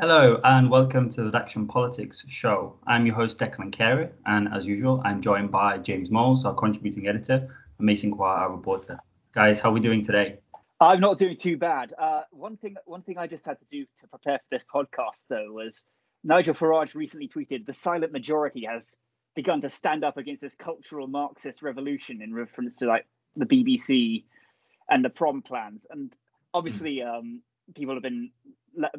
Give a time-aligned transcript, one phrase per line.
[0.00, 2.76] Hello and welcome to the Redaction Politics show.
[2.84, 7.06] I'm your host Declan Carey, and as usual, I'm joined by James Moules, our contributing
[7.06, 7.36] editor,
[7.78, 8.98] and Mason Quah, our reporter.
[9.36, 10.40] Guys, how are we doing today?
[10.80, 11.94] I'm not doing too bad.
[11.96, 15.22] Uh, one thing, one thing I just had to do to prepare for this podcast,
[15.28, 15.84] though, was
[16.24, 18.96] Nigel Farage recently tweeted, "The silent majority has
[19.36, 23.06] begun to stand up against this cultural Marxist revolution," in reference to like
[23.36, 24.24] the BBC
[24.90, 25.86] and the prom plans.
[25.88, 26.12] And
[26.52, 27.42] obviously, um,
[27.76, 28.32] people have been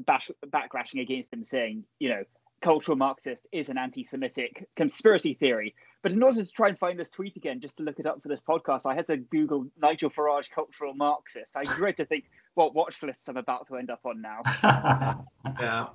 [0.05, 2.23] bash, backlashing against him, saying, you know,
[2.61, 5.75] cultural Marxist is an anti-Semitic conspiracy theory.
[6.01, 8.21] But in order to try and find this tweet again, just to look it up
[8.21, 11.55] for this podcast, I had to Google Nigel Farage cultural Marxist.
[11.55, 14.41] I dread to think what watch lists I'm about to end up on now.
[15.59, 15.87] yeah,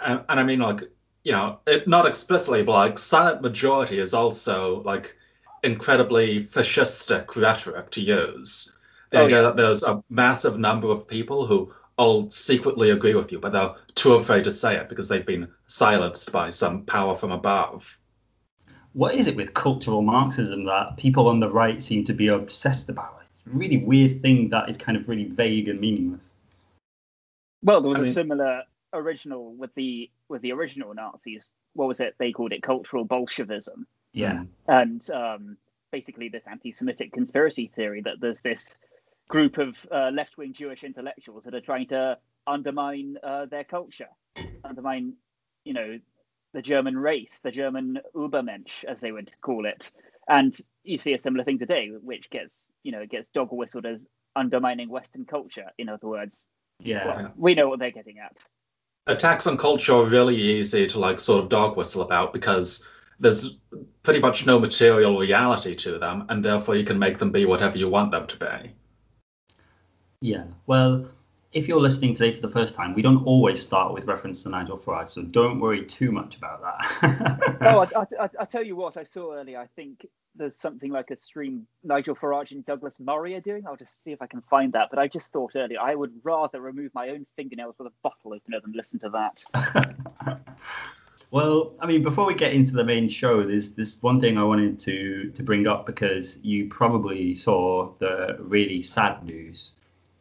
[0.00, 0.82] and, and I mean, like,
[1.24, 5.14] you know, it, not explicitly, but like, silent majority is also like
[5.62, 8.72] incredibly fascistic rhetoric to use.
[9.10, 9.42] The oh, idea yeah.
[9.42, 13.74] that there's a massive number of people who all secretly agree with you, but they're
[13.94, 17.98] too afraid to say it because they've been silenced by some power from above.
[18.94, 22.88] What is it with cultural Marxism that people on the right seem to be obsessed
[22.88, 23.20] about?
[23.22, 26.32] It's a really weird thing that is kind of really vague and meaningless.
[27.62, 28.62] Well, there was I a mean, similar
[28.94, 31.50] original with the with the original Nazis.
[31.74, 32.14] What was it?
[32.18, 33.86] They called it cultural Bolshevism.
[34.14, 34.44] Yeah.
[34.66, 35.58] And um,
[35.92, 38.74] basically, this anti-Semitic conspiracy theory that there's this
[39.30, 44.08] group of uh, left-wing Jewish intellectuals that are trying to undermine uh, their culture,
[44.64, 45.14] undermine,
[45.64, 45.98] you know,
[46.52, 49.90] the German race, the German Übermensch, as they would call it.
[50.28, 54.04] And you see a similar thing today, which gets, you know, gets dog whistled as
[54.34, 55.70] undermining Western culture.
[55.78, 56.44] In other words,
[56.80, 58.36] yeah, well, we know what they're getting at.
[59.06, 62.84] Attacks on culture are really easy to like sort of dog whistle about because
[63.20, 63.58] there's
[64.02, 67.78] pretty much no material reality to them, and therefore you can make them be whatever
[67.78, 68.74] you want them to be.
[70.22, 71.06] Yeah, well,
[71.52, 74.50] if you're listening today for the first time, we don't always start with reference to
[74.50, 77.58] Nigel Farage, so don't worry too much about that.
[77.62, 79.58] oh, I, I, I, tell you what, I saw earlier.
[79.58, 83.66] I think there's something like a stream Nigel Farage and Douglas Murray are doing.
[83.66, 84.88] I'll just see if I can find that.
[84.90, 88.34] But I just thought earlier I would rather remove my own fingernails with a bottle
[88.34, 90.40] opener than listen to that.
[91.30, 94.44] well, I mean, before we get into the main show, there's this one thing I
[94.44, 99.72] wanted to to bring up because you probably saw the really sad news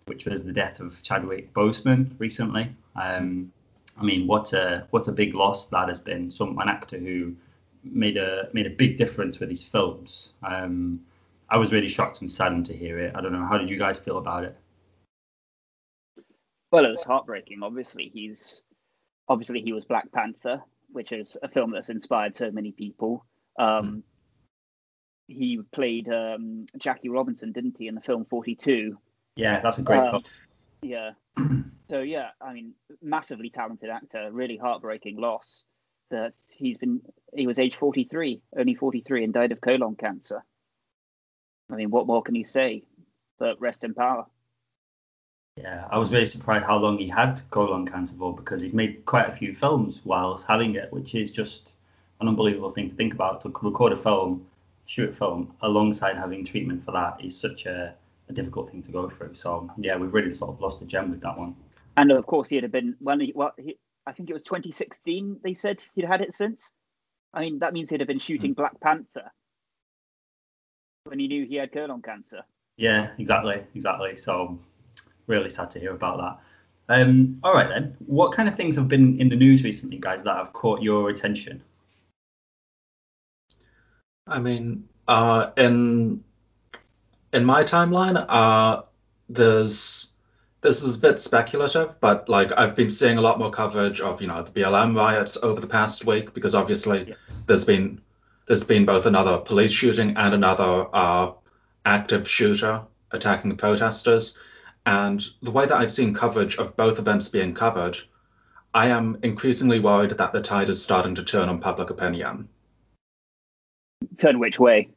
[0.09, 2.75] which was the death of Chadwick Boseman recently.
[2.95, 3.53] Um,
[3.97, 6.31] I mean, what a what a big loss that has been.
[6.31, 7.35] Some an actor who
[7.83, 10.33] made a made a big difference with his films.
[10.43, 11.01] Um,
[11.49, 13.15] I was really shocked and saddened to hear it.
[13.15, 13.45] I don't know.
[13.45, 14.57] How did you guys feel about it?
[16.71, 17.63] Well, it was heartbreaking.
[17.63, 18.61] Obviously, he's
[19.27, 23.25] obviously he was Black Panther, which is a film that's inspired so many people.
[23.57, 24.01] Um, mm.
[25.27, 28.97] He played um, Jackie Robinson, didn't he, in the film Forty Two?
[29.39, 30.23] Yeah, that's a great um, film.
[30.81, 31.11] Yeah.
[31.89, 34.29] so yeah, I mean, massively talented actor.
[34.31, 35.63] Really heartbreaking loss.
[36.11, 37.01] That he's been.
[37.35, 40.43] He was age 43, only 43, and died of colon cancer.
[41.71, 42.83] I mean, what more can you say?
[43.37, 44.25] But rest in power.
[45.55, 49.05] Yeah, I was really surprised how long he had colon cancer for because he'd made
[49.05, 51.73] quite a few films whilst having it, which is just
[52.19, 53.41] an unbelievable thing to think about.
[53.41, 54.45] To record a film,
[54.85, 57.93] shoot a film alongside having treatment for that is such a
[58.29, 59.33] a difficult thing to go through.
[59.35, 61.55] So yeah, we've really sort of lost a gem with that one.
[61.97, 65.39] And of course, he'd have been when he, well, he, I think it was 2016.
[65.43, 66.71] They said he'd had it since.
[67.33, 68.57] I mean, that means he'd have been shooting mm.
[68.57, 69.31] Black Panther
[71.03, 72.43] when he knew he had colon cancer.
[72.77, 74.15] Yeah, exactly, exactly.
[74.17, 74.59] So
[75.27, 77.01] really sad to hear about that.
[77.01, 80.23] Um, all right then, what kind of things have been in the news recently, guys,
[80.23, 81.61] that have caught your attention?
[84.25, 86.23] I mean, uh, in
[87.33, 88.83] in my timeline, uh,
[89.27, 90.13] there's
[90.61, 94.21] this is a bit speculative, but like I've been seeing a lot more coverage of
[94.21, 97.45] you know the BLM riots over the past week because obviously yes.
[97.47, 98.01] there's been
[98.47, 101.31] there's been both another police shooting and another uh,
[101.85, 102.81] active shooter
[103.11, 104.37] attacking the protesters,
[104.85, 107.97] and the way that I've seen coverage of both events being covered,
[108.73, 112.49] I am increasingly worried that the tide is starting to turn on public opinion.
[114.17, 114.89] Turn which way?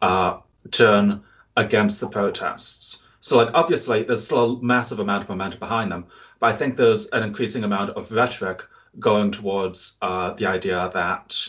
[0.00, 0.40] Uh,
[0.70, 1.22] turn
[1.56, 3.02] against the protests.
[3.20, 6.06] So, like, obviously, there's still a massive amount of momentum behind them,
[6.40, 8.64] but I think there's an increasing amount of rhetoric
[8.98, 11.48] going towards uh, the idea that,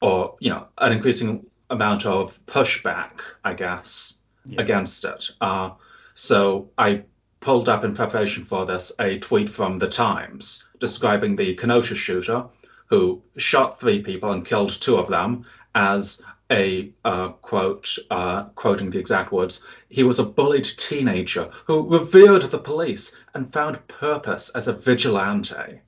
[0.00, 4.60] or, you know, an increasing amount of pushback, I guess, yeah.
[4.60, 5.30] against it.
[5.40, 5.70] Uh,
[6.14, 7.04] so, I
[7.40, 12.46] pulled up in preparation for this a tweet from The Times describing the Kenosha shooter
[12.86, 18.90] who shot three people and killed two of them as a uh, quote, uh, quoting
[18.90, 24.50] the exact words, he was a bullied teenager who revered the police and found purpose
[24.50, 25.80] as a vigilante.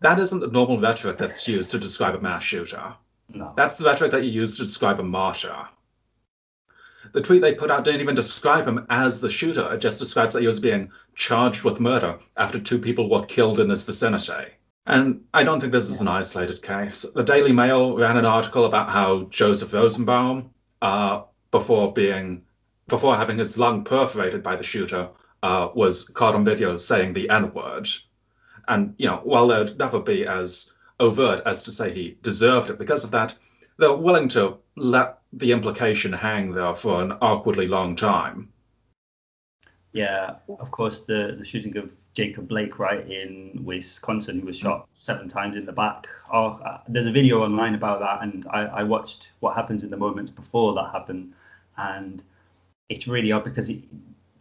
[0.00, 2.94] That isn't the normal rhetoric that's used to describe a mass shooter.
[3.28, 3.52] No.
[3.56, 5.68] That's the rhetoric that you use to describe a martyr.
[7.12, 9.74] The tweet they put out didn't even describe him as the shooter.
[9.74, 13.58] It just describes that he was being charged with murder after two people were killed
[13.58, 14.52] in his vicinity.
[14.86, 17.04] And I don't think this is an isolated case.
[17.14, 20.50] The Daily Mail ran an article about how Joseph Rosenbaum,
[20.82, 22.42] uh, before being,
[22.88, 25.08] before having his lung perforated by the shooter,
[25.42, 27.88] uh, was caught on video saying the N-word.
[28.68, 32.78] And you know, while they'd never be as overt as to say he deserved it
[32.78, 33.34] because of that,
[33.78, 38.52] they're willing to let the implication hang there for an awkwardly long time.
[39.92, 44.88] Yeah, of course, the, the shooting of Jacob Blake, right, in Wisconsin, who was shot
[44.92, 46.08] seven times in the back.
[46.32, 49.90] Oh, uh, there's a video online about that, and I, I watched what happens in
[49.90, 51.32] the moments before that happened,
[51.76, 52.22] and
[52.88, 53.84] it's really odd because it,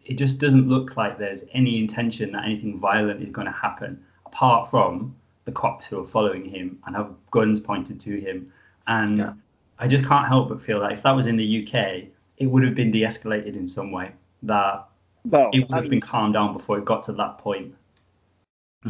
[0.04, 4.04] it just doesn't look like there's any intention that anything violent is going to happen,
[4.26, 5.16] apart from
[5.46, 8.52] the cops who are following him and have guns pointed to him.
[8.88, 9.34] And Yeah.
[9.78, 12.64] I just can't help but feel that if that was in the UK, it would
[12.64, 14.12] have been de-escalated in some way.
[14.44, 14.89] That
[15.24, 17.76] Well, it would I have mean, been calmed down before it got to that point.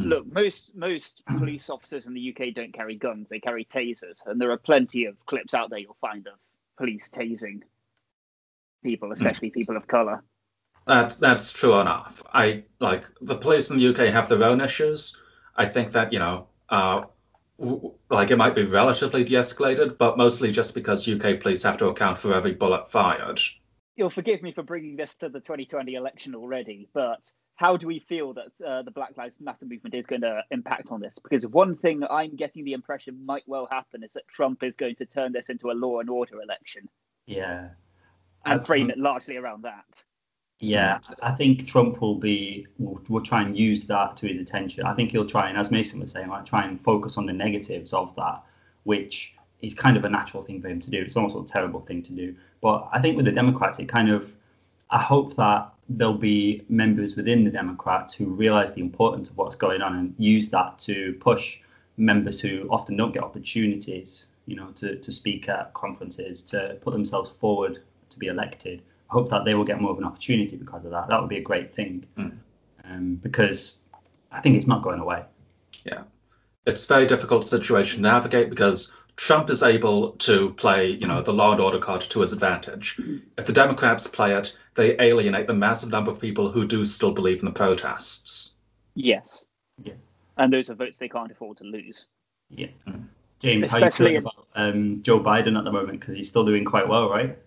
[0.04, 4.40] look, most most police officers in the UK don't carry guns; they carry tasers, and
[4.40, 6.34] there are plenty of clips out there you'll find of
[6.78, 7.62] police tasing
[8.84, 10.24] people, especially people of color.
[10.86, 12.22] That's that's true enough.
[12.34, 15.16] I like the police in the UK have their own issues.
[15.56, 17.04] I think that you know, uh,
[17.60, 21.88] w- like it might be relatively de-escalated, but mostly just because UK police have to
[21.90, 23.40] account for every bullet fired.
[24.00, 27.20] You'll forgive me for bringing this to the 2020 election already, but
[27.56, 30.88] how do we feel that uh, the Black Lives Matter movement is going to impact
[30.90, 31.16] on this?
[31.22, 34.74] Because one thing that I'm getting the impression might well happen is that Trump is
[34.78, 36.88] going to turn this into a law and order election
[37.26, 37.72] Yeah.
[38.46, 39.84] and I- frame it largely around that.
[40.62, 44.86] Yeah, I think Trump will be will, will try and use that to his attention.
[44.86, 47.34] I think he'll try and, as Mason was saying, like try and focus on the
[47.34, 48.44] negatives of that,
[48.84, 51.02] which is kind of a natural thing for him to do.
[51.02, 52.36] It's almost a terrible thing to do.
[52.62, 54.36] But I think with the Democrats, it kind of
[54.90, 59.56] I hope that there'll be members within the Democrats who realize the importance of what's
[59.56, 61.60] going on and use that to push
[61.98, 66.92] members who often don't get opportunities, you know, to, to speak at conferences, to put
[66.92, 67.80] themselves forward
[68.10, 68.82] to be elected.
[69.10, 71.08] I hope that they will get more of an opportunity because of that.
[71.10, 72.06] That would be a great thing.
[72.18, 72.38] Mm.
[72.86, 73.78] Um, because
[74.32, 75.24] I think it's not going away.
[75.84, 76.04] Yeah,
[76.66, 81.22] it's a very difficult situation to navigate because Trump is able to play, you know,
[81.22, 82.98] the law and order card to his advantage.
[83.38, 87.12] If the Democrats play it, they alienate the massive number of people who do still
[87.12, 88.54] believe in the protests.
[88.96, 89.44] Yes.
[89.84, 89.96] Yeah.
[90.38, 92.06] And those are votes they can't afford to lose.
[92.50, 92.70] Yeah.
[92.88, 93.08] Mm.
[93.40, 96.00] James, how you feeling about um, Joe Biden at the moment?
[96.00, 97.38] Because he's still doing quite well, right?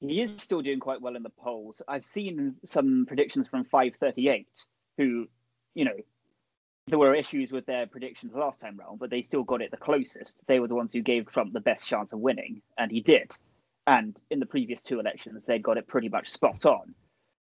[0.00, 1.82] He is still doing quite well in the polls.
[1.86, 4.48] I've seen some predictions from 538,
[4.96, 5.28] who,
[5.74, 5.96] you know,
[6.88, 9.76] there were issues with their predictions last time round, but they still got it the
[9.76, 10.34] closest.
[10.46, 13.30] They were the ones who gave Trump the best chance of winning, and he did.
[13.86, 16.94] And in the previous two elections, they got it pretty much spot on.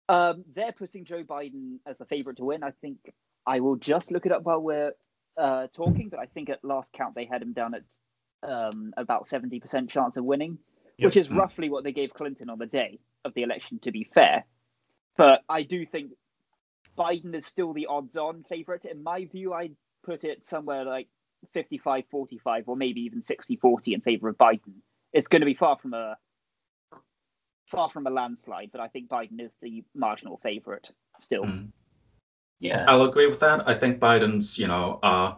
[0.09, 2.63] Um, they're putting Joe Biden as the favorite to win.
[2.63, 2.97] I think
[3.45, 4.93] I will just look it up while we're
[5.37, 7.83] uh, talking, but I think at last count they had him down at
[8.49, 10.57] um, about 70% chance of winning
[10.99, 11.37] which is Mm.
[11.37, 14.45] roughly what they gave Clinton on the day of the election, to be fair.
[15.15, 16.11] But I do think
[16.97, 18.85] Biden is still the odds on favorite.
[18.85, 21.07] In my view, I'd put it somewhere like
[21.53, 24.81] 55 45 or maybe even 60 40 in favor of Biden.
[25.13, 26.17] It's going to be far from a
[27.69, 30.89] far from a landslide, but I think Biden is the marginal favorite
[31.19, 31.43] still.
[31.43, 31.69] Mm.
[32.59, 32.85] Yeah.
[32.87, 33.67] I'll agree with that.
[33.67, 35.35] I think Biden's, you know, uh,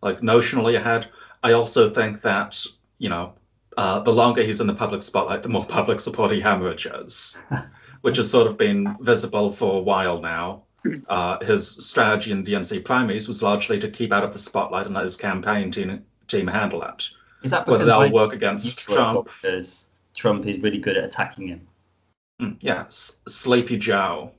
[0.00, 1.08] like notionally ahead.
[1.42, 2.64] I also think that,
[2.98, 3.34] you know,
[3.76, 7.38] uh, the longer he's in the public spotlight, the more public support he hemorrhages,
[8.02, 10.64] which has sort of been visible for a while now.
[11.08, 14.94] Uh, his strategy in DNC primaries was largely to keep out of the spotlight and
[14.94, 17.08] let his campaign team, team handle it.
[17.42, 19.28] Is that whether because Biden's work against Trump.
[19.42, 21.68] because Trump is really good at attacking him?
[22.40, 24.32] Mm, yeah, S- Sleepy Joe.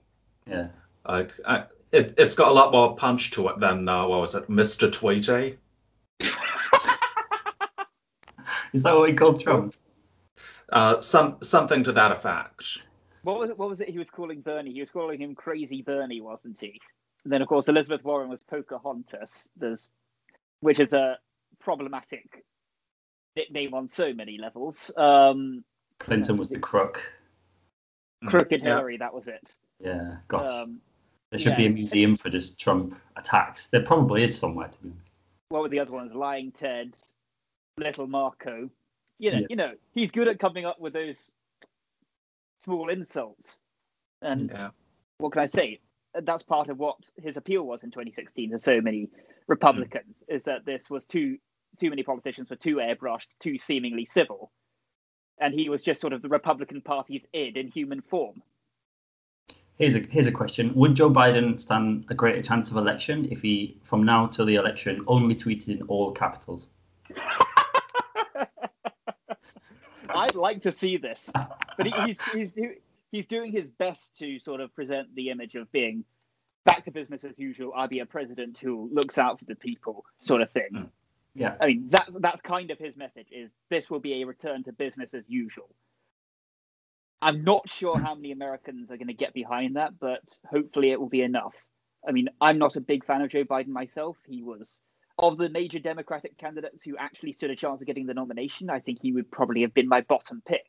[0.46, 0.68] Yeah.
[1.08, 4.36] Like, I, it, it's got a lot more punch to it than, uh, what was
[4.36, 4.92] it, Mr.
[4.92, 5.58] Tweety?
[8.74, 9.76] Is that what he called Trump?
[10.72, 12.80] Uh, some something to that effect.
[13.24, 14.74] What was it, what was it he was calling Bernie?
[14.74, 16.80] He was calling him Crazy Bernie, wasn't he?
[17.24, 19.88] And then, of course, Elizabeth Warren was Pocahontas, there's,
[20.60, 21.18] which is a
[21.60, 22.44] problematic
[23.38, 24.92] nickname on so many levels.
[24.98, 25.64] Um,
[26.00, 27.02] Clinton was the crook.
[28.28, 28.76] Crooked Yeah.
[28.76, 29.54] Hillary, that was it.
[29.80, 30.18] Yeah.
[30.28, 30.50] Gosh.
[30.50, 30.80] Um,
[31.30, 33.68] there should be a museum for just Trump attacks.
[33.68, 34.90] There probably is somewhere to be.
[34.90, 35.02] honest.
[35.50, 36.14] what were the other ones?
[36.14, 36.96] Lying Ted,
[37.78, 38.70] Little Marco.
[39.20, 39.48] You know, Yeah.
[39.50, 41.20] you know, he's good at coming up with those
[42.64, 43.60] small insults.
[44.22, 44.72] And Yeah.
[45.18, 45.80] what can I say?
[46.14, 49.10] That's part of what his appeal was in 2016 to so many
[49.48, 50.36] Republicans hmm.
[50.36, 51.38] is that this was too
[51.80, 54.52] too many politicians were too airbrushed, too seemingly civil,
[55.40, 58.44] and he was just sort of the Republican Party's id in human form.
[59.78, 63.42] Here's a here's a question: Would Joe Biden stand a greater chance of election if
[63.42, 66.68] he, from now till the election, only tweeted in all capitals?
[70.16, 72.52] I'd like to see this, but he, he's he's
[73.12, 76.04] he's doing his best to sort of present the image of being
[76.66, 77.74] back to business as usual.
[77.76, 80.70] I'll be a president who looks out for the people, sort of thing.
[80.74, 80.90] Mm.
[81.36, 81.56] Yeah.
[81.60, 84.72] I mean that that's kind of his message is this will be a return to
[84.72, 85.70] business as usual.
[87.22, 91.00] I'm not sure how many Americans are going to get behind that, but hopefully it
[91.00, 91.54] will be enough.
[92.08, 94.18] I mean, I'm not a big fan of Joe Biden myself.
[94.28, 94.70] He was
[95.18, 98.70] of the major Democratic candidates who actually stood a chance of getting the nomination.
[98.70, 100.66] I think he would probably have been my bottom pick.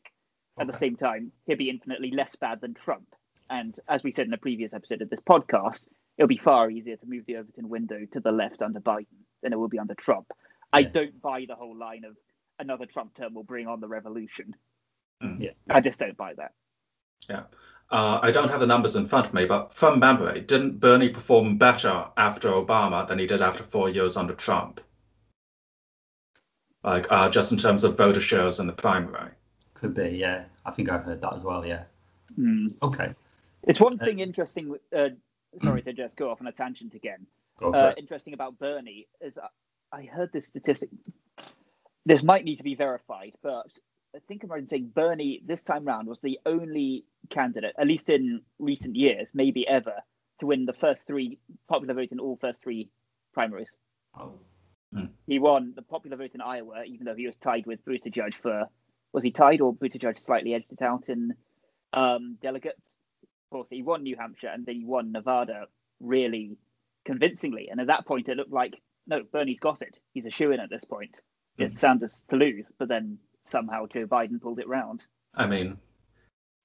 [0.59, 3.09] At the same time, he'd be infinitely less bad than Trump.
[3.51, 5.83] And as we said in a previous episode of this podcast,
[6.17, 9.07] it'll be far easier to move the Overton window to the left under Biden
[9.43, 10.29] than it will be under Trump.
[10.73, 12.17] I don't buy the whole line of
[12.59, 14.55] another Trump term will bring on the revolution.
[15.23, 15.41] Mm.
[15.41, 15.51] Yeah.
[15.69, 16.53] I just don't buy that.
[17.29, 17.45] Yeah.
[17.91, 21.11] Uh, I don't have the numbers in front of me, but from memory, didn't Bernie
[21.11, 24.81] perform better after Obama than he did after four years under Trump?
[26.83, 29.31] Like, uh, just in terms of voter shares in the primary.
[29.75, 30.45] Could be, yeah.
[30.67, 31.85] I think I've heard that as well, yeah.
[32.37, 32.67] Hmm.
[32.83, 33.15] Okay,
[33.67, 34.77] It's one Uh, thing interesting.
[34.95, 35.11] Uh,
[35.63, 37.27] sorry to just go off on a tangent again.
[37.63, 39.49] uh, interesting about Bernie is I-
[39.93, 40.91] I heard this statistic.
[42.05, 43.71] This might need to be verified, but
[44.15, 47.87] I think I'm right in saying Bernie this time round was the only candidate, at
[47.87, 49.95] least in recent years, maybe ever,
[50.41, 52.91] to win the first three popular vote in all first three
[53.33, 53.71] primaries.
[54.19, 54.35] Oh,
[55.27, 58.65] He won the popular vote in Iowa, even though he was tied with Buttigieg for
[59.13, 61.35] was he tied or Buttigieg slightly edged it out in
[61.93, 62.85] um, delegates?
[63.23, 65.67] Of course, he won New Hampshire and then he won Nevada
[66.01, 66.59] really
[67.05, 67.69] convincingly.
[67.71, 69.99] And at that point, it looked like no, Bernie's got it.
[70.15, 71.15] He's a shoe in at this point.
[71.59, 75.05] It's Sanders to lose, but then somehow Joe Biden pulled it round.
[75.35, 75.79] I mean,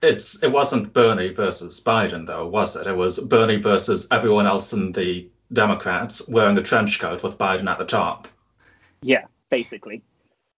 [0.02, 2.88] it's it wasn't Bernie versus Biden though, was it?
[2.88, 7.70] It was Bernie versus everyone else in the Democrats wearing a trench coat with Biden
[7.70, 8.28] at the top.
[9.02, 10.04] Yeah, basically,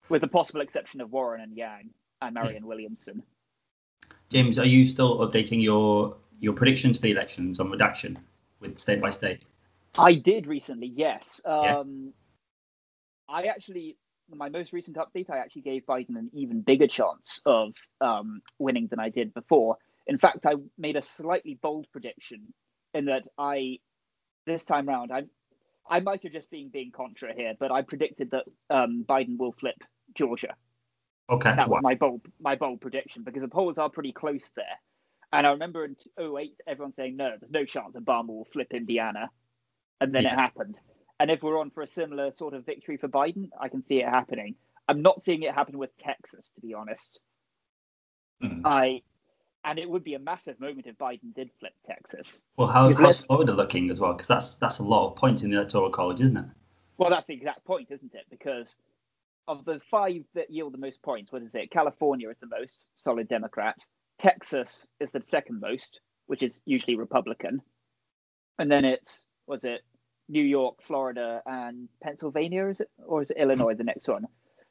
[0.10, 1.90] with the possible exception of Warren and Yang
[2.22, 3.24] and Marianne Williamson.
[4.30, 8.18] James, are you still updating your your predictions for the elections on redaction
[8.60, 9.42] with state by state?
[9.98, 11.42] I did recently, yes.
[11.46, 11.80] Yeah.
[11.80, 12.14] Um,
[13.28, 13.98] I actually,
[14.36, 18.88] my most recent update, I actually gave Biden an even bigger chance of um, winning
[18.88, 19.78] than I did before.
[20.08, 22.54] In fact, I made a slightly bold prediction
[22.94, 23.80] in that I,
[24.46, 25.24] this time round, I,
[25.90, 29.54] I might have just been being contra here, but I predicted that um, Biden will
[29.54, 29.78] flip
[30.16, 30.56] Georgia.
[31.30, 31.56] Okay.
[31.56, 34.66] That was my bold, my bold prediction because the polls are pretty close there.
[35.34, 39.30] And I remember in 08, everyone saying, no, there's no chance Obama will flip Indiana.
[40.02, 40.34] And then Yeah.
[40.34, 40.76] it happened.
[41.22, 44.02] And if we're on for a similar sort of victory for Biden, I can see
[44.02, 44.56] it happening.
[44.88, 47.20] I'm not seeing it happen with Texas, to be honest.
[48.44, 48.64] Mm.
[48.66, 49.04] I,
[49.64, 52.42] and it would be a massive moment if Biden did flip Texas.
[52.58, 54.14] Well, how, how's Florida looking as well?
[54.14, 56.46] Because that's that's a lot of points in the electoral college, isn't it?
[56.98, 58.26] Well, that's the exact point, isn't it?
[58.32, 58.76] Because
[59.48, 61.70] of the five that yield the most points, what is it?
[61.70, 63.78] California is the most solid Democrat.
[64.18, 67.62] Texas is the second most, which is usually Republican.
[68.58, 69.82] And then it's, was it
[70.32, 72.90] New York, Florida, and Pennsylvania, is it?
[73.06, 74.26] Or is it Illinois, the next one?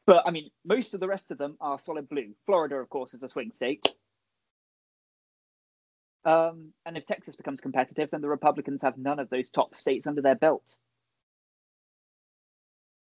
[0.07, 2.35] But I mean, most of the rest of them are solid blue.
[2.47, 3.87] Florida, of course, is a swing state.
[6.25, 10.07] Um, and if Texas becomes competitive, then the Republicans have none of those top states
[10.07, 10.65] under their belt.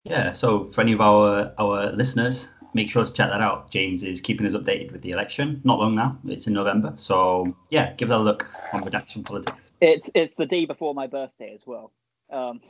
[0.05, 0.31] Yeah.
[0.31, 3.69] So for any of our our listeners, make sure to check that out.
[3.71, 5.61] James is keeping us updated with the election.
[5.65, 6.17] Not long now.
[6.25, 6.93] It's in November.
[6.95, 9.71] So yeah, give that a look on redaction politics.
[9.81, 11.91] It's it's the day before my birthday as well.
[12.29, 12.61] Um,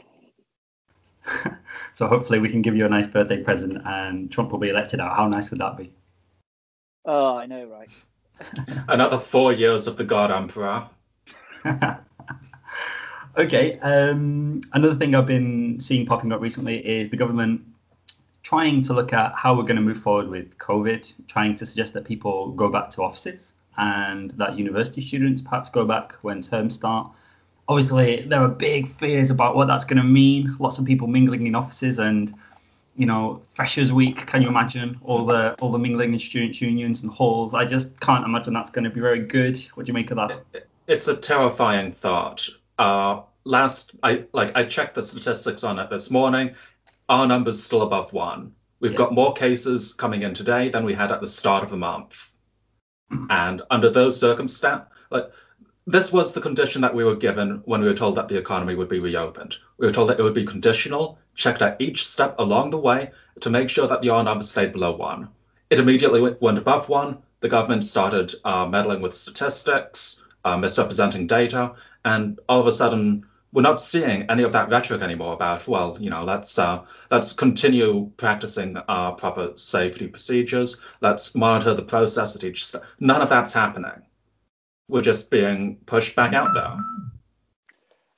[1.93, 4.99] so hopefully we can give you a nice birthday present and Trump will be elected
[4.99, 5.15] out.
[5.15, 5.91] How nice would that be?
[7.05, 7.89] oh, I know, right?
[8.87, 10.87] Another four years of the God Emperor.
[13.37, 13.79] okay.
[13.79, 17.61] Um, another thing I've been seeing popping up recently is the government
[18.43, 21.93] trying to look at how we're going to move forward with COVID, trying to suggest
[21.93, 26.75] that people go back to offices and that university students perhaps go back when terms
[26.75, 27.09] start.
[27.67, 30.55] Obviously, there are big fears about what that's going to mean.
[30.59, 32.33] Lots of people mingling in offices and
[32.97, 34.25] you know, Freshers Week.
[34.25, 37.53] Can you imagine all the all the mingling in students' unions and halls?
[37.53, 39.59] I just can't imagine that's going to be very good.
[39.73, 40.43] What do you make of that?
[40.87, 42.47] It's a terrifying thought.
[42.79, 46.55] Uh, last, I like I checked the statistics on it this morning.
[47.09, 48.53] Our number's still above one.
[48.79, 48.99] We've Yeah.
[48.99, 52.31] got more cases coming in today than we had at the start of the month.
[53.29, 55.25] And under those circumstances, like
[55.87, 58.73] this was the condition that we were given when we were told that the economy
[58.73, 59.57] would be reopened.
[59.77, 63.11] We were told that it would be conditional, checked at each step along the way
[63.41, 65.29] to make sure that the R number stayed below one.
[65.69, 67.19] It immediately went- above one.
[67.41, 71.73] The government started uh, meddling with statistics, uh, misrepresenting data,
[72.03, 75.97] and all of a sudden, we're not seeing any of that rhetoric anymore about, well,
[75.99, 80.77] you know, let's uh, let's continue practicing our proper safety procedures.
[81.01, 82.83] Let's monitor the process at each step.
[82.99, 84.01] None of that's happening.
[84.87, 86.77] We're just being pushed back out there.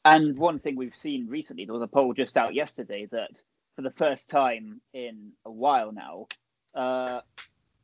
[0.03, 3.31] And one thing we've seen recently, there was a poll just out yesterday that
[3.75, 6.27] for the first time in a while now,
[6.73, 7.21] uh,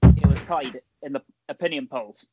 [0.04, 2.26] it was tied in the opinion polls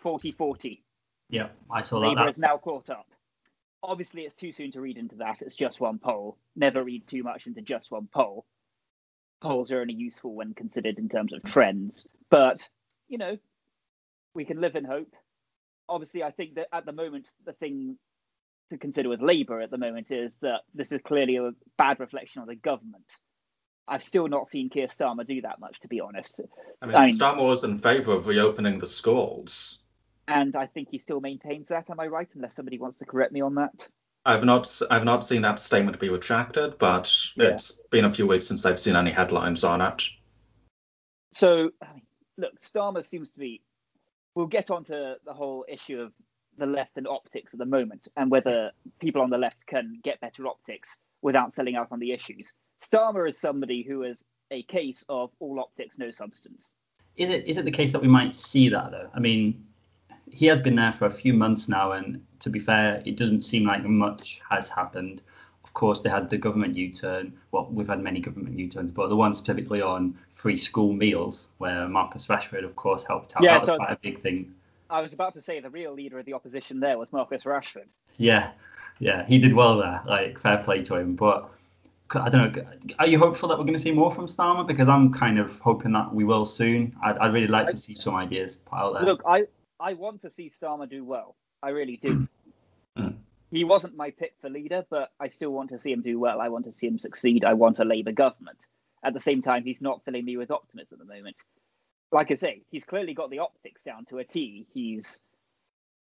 [0.00, 0.82] 40 40.
[1.28, 2.08] Yeah, I saw that.
[2.08, 3.06] Labour That's, has now caught up.
[3.82, 5.42] Obviously, it's too soon to read into that.
[5.42, 6.38] It's just one poll.
[6.54, 8.46] Never read too much into just one poll.
[9.40, 12.06] Polls are only useful when considered in terms of trends.
[12.30, 12.60] But,
[13.08, 13.36] you know,
[14.34, 15.14] we can live in hope.
[15.88, 17.96] Obviously, I think that at the moment, the thing
[18.70, 22.42] to consider with Labour at the moment is that this is clearly a bad reflection
[22.42, 23.04] on the government.
[23.88, 26.40] I've still not seen Keir Starmer do that much, to be honest.
[26.82, 29.78] I mean, I mean- Starmer was in favour of reopening the schools.
[30.28, 31.88] And I think he still maintains that.
[31.88, 32.28] Am I right?
[32.34, 33.88] Unless somebody wants to correct me on that.
[34.24, 37.50] I've not I've not seen that statement be retracted, but Yeah.
[37.50, 40.02] it's been a few weeks since I've seen any headlines on it.
[41.32, 42.06] So, I mean,
[42.38, 43.62] look, Starmer seems to be.
[44.36, 46.12] We'll get onto the whole issue of
[46.58, 50.20] the left and optics at the moment, and whether people on the left can get
[50.20, 50.90] better optics
[51.22, 52.46] without selling out on the issues.
[52.92, 56.68] Starmer is somebody who is a case of all optics, no substance.
[57.16, 59.08] is it is it the case that we might see that though?
[59.14, 59.66] I mean,
[60.30, 63.42] he has been there for a few months now, and to be fair, it doesn't
[63.42, 65.22] seem like much has happened.
[65.66, 67.34] Of course, they had the government U-turn.
[67.50, 71.88] Well, we've had many government U-turns, but the one specifically on free school meals, where
[71.88, 73.42] Marcus Rashford, of course, helped out.
[73.42, 74.54] Yeah, that was so- quite a big thing.
[74.88, 77.88] I was about to say the real leader of the opposition there was Marcus Rashford.
[78.16, 78.52] Yeah,
[79.00, 80.00] yeah, he did well there.
[80.06, 81.16] Like, fair play to him.
[81.16, 81.50] But
[82.14, 82.64] I don't know.
[83.00, 84.64] Are you hopeful that we're going to see more from Starmer?
[84.64, 86.94] Because I'm kind of hoping that we will soon.
[87.02, 89.02] I'd, I'd really like to see some ideas out there.
[89.02, 89.46] Look, I
[89.80, 91.34] I want to see Starmer do well.
[91.62, 92.28] I really do.
[93.50, 96.40] He wasn't my pick for leader, but I still want to see him do well.
[96.40, 97.44] I want to see him succeed.
[97.44, 98.58] I want a Labour government.
[99.04, 101.36] At the same time, he's not filling me with optimism at the moment.
[102.10, 104.66] Like I say, he's clearly got the optics down to a T.
[104.72, 105.20] He's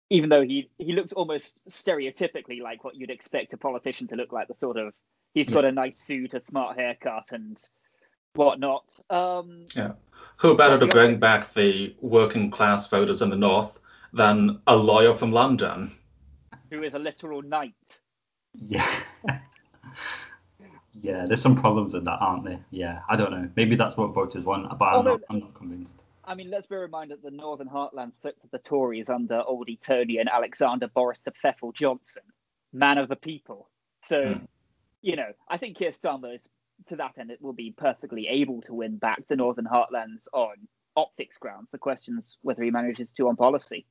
[0.09, 4.31] even though he he looks almost stereotypically like what you'd expect a politician to look
[4.31, 4.47] like.
[4.47, 4.93] The sort of
[5.33, 7.57] he's got a nice suit, a smart haircut, and
[8.35, 8.85] whatnot.
[9.09, 9.93] Um, yeah,
[10.37, 13.79] Who better to bring back the working class voters in the north
[14.13, 15.97] than a lawyer from London?
[16.73, 17.73] Who is a literal knight.
[18.53, 18.87] Yeah.
[20.95, 22.59] yeah, there's some problems with that, aren't there?
[22.71, 23.49] Yeah, I don't know.
[23.55, 26.01] Maybe that's what voters want, but I'm, Although- not, I'm not convinced.
[26.25, 29.43] I mean, let's bear in mind that the Northern Heartlands flipped to the Tories under
[29.45, 32.23] Oldie Tony and Alexander Boris de Pfeffel Johnson,
[32.71, 33.69] man of the people.
[34.07, 34.45] So, Hmm.
[35.01, 36.41] you know, I think Keir Starmer is,
[36.87, 40.55] to that end, it will be perfectly able to win back the Northern Heartlands on
[40.95, 41.67] optics grounds.
[41.73, 43.85] The question's whether he manages to on policy.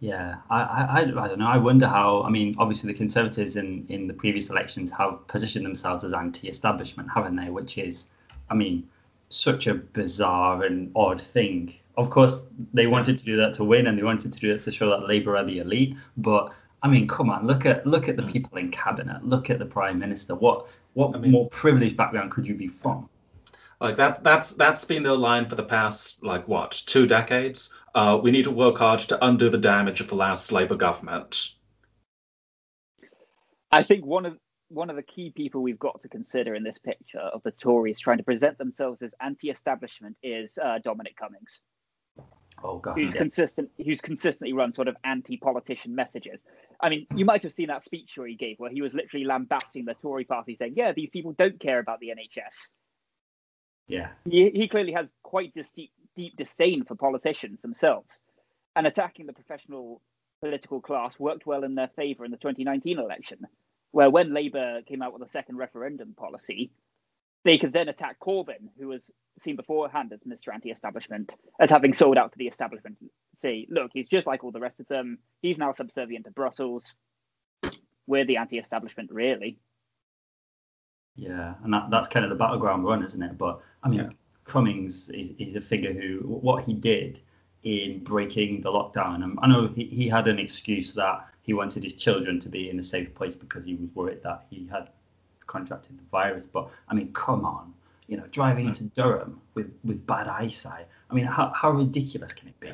[0.00, 1.48] Yeah, I, I, I don't know.
[1.48, 2.22] I wonder how.
[2.22, 7.08] I mean, obviously the Conservatives in, in the previous elections have positioned themselves as anti-establishment,
[7.12, 7.50] haven't they?
[7.50, 8.06] Which is,
[8.48, 8.88] I mean,
[9.28, 11.74] such a bizarre and odd thing.
[11.96, 14.62] Of course, they wanted to do that to win, and they wanted to do it
[14.62, 15.96] to show that Labour are the elite.
[16.16, 18.32] But I mean, come on, look at look at the mm.
[18.32, 19.24] people in cabinet.
[19.24, 20.36] Look at the prime minister.
[20.36, 23.08] What what I mean- more privileged background could you be from?
[23.80, 27.72] Like that that's that's been their line for the past like what two decades.
[27.94, 31.52] Uh, we need to work hard to undo the damage of the last Labour government.
[33.70, 34.38] I think one of
[34.68, 37.98] one of the key people we've got to consider in this picture of the Tories
[37.98, 41.60] trying to present themselves as anti-establishment is uh, Dominic Cummings.
[42.64, 42.98] Oh God.
[42.98, 43.20] who's yeah.
[43.20, 46.42] consistent who's consistently run sort of anti-politician messages.
[46.80, 49.24] I mean, you might have seen that speech where he gave where he was literally
[49.24, 52.70] lambasting the Tory party saying, Yeah, these people don't care about the NHS.
[53.88, 54.08] Yeah.
[54.28, 58.08] He, he clearly has quite dis- deep, deep disdain for politicians themselves.
[58.76, 60.00] And attacking the professional
[60.40, 63.46] political class worked well in their favour in the 2019 election,
[63.90, 66.70] where when Labour came out with a second referendum policy,
[67.44, 69.02] they could then attack Corbyn, who was
[69.42, 70.52] seen beforehand as Mr.
[70.52, 72.98] Anti-Establishment, as having sold out to the establishment.
[73.38, 75.18] Say, look, he's just like all the rest of them.
[75.40, 76.84] He's now subservient to Brussels.
[78.06, 79.58] We're the anti-establishment, really.
[81.18, 83.36] Yeah, and that, that's kind of the battleground run, isn't it?
[83.36, 84.10] But I mean, Yeah.
[84.44, 87.20] Cummings is, is a figure who what he did
[87.64, 89.22] in breaking the lockdown.
[89.22, 92.70] Um, I know he, he had an excuse that he wanted his children to be
[92.70, 94.88] in a safe place because he was worried that he had
[95.46, 96.46] contracted the virus.
[96.46, 97.74] But I mean, come on,
[98.06, 98.68] you know, driving Hmm.
[98.68, 100.86] into Durham with, with bad eyesight.
[101.10, 102.72] I mean, how, how ridiculous can it be?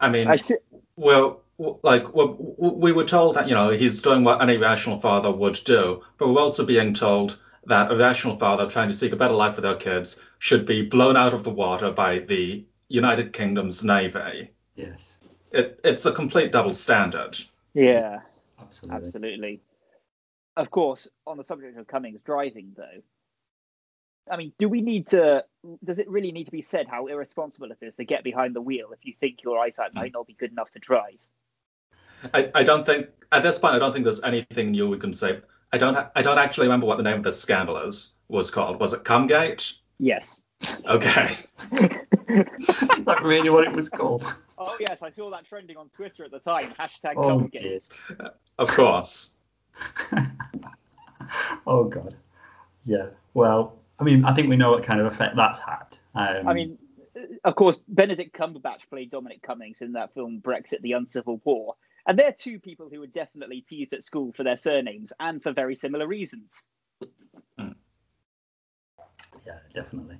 [0.00, 0.56] I mean, I see,
[0.96, 1.42] well,
[1.82, 5.30] like w- w- we were told that you know he's doing what any rational father
[5.30, 7.36] would do, but we're also being told
[7.68, 10.82] that a rational father trying to seek a better life for their kids should be
[10.82, 14.50] blown out of the water by the United Kingdom's navy.
[14.74, 15.18] Yes,
[15.52, 17.38] It, it's a complete double standard.
[17.74, 18.20] yeah,
[18.60, 19.06] absolutely.
[19.06, 19.60] absolutely.
[20.56, 23.02] Of course, on the subject of Cummings driving, though,
[24.30, 25.44] I mean, do we need to?
[25.84, 28.60] Does it really need to be said how irresponsible it is to get behind the
[28.60, 31.18] wheel if you think your eyesight might not be good enough to drive?
[32.34, 35.14] I, I don't think at this point I don't think there's anything new we can
[35.14, 35.40] say.
[35.72, 38.80] I don't I don't actually remember what the name of this scandal is was called.
[38.80, 39.74] Was it Cumgate?
[39.98, 40.40] Yes.
[40.86, 41.36] Okay.
[42.98, 44.24] Is that really what it was called?
[44.58, 46.72] Oh yes, I saw that trending on Twitter at the time.
[46.78, 47.62] Hashtag Oh, Cumgate.
[48.18, 48.30] dear.
[48.58, 49.36] Of course.
[51.66, 52.16] oh god.
[52.82, 53.06] Yeah.
[53.34, 55.98] Well, I mean, I think we know what kind of effect that's had.
[56.14, 56.78] Um, I mean,
[57.44, 61.74] of course, Benedict Cumberbatch played Dominic Cummings in that film Brexit: The Uncivil War,
[62.08, 65.52] and they're two people who were definitely teased at school for their surnames and for
[65.52, 66.64] very similar reasons.
[67.58, 67.68] yeah,
[69.74, 70.18] definitely.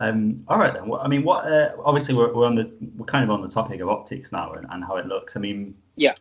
[0.00, 0.88] Um, all right then.
[0.88, 1.44] Well, I mean, what?
[1.44, 4.52] Uh, obviously, we're, we're on the we're kind of on the topic of optics now
[4.52, 5.36] and, and how it looks.
[5.36, 6.14] I mean, Yeah.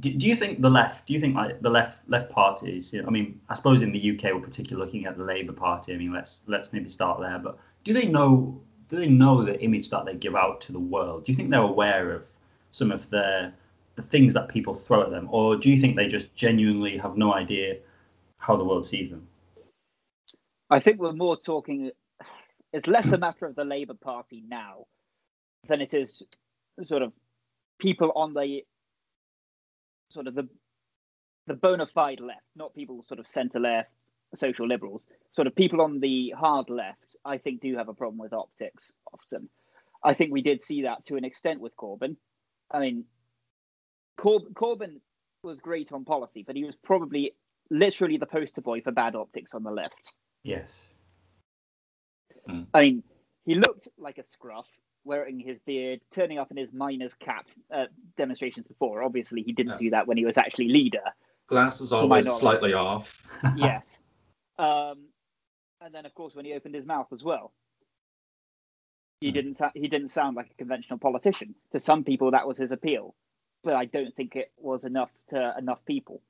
[0.00, 1.06] Do, do you think the left?
[1.06, 2.92] Do you think like the left left parties?
[2.92, 5.52] You know, I mean, I suppose in the UK we're particularly looking at the Labour
[5.52, 5.94] Party.
[5.94, 7.38] I mean, let's let's maybe start there.
[7.38, 8.60] But do they know?
[8.88, 11.24] Do they know the image that they give out to the world?
[11.24, 12.28] Do you think they're aware of
[12.70, 13.52] some of the
[13.96, 17.16] the things that people throw at them, or do you think they just genuinely have
[17.16, 17.76] no idea
[18.38, 19.26] how the world sees them?
[20.70, 21.90] I think we're more talking.
[22.72, 24.86] It's less a matter of the Labour Party now
[25.68, 26.22] than it is
[26.86, 27.12] sort of
[27.78, 28.64] people on the
[30.10, 30.48] sort of the
[31.46, 33.90] the bona fide left, not people sort of centre left,
[34.34, 37.16] social liberals, sort of people on the hard left.
[37.24, 39.48] I think do have a problem with optics often.
[40.02, 42.16] I think we did see that to an extent with Corbyn.
[42.70, 43.04] I mean,
[44.24, 45.00] Cor- Corbyn
[45.42, 47.32] was great on policy, but he was probably
[47.68, 50.00] literally the poster boy for bad optics on the left.
[50.42, 50.88] Yes.
[52.72, 53.02] I mean,
[53.44, 54.66] he looked like a scruff,
[55.04, 59.02] wearing his beard, turning up in his miner's cap at demonstrations before.
[59.02, 59.78] Obviously, he didn't Yeah.
[59.78, 61.04] do that when he was actually leader.
[61.46, 63.22] Glasses always slightly off.
[63.56, 64.00] yes.
[64.58, 65.08] Um,
[65.82, 67.52] and then, of course, when he opened his mouth as well,
[69.20, 69.34] he Hmm.
[69.34, 69.54] didn't.
[69.56, 71.54] sa- He didn't sound like a conventional politician.
[71.72, 73.14] To some people, that was his appeal,
[73.64, 76.20] but I don't think it was enough to enough people.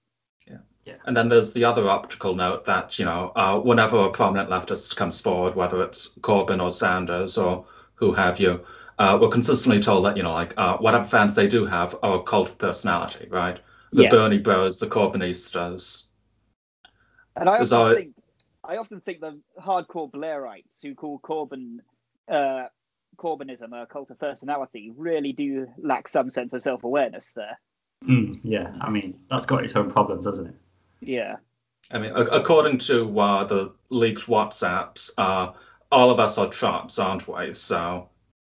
[0.46, 0.58] Yeah.
[0.84, 0.94] yeah.
[1.06, 4.96] And then there's the other optical note that, you know, uh, whenever a prominent leftist
[4.96, 8.64] comes forward, whether it's Corbyn or Sanders or who have you,
[8.98, 12.20] uh, we're consistently told that, you know, like uh, whatever fans they do have are
[12.20, 13.58] a cult of personality, right?
[13.92, 14.08] The.
[14.08, 16.06] Bernie Bros, the Corbynistas.
[17.36, 18.14] And I often think,
[18.62, 21.78] I often think the hardcore Blairites who call Corbyn,
[23.16, 27.58] Corbynism a cult of personality really do lack some sense of self-awareness there.
[28.04, 28.74] Mm, yeah.
[28.80, 30.54] I mean, that's got its own problems, hasn't it?
[31.00, 31.36] Yeah,
[31.90, 35.52] I mean, a- according to uh, the leaked WhatsApps, uh,
[35.92, 37.54] all of us are Trumps, aren't we?
[37.54, 38.08] So,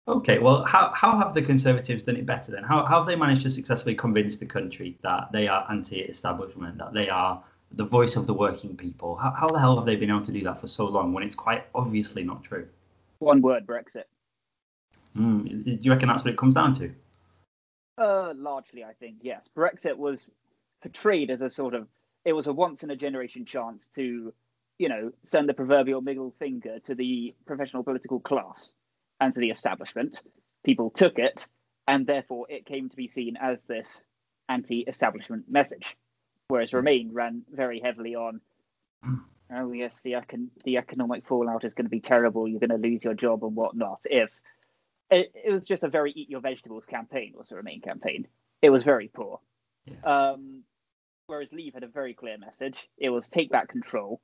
[0.09, 2.65] Okay, well, how, how have the Conservatives done it better then?
[2.65, 6.93] How, how have they managed to successfully convince the country that they are anti-establishment, that
[6.93, 9.15] they are the voice of the working people?
[9.15, 11.23] How, how the hell have they been able to do that for so long when
[11.23, 12.67] it's quite obviously not true?
[13.21, 14.05] one word Brexit.
[15.17, 16.91] Mm, do you reckon that's what it comes down to?
[17.99, 19.49] Uh, largely, I think yes.
[19.57, 20.27] Brexit was
[20.83, 21.87] portrayed as a sort of
[22.25, 24.33] it was a once in a generation chance to,
[24.79, 28.73] you know, send the proverbial middle finger to the professional political class
[29.21, 30.23] and to the establishment.
[30.65, 31.47] People took it,
[31.89, 34.05] and therefore it came to be seen as this
[34.49, 35.97] anti-establishment message.
[36.49, 38.41] Whereas Remain ran very heavily on,
[39.55, 42.47] oh yes, the econ- the economic fallout is going to be terrible.
[42.47, 44.01] You're going to lose your job and whatnot.
[44.05, 44.31] If
[45.13, 48.27] it, it was just a very eat your vegetables campaign was the Remain campaign.
[48.61, 49.41] It was very poor.
[50.05, 50.63] Um,
[51.27, 52.89] whereas Leave had a very clear message.
[52.97, 54.21] It was take back control.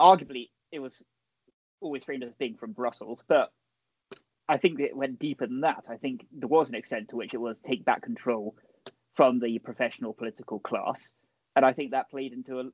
[0.00, 0.94] Arguably, it was
[1.80, 3.52] always framed as being from Brussels, but
[4.48, 5.84] I think it went deeper than that.
[5.88, 8.56] I think there was an extent to which it was take back control
[9.14, 11.12] from the professional political class,
[11.54, 12.64] and I think that played into a,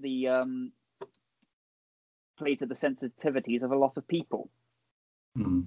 [0.00, 0.72] the um,
[2.38, 4.48] played to the sensitivities of a lot of people
[5.38, 5.66] Mm.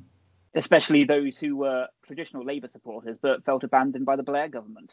[0.56, 4.92] Especially those who were traditional Labour supporters but felt abandoned by the Blair government.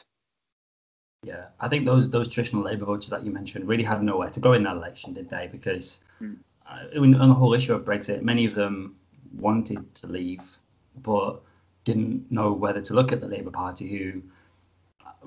[1.24, 4.40] Yeah, I think those those traditional Labour voters that you mentioned really had nowhere to
[4.40, 5.48] go in that election, did they?
[5.50, 6.34] Because Hmm.
[6.66, 8.96] uh, on on the whole issue of Brexit, many of them
[9.36, 10.58] wanted to leave,
[11.02, 11.40] but
[11.84, 14.22] didn't know whether to look at the Labour Party, who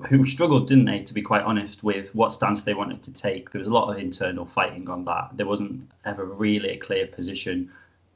[0.08, 3.50] who struggled, didn't they, to be quite honest, with what stance they wanted to take.
[3.50, 5.30] There was a lot of internal fighting on that.
[5.34, 7.70] There wasn't ever really a clear position.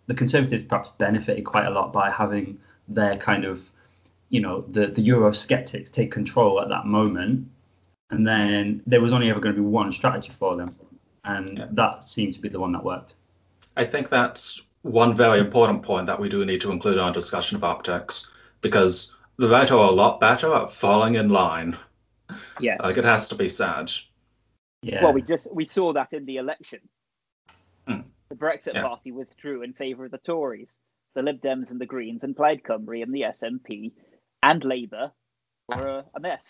[0.06, 3.70] The Conservatives perhaps benefited quite a lot by having their kind of,
[4.28, 7.48] you know, the, the Eurosceptics take control at that moment.
[8.10, 10.76] And then there was only ever going to be one strategy for them.
[11.24, 11.66] And yeah.
[11.72, 13.14] that seemed to be the one that worked.
[13.76, 17.12] I think that's one very important point that we do need to include in our
[17.12, 21.76] discussion of optics, because the right are a lot better at falling in line.
[22.60, 22.80] Yes.
[22.80, 23.92] Like it has to be said.
[24.82, 25.02] Yeah.
[25.02, 26.78] Well, we just we saw that in the election.
[28.36, 28.82] The Brexit yeah.
[28.82, 30.68] Party withdrew in favour of the Tories.
[31.14, 33.92] The Lib Dems and the Greens and Plaid Cymru and the SNP
[34.42, 35.12] and Labour
[35.68, 36.44] were a mess.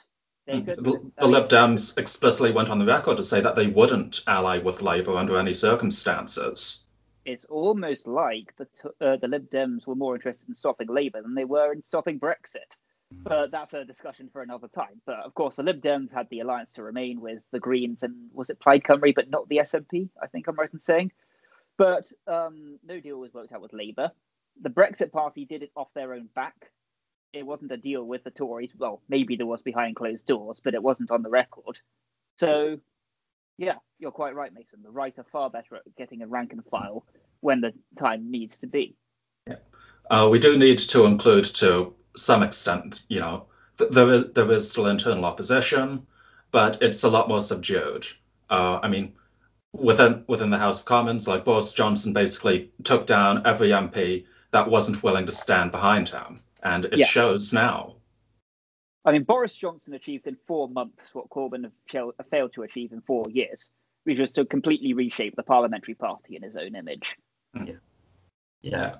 [0.49, 0.67] Mm.
[0.67, 4.59] The, the Lib Dems explicitly went on the record to say that they wouldn't ally
[4.59, 6.85] with Labour under any circumstances.
[7.25, 8.67] It's almost like the
[9.01, 12.19] uh, the Lib Dems were more interested in stopping Labour than they were in stopping
[12.19, 12.71] Brexit.
[13.13, 15.01] But that's a discussion for another time.
[15.05, 18.31] But of course, the Lib Dems had the alliance to remain with the Greens and
[18.33, 20.09] was it Plaid Cymru, but not the SNP.
[20.21, 21.13] I think I'm right in saying.
[21.79, 24.11] But um, no deal was worked out with Labour.
[24.63, 26.71] The Brexit Party did it off their own back.
[27.33, 28.73] It wasn't a deal with the Tories.
[28.77, 31.79] Well, maybe there was behind closed doors, but it wasn't on the record.
[32.39, 32.79] So,
[33.59, 34.83] yeah, you're quite right, Mason.
[34.83, 37.05] The right are far better at getting a rank and file
[37.41, 38.97] when the time needs to be.
[39.47, 39.57] Yeah.
[40.11, 43.47] Uh, we do need to include, to some extent, you know,
[43.79, 46.07] th- there is there is still internal opposition,
[46.53, 48.07] but it's a lot more subdued.
[48.49, 49.13] Uh, I mean,
[49.79, 54.71] within within the House of Commons, like Boris Johnson basically took down every MP that
[54.71, 57.07] wasn't willing to stand behind him, and it yeah.
[57.07, 57.97] shows now.
[59.05, 63.31] I mean, Boris Johnson achieved in four months what Corbyn failed to achieve in four
[63.31, 63.71] years,
[64.03, 67.17] which was to completely reshape the parliamentary party in his own image.
[67.55, 67.67] Hmm.
[67.67, 67.75] Yeah.
[68.63, 68.95] Yeah.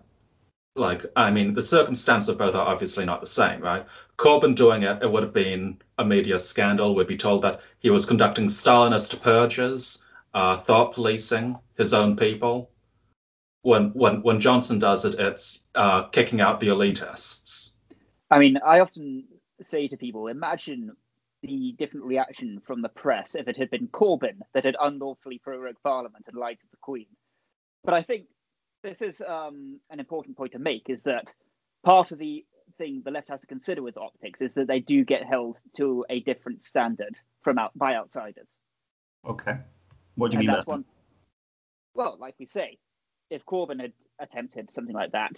[0.77, 3.87] Like, I mean, the circumstances of both are obviously not the same, right?
[4.19, 6.95] Corbyn doing it, it would have been a media scandal.
[6.95, 10.05] We'd be told that he was conducting Stalinist purges,
[10.37, 12.71] uh, thought policing his own people.
[13.63, 17.71] When when when Johnson does it, it's uh, kicking out the elitists.
[18.31, 19.25] I mean, I often
[19.63, 20.93] say to people, imagine
[21.43, 25.83] the different reaction from the press if it had been Corbyn that had unlawfully prorogued
[25.83, 27.07] Parliament and lied to the Queen.
[27.83, 28.27] But I think
[28.83, 31.33] this is um, an important point to make is that
[31.83, 32.45] part of the
[32.79, 36.05] thing the left has to consider with optics is that they do get held to
[36.11, 38.49] a different standard from out by outsiders.
[39.27, 39.57] Okay.
[40.17, 40.57] What do you and mean?
[40.57, 40.85] That's one,
[41.95, 42.79] well, like we say,
[43.31, 45.33] if Corbyn had attempted something like that,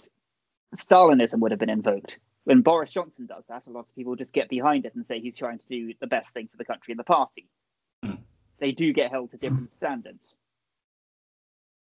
[0.75, 2.19] Stalinism would have been invoked.
[2.43, 5.19] When Boris Johnson does that, a lot of people just get behind it and say
[5.19, 7.47] he's trying to do the best thing for the country and the party.
[8.03, 8.19] Mm.
[8.59, 10.35] They do get held to different standards.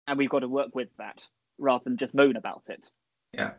[0.07, 1.21] And we've got to work with that
[1.59, 2.85] rather than just moan about it.
[3.33, 3.53] Yeah.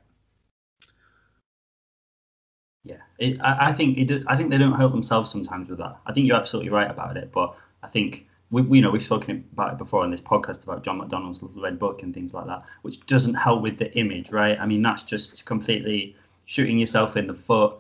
[2.84, 4.24] Yeah, it, I, I, think it.
[4.28, 5.98] I think they don't help themselves sometimes with that.
[6.06, 9.04] I think you're absolutely right about it, but I think we, we you know we've
[9.04, 12.34] spoken about it before on this podcast about John McDonnell's Little Red Book and things
[12.34, 14.60] like that, which doesn't help with the image, right?
[14.60, 17.76] I mean, that's just completely shooting yourself in the foot,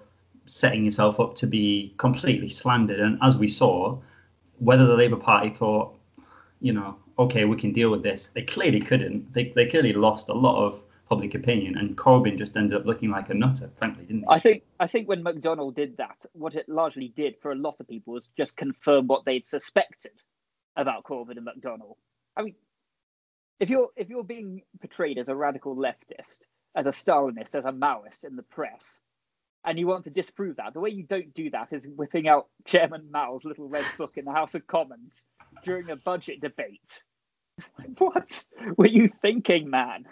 [0.46, 3.00] setting yourself up to be completely slandered.
[3.00, 4.00] And as we saw,
[4.60, 5.98] whether the Labour Party thought,
[6.62, 8.32] you know, okay, we can deal with this.
[8.34, 9.34] They clearly couldn't.
[9.34, 13.12] They, they clearly lost a lot of public opinion, and Corbyn just ended up looking
[13.12, 14.28] like a nutter, frankly, didn't he?
[14.28, 17.76] I think I think when McDonnell did that, what it largely did for a lot
[17.80, 20.14] of people was just confirm what they'd suspected
[20.76, 21.96] about Corbyn and McDonnell.
[22.36, 22.56] I mean,
[23.60, 26.40] if you're if you're being portrayed as a radical leftist,
[26.76, 28.84] as a Stalinist, as a Maoist in the press,
[29.64, 32.48] and you want to disprove that, the way you don't do that is whipping out
[32.66, 35.26] Chairman Mao's little red book in the House of Commons
[35.64, 37.04] during a budget debate.
[37.98, 38.46] what
[38.78, 40.06] were you thinking, man?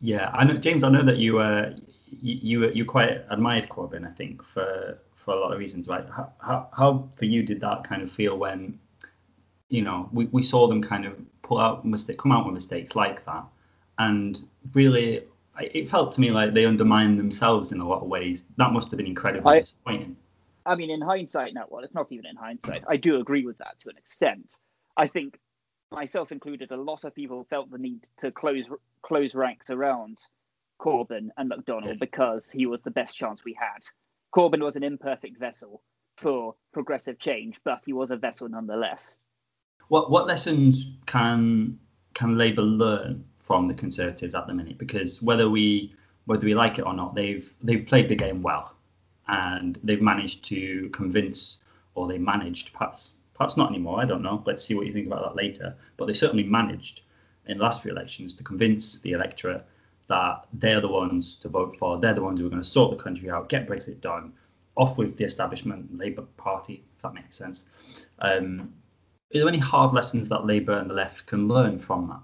[0.00, 0.84] Yeah, I know, James.
[0.84, 1.74] I know that you uh,
[2.06, 4.06] you you, you quite admired Corbyn.
[4.06, 6.06] I think for for a lot of reasons, right?
[6.08, 8.78] How, how, how for you did that kind of feel when
[9.68, 12.94] you know we, we saw them kind of pull out mistake, come out with mistakes
[12.94, 13.44] like that,
[13.98, 15.24] and really
[15.60, 18.44] it felt to me like they undermined themselves in a lot of ways.
[18.56, 20.16] That must have been incredibly I, disappointing.
[20.64, 22.84] I mean, in hindsight, now, well, it's not even in hindsight.
[22.88, 24.58] I do agree with that to an extent.
[24.96, 25.38] I think,
[25.90, 28.64] myself included, a lot of people felt the need to close
[29.02, 30.18] close ranks around
[30.80, 33.82] Corbyn and McDonnell because he was the best chance we had.
[34.36, 35.82] Corbyn was an imperfect vessel
[36.18, 39.16] for progressive change, but he was a vessel nonetheless.
[39.88, 41.78] What what lessons can
[42.12, 44.76] can Labour learn from the Conservatives at the minute?
[44.76, 45.94] Because whether we
[46.26, 48.74] whether we like it or not, they've they've played the game well
[49.26, 51.58] and they've managed to convince,
[51.94, 54.02] or they managed, perhaps perhaps not anymore.
[54.02, 54.42] I don't know.
[54.44, 55.74] Let's see what you think about that later.
[55.96, 57.00] But they certainly managed
[57.46, 59.64] in the last few elections to convince the electorate
[60.08, 61.98] that they're the ones to vote for.
[61.98, 64.32] They're the ones who are going to sort the country out, get Brexit done,
[64.76, 67.66] off with the establishment Labour Party, if that makes sense.
[68.20, 68.72] Um,
[69.34, 72.20] are there any hard lessons that Labour and the left can learn from that?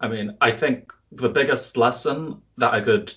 [0.00, 3.14] I mean, I think the biggest lesson that I could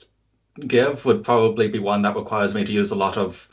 [0.68, 3.48] give would probably be one that requires me to use a lot of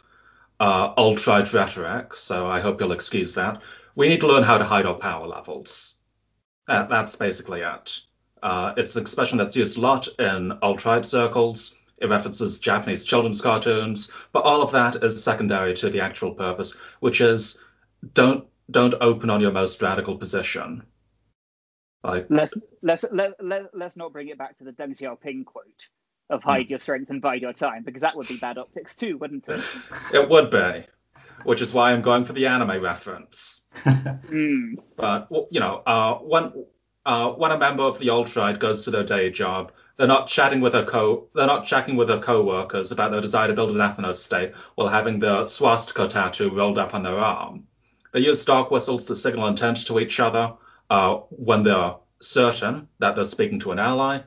[0.61, 3.61] uh, alt-right rhetoric, so I hope you'll excuse that.
[3.96, 5.96] We need to learn how to hide our power levels.
[6.66, 8.00] Uh, that's basically it.
[8.44, 11.76] Uh, it's an expression that's used a lot in alt-right circles.
[11.96, 16.76] It references Japanese children's cartoons, but all of that is secondary to the actual purpose,
[17.00, 17.59] which is
[18.12, 20.83] don't don't open on your most radical position.
[22.02, 22.52] Like let's
[22.83, 25.88] let's let, let, let's not bring it back to the Deng Xiaoping quote
[26.28, 26.50] of hmm.
[26.50, 29.48] hide your strength and bide your time, because that would be bad optics too, wouldn't
[29.48, 29.64] it?
[30.12, 30.85] it would be,
[31.44, 33.62] which is why I'm going for the anime reference.
[33.76, 34.74] mm.
[34.96, 36.52] But you know, uh, when
[37.06, 40.26] uh, when a member of the alt right goes to their day job, they're not
[40.26, 43.70] chatting with their co they're not chatting with their co-workers about their desire to build
[43.70, 47.66] an ethno state while having their swastika tattoo rolled up on their arm.
[48.12, 50.54] They use dog whistles to signal intent to each other
[50.90, 54.20] uh, when they're certain that they're speaking to an ally,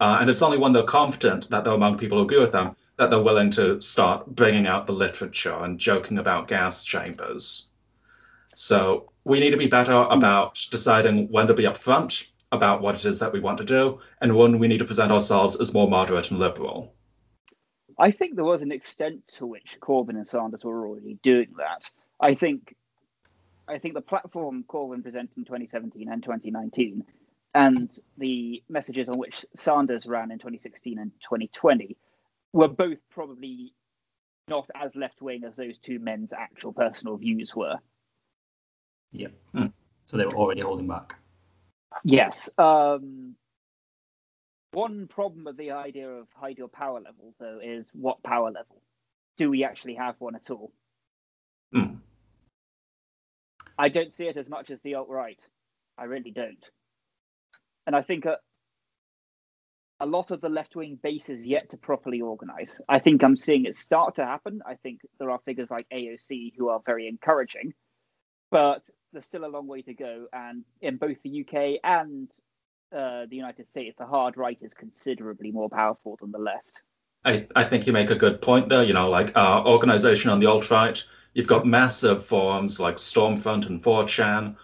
[0.00, 2.76] uh, and it's only when they're confident that they're among people who agree with them
[2.96, 7.68] that they're willing to start bringing out the literature and joking about gas chambers.
[8.54, 10.12] So we need to be better hmm.
[10.12, 13.98] about deciding when to be upfront about what it is that we want to do
[14.20, 16.94] and when we need to present ourselves as more moderate and liberal.
[17.98, 21.90] I think there was an extent to which Corbyn and Sanders were already doing that.
[22.20, 22.76] I think
[23.66, 27.04] I think the platform Corbyn presented in 2017 and 2019
[27.54, 27.88] and
[28.18, 31.96] the messages on which Sanders ran in 2016 and 2020
[32.52, 33.72] were both probably
[34.48, 37.78] not as left wing as those two men's actual personal views were.
[39.14, 39.28] Yeah.
[39.54, 39.66] Hmm.
[40.04, 41.14] So they were already holding back.
[42.04, 42.50] Yes.
[42.58, 43.36] Um,
[44.72, 48.82] one problem with the idea of your power level, though, is what power level?
[49.38, 50.72] Do we actually have one at all?
[51.72, 51.94] Hmm.
[53.78, 55.40] I don't see it as much as the alt right.
[55.96, 56.64] I really don't
[57.86, 58.38] and I think a,
[60.00, 62.80] a lot of the left wing base is yet to properly organize.
[62.88, 64.62] I think I'm seeing it start to happen.
[64.66, 67.74] I think there are figures like AOC who are very encouraging,
[68.50, 68.82] but
[69.14, 70.26] there's still a long way to go.
[70.32, 72.30] And in both the UK and
[72.94, 76.80] uh, the United States, the hard right is considerably more powerful than the left.
[77.24, 78.84] I, I think you make a good point there.
[78.84, 83.66] You know, like uh, organization on the alt right, you've got massive forums like Stormfront
[83.66, 84.56] and 4chan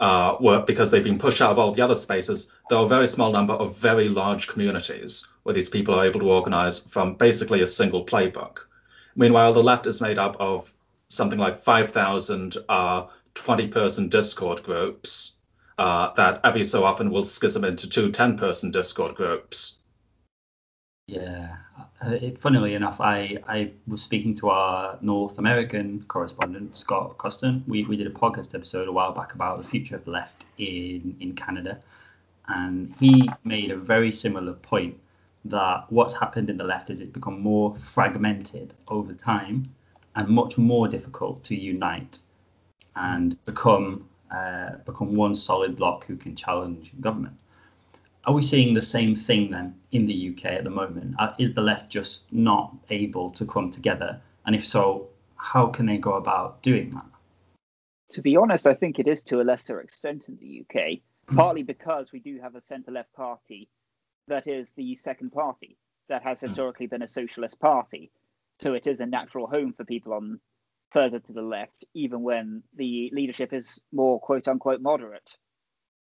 [0.00, 2.88] uh, were because they've been pushed out of all the other spaces, there are a
[2.88, 7.14] very small number of very large communities where these people are able to organize from
[7.14, 8.58] basically a single playbook.
[9.14, 10.70] Meanwhile, the left is made up of
[11.08, 13.06] something like 5,000 uh,
[13.36, 15.36] 20 person Discord groups
[15.78, 19.78] uh, that every so often will schism into two 10 person Discord groups.
[21.06, 21.56] Yeah,
[22.00, 27.62] uh, funnily enough, I, I was speaking to our North American correspondent Scott Coston.
[27.68, 30.46] We, we did a podcast episode a while back about the future of the left
[30.58, 31.78] in in Canada,
[32.48, 34.98] and he made a very similar point
[35.44, 39.72] that what's happened in the left is it's become more fragmented over time
[40.16, 42.18] and much more difficult to unite
[42.96, 47.38] and become uh, become one solid block who can challenge government.
[48.24, 51.14] Are we seeing the same thing then in the UK at the moment?
[51.18, 54.20] Uh, is the left just not able to come together?
[54.44, 57.06] And if so, how can they go about doing that?
[58.12, 61.36] To be honest, I think it is to a lesser extent in the UK, hmm.
[61.36, 63.68] partly because we do have a centre left party
[64.28, 65.76] that is the second party
[66.08, 66.46] that has hmm.
[66.46, 68.10] historically been a socialist party.
[68.60, 70.40] So it is a natural home for people on
[70.92, 75.30] further to the left, even when the leadership is more quote unquote moderate.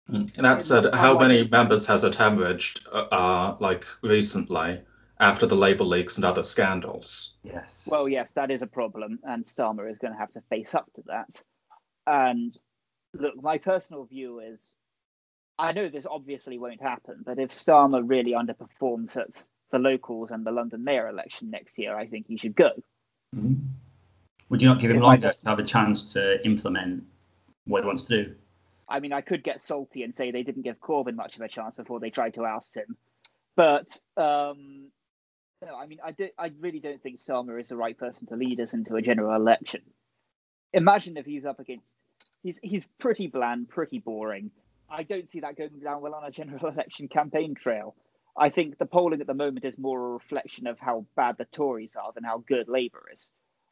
[0.06, 4.82] And that said, how many members has it hemorrhaged, uh, uh, like recently,
[5.18, 7.34] after the Labour leaks and other scandals?
[7.42, 7.88] Yes.
[7.90, 10.92] Well, yes, that is a problem, and Starmer is going to have to face up
[10.96, 11.42] to that.
[12.06, 12.56] And
[13.14, 14.60] look, my personal view is,
[15.58, 19.28] I know this obviously won't happen, but if Starmer really underperforms at
[19.72, 22.72] the locals and the London mayor election next year, I think he should go.
[23.34, 23.54] Mm-hmm.
[24.48, 27.04] Would you not give him longer to have a chance to implement
[27.66, 28.34] what he wants to do?
[28.88, 31.48] I mean, I could get salty and say they didn't give Corbyn much of a
[31.48, 32.96] chance before they tried to oust him,
[33.56, 34.90] but um,
[35.64, 38.36] no, I mean, I do, I really don't think Starmer is the right person to
[38.36, 39.80] lead us into a general election.
[40.72, 41.86] Imagine if he's up against,
[42.42, 44.50] he's he's pretty bland, pretty boring.
[44.90, 47.94] I don't see that going down well on a general election campaign trail.
[48.36, 51.44] I think the polling at the moment is more a reflection of how bad the
[51.46, 53.28] Tories are than how good Labour is.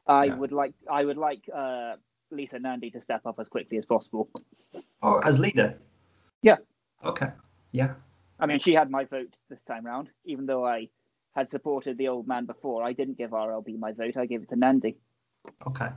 [0.07, 0.35] I yeah.
[0.35, 1.95] would like I would like uh,
[2.31, 4.29] Lisa Nandy to step up as quickly as possible.
[5.03, 5.79] Oh, as leader?
[6.43, 6.57] Yeah.
[7.05, 7.29] Okay.
[7.73, 7.95] Yeah.
[8.39, 10.89] I mean, she had my vote this time round, even though I
[11.35, 12.83] had supported the old man before.
[12.83, 14.17] I didn't give RLB my vote.
[14.17, 14.97] I gave it to Nandy.
[15.67, 15.89] Okay.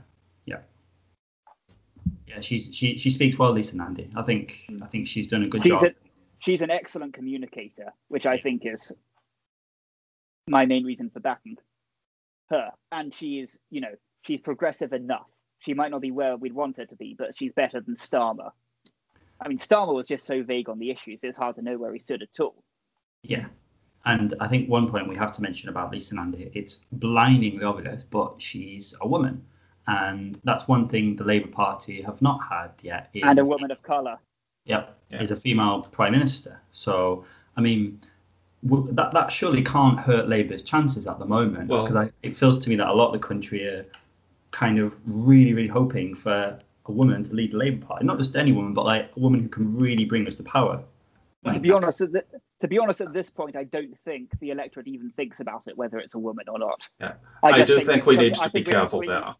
[0.44, 0.58] Yeah.
[2.26, 4.08] Yeah, she's she she speaks well, Lisa Nandy.
[4.16, 5.84] I think I think she's done a good she's job.
[5.84, 5.94] A,
[6.40, 8.92] she's an excellent communicator, which I think is
[10.48, 11.56] my main reason for backing
[12.50, 12.70] her.
[12.92, 15.26] And she is, you know, she's progressive enough.
[15.60, 18.50] She might not be where we'd want her to be, but she's better than Starmer.
[19.40, 21.92] I mean, Starmer was just so vague on the issues; it's hard to know where
[21.92, 22.62] he stood at all.
[23.22, 23.46] Yeah.
[24.04, 28.04] And I think one point we have to mention about Lisa Nandy, it's blindingly obvious,
[28.04, 29.44] but she's a woman.
[29.88, 33.10] And that's one thing the Labour Party have not had yet.
[33.14, 34.18] is- And a woman of colour.
[34.66, 35.22] Yep, Yeah.
[35.22, 36.60] is a female prime minister.
[36.70, 37.24] So,
[37.56, 38.00] I mean, w-
[38.62, 42.68] that that surely can't hurt Labour's chances at the moment because I, it feels to
[42.68, 43.86] me that a lot of the country are
[44.50, 48.04] kind of really, really hoping for a woman to lead the Labour Party.
[48.04, 50.82] Not just any woman, but like a woman who can really bring us to power.
[51.44, 52.24] to be honest, at the,
[52.60, 55.76] to be honest, at this point, I don't think the electorate even thinks about it
[55.76, 56.80] whether it's a woman or not.
[57.00, 57.14] Yeah.
[57.42, 59.34] I, just do think, we need to be think we're careful there.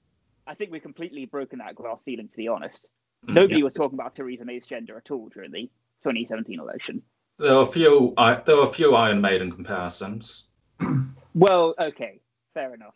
[0.46, 2.86] I think we've completely broken that glass ceiling, to be honest.
[3.26, 3.64] Mm, Nobody yeah.
[3.64, 5.70] was talking about Theresa May's gender at all during the
[6.04, 7.02] 2017 election.
[7.38, 8.14] There are a few.
[8.16, 10.48] I, there are a few Iron Maiden comparisons.
[11.36, 12.20] Well, okay,
[12.54, 12.94] fair enough.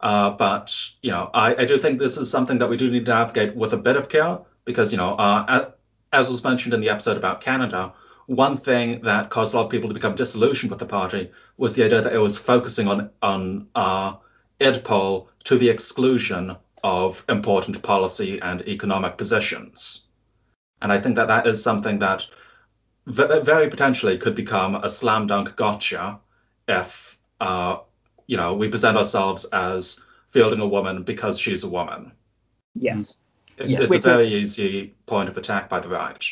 [0.00, 3.06] Uh, but you know, I, I do think this is something that we do need
[3.06, 5.70] to navigate with a bit of care because you know, uh,
[6.12, 7.94] as was mentioned in the episode about Canada,
[8.26, 11.74] one thing that caused a lot of people to become disillusioned with the party was
[11.74, 14.14] the idea that it was focusing on on uh,
[14.60, 20.06] IDPOL to the exclusion of important policy and economic positions,
[20.82, 22.26] and I think that that is something that
[23.06, 26.20] very potentially could become a slam dunk gotcha
[26.68, 27.78] if uh,
[28.26, 30.00] you know, we present ourselves as
[30.30, 32.12] fielding a woman because she's a woman.
[32.74, 33.16] Yes.
[33.58, 33.80] It's, Yeah.
[33.80, 36.24] it's a Which very easy point of attack by the right.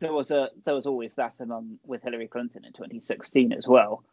[0.00, 4.04] there was a there was always that among with Hillary Clinton in 2016 as well.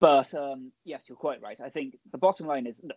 [0.00, 1.58] But um, yes, you're quite right.
[1.60, 2.96] I think the bottom line is, look,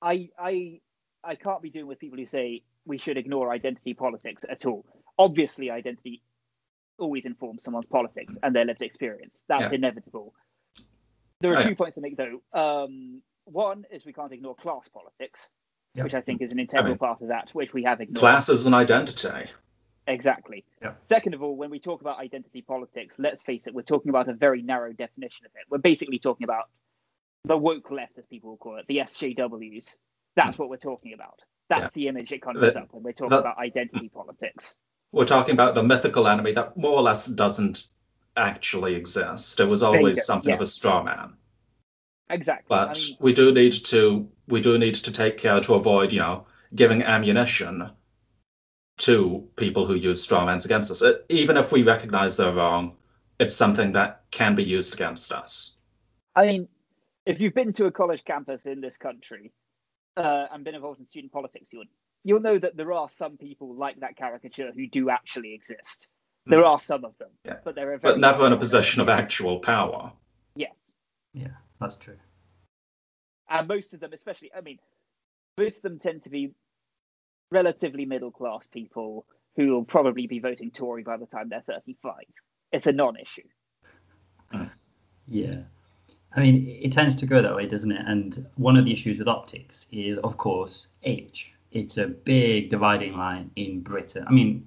[0.00, 0.80] I I
[1.22, 4.84] I can't be doing with people who say we should ignore identity politics at all.
[5.18, 6.22] Obviously, identity
[6.98, 9.40] always informs someone's politics and their lived experience.
[9.48, 9.72] That's Yeah.
[9.72, 10.34] inevitable.
[11.40, 11.68] There are Oh, yeah.
[11.68, 12.42] two points to make though.
[12.52, 15.50] Um, one is we can't ignore class politics,
[15.94, 16.04] Yeah.
[16.04, 18.18] which I think is an integral mean, part of that, which we have ignored.
[18.20, 19.50] Class is an identity.
[20.06, 20.64] Exactly.
[20.80, 20.94] Yeah.
[21.08, 24.28] Second of all, when we talk about identity politics, let's face it, we're talking about
[24.28, 25.64] a very narrow definition of it.
[25.70, 26.70] We're basically talking about
[27.44, 29.96] the woke left, as people will call it, the SJWs.
[30.36, 31.40] That's what we're talking about.
[31.68, 31.90] That's Yeah.
[31.94, 34.76] the image it conjures The- up when we're talking the- about identity politics.
[35.12, 37.84] We're talking about the mythical enemy that more or less doesn't
[38.36, 39.60] actually exist.
[39.60, 41.34] It was always something of a straw man.
[42.30, 42.64] Exactly.
[42.68, 46.12] But I mean, we do need to we do need to take care to avoid,
[46.12, 47.90] you know, giving ammunition
[48.98, 51.02] to people who use straw mans against us.
[51.02, 52.96] It, even if we recognize they're wrong,
[53.38, 55.76] it's something that can be used against us.
[56.34, 56.68] I mean,
[57.26, 59.52] if you've been to a college campus in this country
[60.16, 61.84] uh, and been involved in student politics, you'll
[62.24, 66.06] you'll know that there are some people like that caricature who do actually exist.
[66.46, 66.66] There hmm.
[66.66, 67.58] are some of them, Yeah.
[67.64, 68.58] but they're But never in a minority.
[68.60, 70.12] position of actual power.
[70.56, 70.74] Yes.
[71.32, 71.48] Yeah,
[71.80, 72.18] that's true.
[73.48, 74.78] and most of them, especially, I mean,
[75.58, 76.54] most of them tend to be
[77.50, 82.14] relatively middle class people who will probably be voting Tory by the time they're 35.
[82.72, 83.42] It's a non-issue.
[84.50, 84.64] Hmm.
[85.28, 85.60] Yeah.
[86.34, 88.00] I mean, it tends to go that way, doesn't it?
[88.06, 91.54] And one of the issues with optics is, of course, age.
[91.72, 94.24] It's a big dividing line in Britain.
[94.28, 94.66] I mean,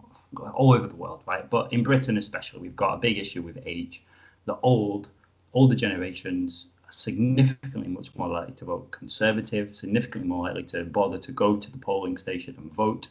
[0.53, 1.47] all over the world, right?
[1.49, 4.03] But in Britain especially, we've got a big issue with age.
[4.45, 5.09] The old,
[5.53, 11.17] older generations are significantly much more likely to vote conservative, significantly more likely to bother
[11.19, 13.07] to go to the polling station and vote.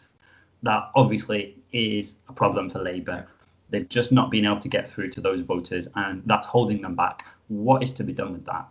[0.63, 3.27] That obviously is a problem for Labour.
[3.71, 6.95] They've just not been able to get through to those voters, and that's holding them
[6.95, 7.25] back.
[7.49, 8.71] What is to be done with that?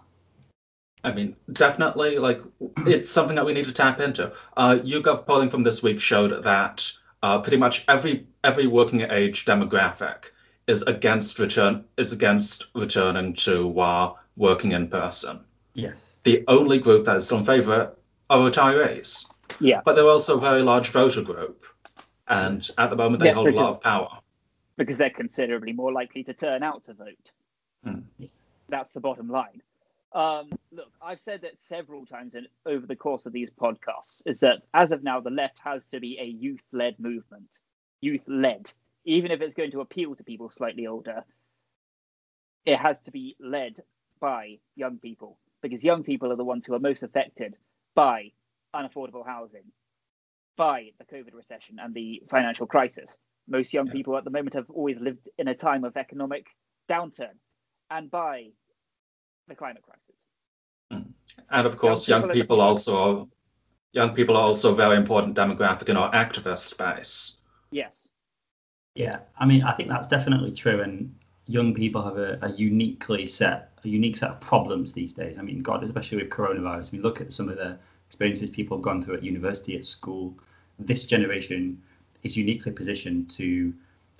[1.04, 2.42] I mean, definitely, like,
[2.88, 4.32] it's something that we need to tap into.
[4.56, 6.90] Uh, YouGov polling from this week showed that
[7.22, 10.26] uh, pretty much every every working age demographic
[10.68, 15.40] is against return is against returning to uh, working in person.
[15.74, 16.14] Yes.
[16.24, 17.94] The only group that is still in favour
[18.30, 19.30] are retirees,
[19.60, 21.66] Yeah, but they're also a very large voter group,
[22.28, 24.20] and at the moment they Yes, hold a lot of power.
[24.78, 27.32] because they're considerably more likely to turn out to vote.
[27.84, 28.26] Hmm.
[28.70, 29.62] That's the bottom line.
[30.14, 34.40] Um, look, I've said that several times in, over the course of these podcasts is
[34.42, 37.50] that as of now, the left has to be a youth led movement.
[38.02, 38.72] Youth led.
[39.06, 41.24] Even if it's going to appeal to people slightly older,
[42.66, 43.82] it has to be led
[44.20, 47.56] by young people because young people are the ones who are most affected
[47.96, 48.32] by
[48.76, 49.64] unaffordable housing,
[50.58, 53.18] by the COVID recession and the financial crisis.
[53.48, 53.94] Most young Yeah.
[53.94, 56.48] people at the moment have always lived in a time of economic
[56.90, 57.38] downturn
[57.90, 58.52] and by
[59.48, 60.26] the climate crisis.
[60.92, 61.14] Mm.
[61.50, 63.30] And of course, Young young people people are- also
[63.92, 67.38] young people are also a very important demographic in our activist space.
[67.72, 68.08] Yes.
[68.96, 71.16] Yeah, I mean, I think that's definitely true, and
[71.48, 75.38] young people have a, a uniquely set a unique set of problems these days.
[75.38, 76.90] I mean, God, especially with coronavirus.
[76.90, 77.78] I mean, look at some of the
[78.08, 80.38] experiences people have gone through at university, at school.
[80.80, 81.82] This generation
[82.24, 83.74] is uniquely positioned to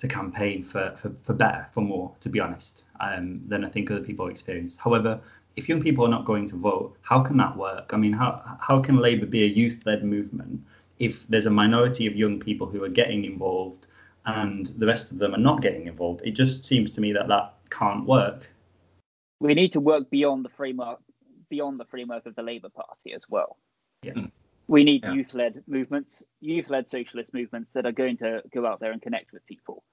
[0.04, 3.90] to campaign for, for, for better, for more, to be honest, um, than I think
[3.90, 4.78] other people experienced.
[4.78, 5.20] However,
[5.56, 7.92] if young people are not going to vote, how can that work?
[7.94, 8.30] I mean, how
[8.60, 10.60] how can Labour be a youth-led movement
[10.98, 13.86] if there's a minority of young people who are getting involved
[14.26, 16.22] and the rest of them are not getting involved?
[16.24, 18.50] It just seems to me that that can't work.
[19.40, 21.00] We need to work beyond the framework
[21.48, 23.56] beyond the framework of the Labour Party as well.
[24.02, 24.14] Yeah.
[24.14, 24.30] Mm.
[24.66, 25.12] We need Yeah.
[25.12, 29.44] youth-led movements, youth-led socialist movements that are going to go out there and connect with
[29.46, 29.84] people.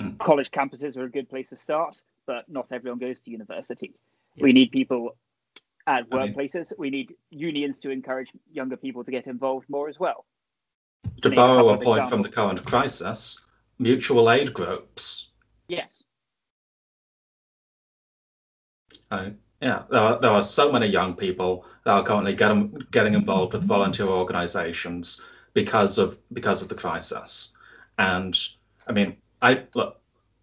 [0.00, 0.18] Mm.
[0.18, 3.94] College campuses are a good place to start, but not everyone goes to university.
[4.36, 4.44] Yeah.
[4.44, 5.16] We need people
[5.86, 6.72] at I mean- workplaces.
[6.78, 10.24] we need unions to encourage younger people to get involved more as well.
[11.22, 13.40] To borrow a point from the current crisis,
[13.78, 15.30] mutual aid groups.
[15.68, 16.04] Yes.
[19.10, 19.30] Uh,
[19.60, 23.54] yeah, there are, there are so many young people that are currently getting getting involved
[23.54, 25.20] with volunteer organizations
[25.54, 27.54] because of because of the crisis.
[27.98, 28.38] And
[28.86, 30.00] I mean, I look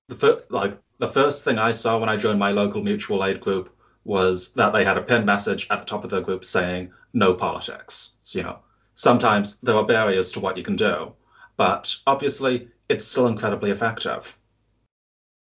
[0.07, 3.41] the fir- like the first thing I saw when I joined my local mutual aid
[3.41, 6.91] group was that they had a pinned message at the top of their group saying
[7.13, 8.15] no politics.
[8.23, 8.59] So, you know,
[8.93, 11.13] sometimes there are barriers to what you can do,
[11.57, 14.37] but obviously it's still incredibly effective.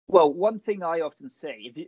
[0.07, 1.86] Well, one thing I often say if you,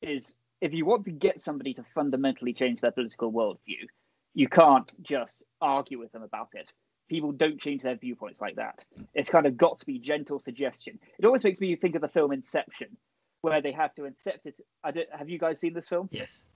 [0.00, 3.86] is if you want to get somebody to fundamentally change their political worldview,
[4.34, 6.70] you can't just argue with them about it.
[7.08, 8.84] People don't change their viewpoints like that.
[9.14, 10.98] It's kind of got to be gentle suggestion.
[11.18, 12.96] It always makes me think of the film Inception,
[13.42, 14.56] where they have to incept it.
[14.82, 16.08] I don't, have you guys seen this film?
[16.10, 16.46] Yes.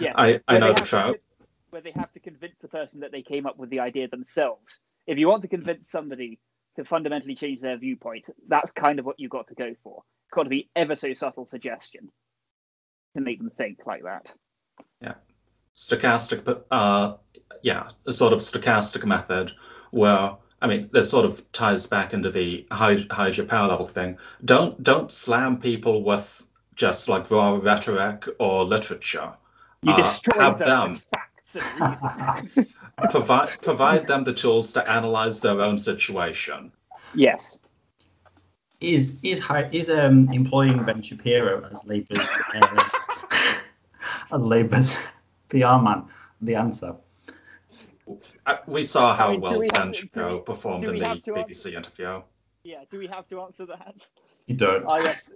[0.00, 0.14] Yes.
[0.16, 1.20] I, I know the have to
[1.70, 4.80] Where they have to convince the person that they came up with the idea themselves.
[5.06, 6.38] If you want to convince somebody
[6.76, 10.02] to fundamentally change their viewpoint, that's kind of what you've got to go for.
[10.24, 12.10] It's got to be ever so subtle suggestion
[13.14, 14.32] to make them think like that.
[15.02, 15.14] Yeah.
[15.74, 17.16] Stochastic, but uh,
[17.62, 19.52] yeah, a sort of stochastic method
[19.90, 23.86] where I mean, this sort of ties back into the hide, hide your power level
[23.86, 24.18] thing.
[24.44, 26.42] Don't don't slam people with
[26.74, 29.32] just like raw rhetoric or literature.
[29.82, 30.92] You Uh, destroy have them, them.
[30.94, 32.74] with facts and reason.
[33.10, 36.72] Provide provide them the tools to analyze their own situation.
[37.14, 37.56] yes.
[38.80, 42.84] Is is hi- is um employing Ben Shapiro as Labour's uh,
[44.32, 44.96] as Labour's
[45.48, 46.04] PR man
[46.40, 46.94] the answer?
[48.46, 50.84] Uh, we saw how I mean, well we have Ben to- do Shapiro we- performed
[50.84, 52.22] in the have to BBC interview.
[52.64, 52.84] Yeah.
[52.90, 53.94] Do we have to answer that?
[54.46, 54.84] You don't.
[54.86, 55.30] Oh yes.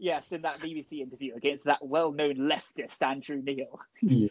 [0.00, 3.80] Yes, in that BBC interview against that well-known leftist Andrew Neil.
[4.00, 4.28] Yeah.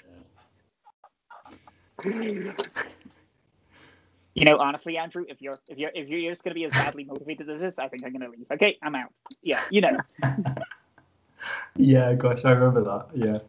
[4.33, 6.71] You know, honestly, Andrew, if you're if you're if you're just going to be as
[6.71, 8.45] badly motivated as this, I think I'm going to leave.
[8.51, 9.11] Okay, I'm out.
[9.41, 9.97] Yeah, you know.
[11.75, 13.07] yeah, gosh, I remember that.
[13.15, 13.39] Yeah,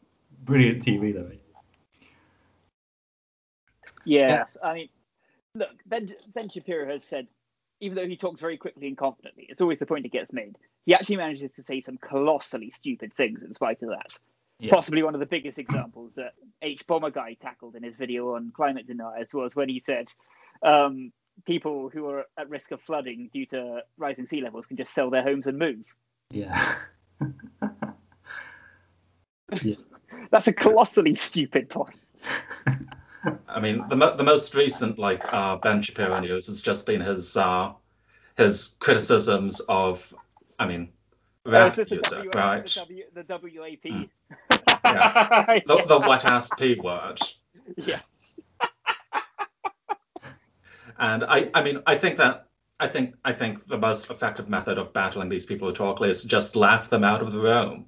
[0.44, 1.28] brilliant TV though.
[1.28, 1.42] mate.
[4.08, 4.88] Yes, I mean,
[5.54, 7.26] look, Ben Ben Shapiro has said,
[7.80, 10.56] even though he talks very quickly and confidently, it's always the point that gets made.
[10.86, 14.10] He actually manages to say some colossally stupid things in spite of that.
[14.60, 14.72] Yeah.
[14.72, 16.32] Possibly one of the biggest examples that
[16.62, 20.12] hbomberguy tackled in his video on climate deniers was when he said,
[20.64, 21.12] um,
[21.46, 25.10] people who are at risk of flooding due to rising sea levels can just sell
[25.10, 25.84] their homes and move.
[26.30, 26.74] Yeah.
[29.62, 29.74] yeah.
[30.30, 31.94] That's a colossally stupid point.
[33.48, 37.00] I mean, the mo- the most recent like uh, Ben Shapiro news has just been
[37.00, 37.72] his uh,
[38.36, 40.14] his criticisms of,
[40.58, 40.90] I mean,
[41.46, 42.66] Oh, rap this the music, W- right?
[42.66, 43.24] The, w, the
[43.58, 43.82] WAP.
[43.84, 44.08] Mm.
[44.84, 45.60] Yeah.
[45.66, 47.20] The, the wet ass p word.
[47.76, 48.00] yeah.
[50.98, 52.46] And I, I mean, I think that
[52.80, 56.56] I think I think the most effective method of battling these people rhetorically is just
[56.56, 57.86] laugh them out of the room.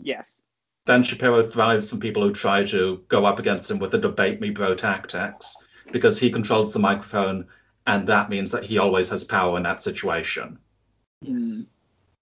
[0.00, 0.40] Yes.
[0.84, 4.40] Ben Shapiro thrives from people who try to go up against him with the debate
[4.40, 5.56] me bro tactics
[5.92, 7.46] because he controls the microphone
[7.86, 10.58] and that means that he always has power in that situation.
[11.24, 11.66] Mm.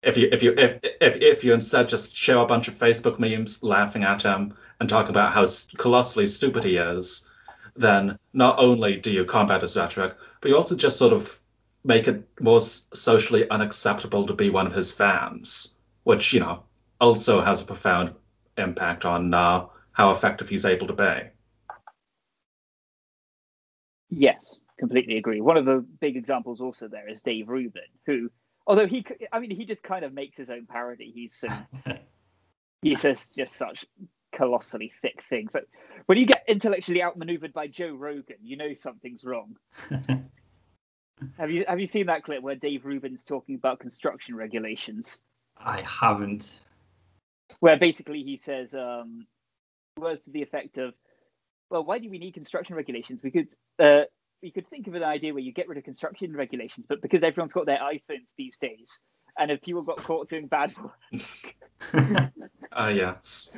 [0.03, 3.19] If you if you if if, if you instead just show a bunch of Facebook
[3.19, 5.47] memes laughing at him and talk about how
[5.77, 7.29] colossally stupid he is,
[7.77, 11.39] then not only do you combat his rhetoric, but you also just sort of
[11.85, 16.63] make it more socially unacceptable to be one of his fans, which you know
[17.01, 18.15] also has a profound
[18.61, 21.21] impact on uh, how effective he's able to be.
[24.11, 25.41] Yes, completely agree.
[25.41, 28.31] One of the big examples also there is Dave Rubin, who,
[28.67, 31.13] although he, I mean, he just kind of makes his own parody.
[31.15, 31.49] He's so,
[32.83, 33.87] he says just such
[34.35, 35.49] colossally thick thing.
[35.53, 35.61] So
[36.07, 39.57] when you get intellectually outmaneuvered by Joe Rogan, you know something's wrong.
[41.39, 45.21] have you have you seen that clip where Dave Rubin's talking about construction regulations?
[45.59, 46.61] I haven't.
[47.59, 49.27] Where basically he says um,
[49.99, 50.95] words to the effect of,
[51.71, 53.21] "Well, why do we need construction regulations?
[53.23, 53.49] We could
[53.79, 54.03] uh,
[54.43, 57.23] we could think of an idea where you get rid of construction regulations, but because
[57.23, 58.89] everyone's got their iPhones these days,
[59.39, 60.75] and if people got caught doing bad
[61.93, 63.53] uh, yes.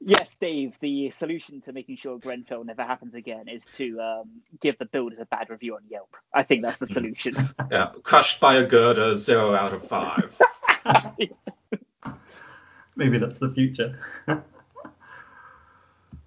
[0.00, 4.30] Yes, Dave, the solution to making sure Grenfell never happens again is to um,
[4.60, 6.14] give the builders a bad review on Yelp.
[6.34, 7.36] I think that's the solution.
[7.70, 10.36] yeah, crushed by a girder, zero out of five.
[13.00, 13.98] Maybe that's the future.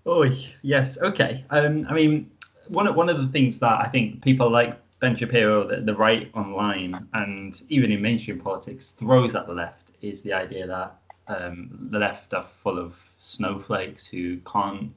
[0.07, 0.29] oh,
[0.63, 0.97] yes.
[0.97, 1.45] Okay.
[1.51, 2.31] Um, I mean,
[2.67, 5.95] one of, one of the things that I think people like Ben Shapiro, the, the
[5.95, 10.95] right online, and even in mainstream politics, throws at the left is the idea that
[11.27, 14.91] um, the left are full of snowflakes who can't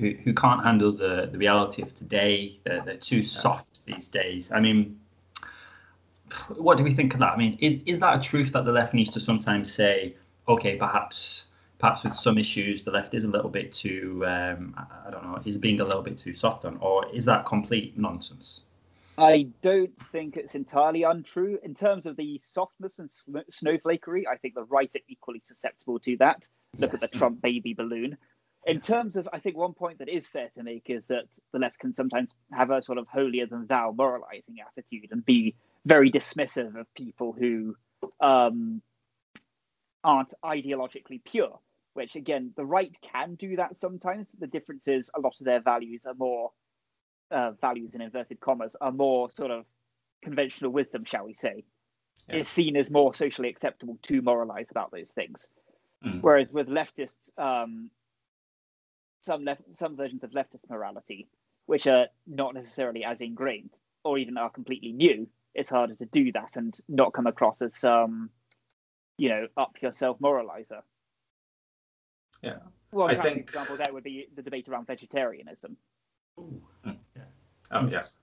[0.00, 2.60] who, who can't handle the, the reality of today.
[2.64, 4.52] They're, they're too soft these days.
[4.52, 5.00] I mean,
[6.56, 7.32] what do we think of that?
[7.32, 10.16] I mean, is is that a truth that the left needs to sometimes say,
[10.48, 11.46] okay, perhaps
[11.78, 14.74] perhaps with some issues the left is a little bit too um,
[15.06, 17.98] I don't know is being a little bit too soft on, or is that complete
[17.98, 18.62] nonsense?
[19.16, 21.58] I don't think it's entirely untrue.
[21.62, 23.10] In terms of the softness and
[23.50, 26.48] snowflakery, I think the right are equally susceptible to that.
[26.78, 27.02] Look yes.
[27.02, 28.16] at the Trump baby balloon.
[28.66, 31.58] In terms of, I think one point that is fair to make is that the
[31.58, 36.10] left can sometimes have a sort of holier than thou moralizing attitude and be very
[36.10, 37.76] dismissive of people who
[38.20, 38.80] um,
[40.04, 41.58] aren't ideologically pure,
[41.94, 44.26] which again, the right can do that sometimes.
[44.38, 46.52] The difference is a lot of their values are more
[47.30, 49.64] uh, values in inverted commas are more sort of
[50.22, 51.64] conventional wisdom, shall we say,
[52.28, 52.36] yeah.
[52.36, 55.48] is seen as more socially acceptable to moralize about those things.
[56.04, 56.20] Mm.
[56.20, 57.90] Whereas with leftists, um,
[59.22, 61.28] some left, some versions of leftist morality,
[61.66, 63.70] which are not necessarily as ingrained
[64.04, 67.82] or even are completely new, it's harder to do that and not come across as
[67.84, 68.30] um,
[69.16, 70.82] you know, up yourself moralizer.
[72.42, 72.58] Yeah.
[72.92, 75.76] Well, I think example that would be the debate around vegetarianism.
[76.38, 76.62] Ooh.
[76.86, 76.96] Mm.
[77.70, 78.18] Oh yes,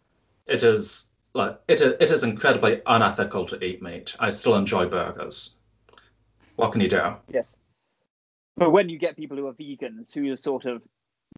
[0.47, 4.15] it is like it is, it is incredibly unethical to eat meat.
[4.19, 5.57] I still enjoy burgers.
[6.55, 7.15] What can you do?
[7.29, 7.47] Yes,
[8.55, 10.81] but when you get people who are vegans who sort of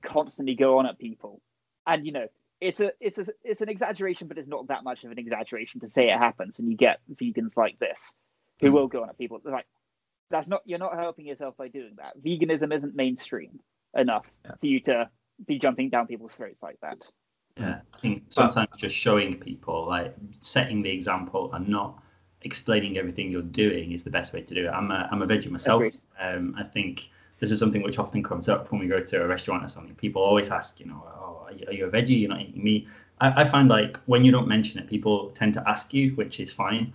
[0.04, 1.41] constantly go on at people,
[1.88, 2.28] and you know
[2.60, 5.80] it's a it's a it's an exaggeration, but it's not that much of an exaggeration
[5.80, 8.14] to say it happens when you get vegans like this
[8.60, 8.74] who mm.
[8.74, 9.39] will go on at people.
[9.43, 9.66] Like
[10.30, 12.18] that's not you're not helping yourself by doing that.
[12.24, 13.60] Veganism isn't mainstream
[13.95, 14.51] enough yeah.
[14.60, 15.10] for you to
[15.47, 17.08] be jumping down people's throats like that.
[17.58, 22.01] Yeah, I think sometimes but, just showing people, like setting the example and not
[22.41, 24.70] explaining everything you're doing is the best way to do it.
[24.70, 25.84] I'm a, I'm a veggie myself.
[26.20, 29.28] Um, I think this is something which often comes up when we go to a
[29.28, 29.95] restaurant or something.
[29.95, 32.20] People always ask, you know, oh, are you, are you a veggie?
[32.22, 32.88] You're not eating meat.
[33.22, 36.39] I, I, find like when you don't mention it, people tend to ask you, which
[36.39, 36.93] is fine.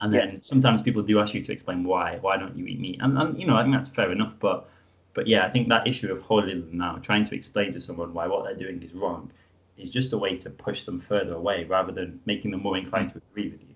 [0.00, 0.46] And then yes.
[0.46, 2.18] sometimes people do ask you to explain why.
[2.20, 2.98] Why don't you eat meat?
[3.00, 4.38] And, and you know, I think that's fair enough.
[4.38, 4.68] But
[5.14, 8.14] but yeah, I think that issue of holding them now, trying to explain to someone
[8.14, 9.30] why what they're doing is wrong,
[9.76, 13.08] is just a way to push them further away rather than making them more inclined
[13.08, 13.74] to agree with you.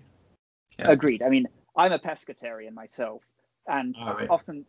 [0.79, 0.91] Yeah.
[0.91, 1.21] Agreed.
[1.21, 3.21] I mean, I'm a pescatarian myself,
[3.67, 4.65] and oh, often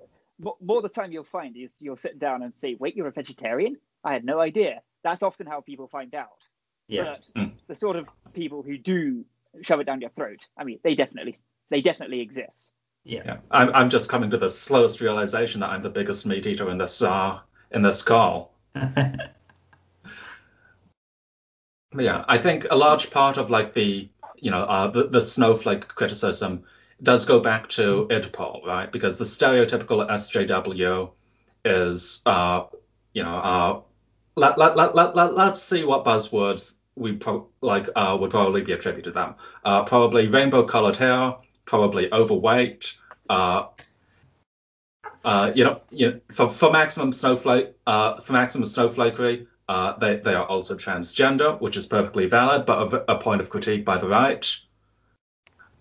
[0.61, 3.77] more the time you'll find is you'll sit down and say, "Wait, you're a vegetarian?
[4.03, 6.43] I had no idea." That's often how people find out.
[6.89, 7.17] Yeah.
[7.35, 7.53] But mm.
[7.69, 9.25] the sort of people who do
[9.63, 11.37] shove it down your throat, I mean, they definitely
[11.71, 12.71] they definitely exist.
[13.05, 13.23] Yeah.
[13.25, 13.37] yeah.
[13.51, 16.79] I'm I'm just coming to the slowest realization that I'm the biggest meat eater in
[16.79, 17.41] this uh
[17.71, 18.55] in this call.
[21.99, 25.89] Yeah, I think a large part of like the you know uh, the, the snowflake
[25.89, 26.65] criticism
[27.03, 28.91] does go back to IDPOL, right?
[28.91, 31.11] Because the stereotypical SJW
[31.65, 32.65] is uh,
[33.13, 33.81] you know uh,
[34.37, 38.63] let, let, let, let, let, let's see what buzzwords we pro- like uh, would probably
[38.63, 39.35] be attributed to them.
[39.65, 42.95] Uh, probably rainbow colored hair, probably overweight.
[43.29, 43.67] Uh,
[45.25, 50.17] uh, you know, you know, for, for maximum snowflake, uh, for maximum snowflakery, uh, they,
[50.17, 53.97] they are also transgender, which is perfectly valid, but a, a point of critique by
[53.97, 54.55] the right.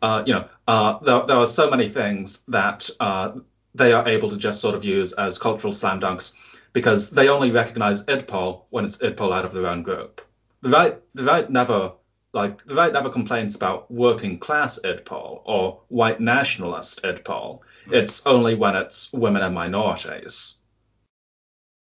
[0.01, 3.34] Uh, you know, uh, there, there are so many things that uh,
[3.76, 6.34] they are able to just sort of use as cultural slam dunks
[6.72, 10.22] because they only recognize IDPOL when it's IDPOL out of their own group.
[10.64, 11.91] The right, the right never
[12.32, 17.59] like the right never complains about working class Ed IDPOL or white nationalist IDPOL.
[17.91, 20.55] It's only when it's women and minorities.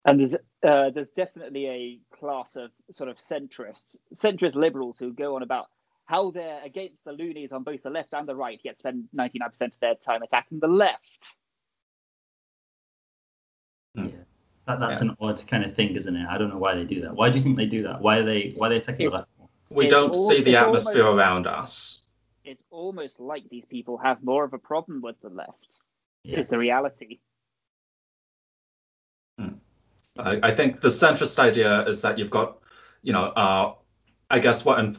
[0.06, 5.36] And there's uh, there's definitely a class of sort of centrists, centrist liberals who go
[5.36, 5.66] on about
[6.06, 9.44] how they're against the loonies on both the left and the right, yet spend 99%
[9.60, 11.36] of their time attacking the left.
[14.66, 15.10] That, that's Yeah.
[15.10, 16.26] an odd kind of thing, isn't it?
[16.26, 17.14] I don't know why they do that.
[17.14, 18.00] Why do you think they do that?
[18.00, 19.30] Why are they why are they attacking the It's- left?
[19.70, 22.02] We don't al- see the atmosphere almost- around us.
[22.44, 25.68] It's almost like these people have more of a problem with the left.
[26.22, 26.38] Yeah.
[26.40, 27.18] Is the reality?
[30.16, 32.58] I, I think the centrist idea is that you've got,
[33.02, 33.74] you know, uh,
[34.30, 34.96] I guess what in,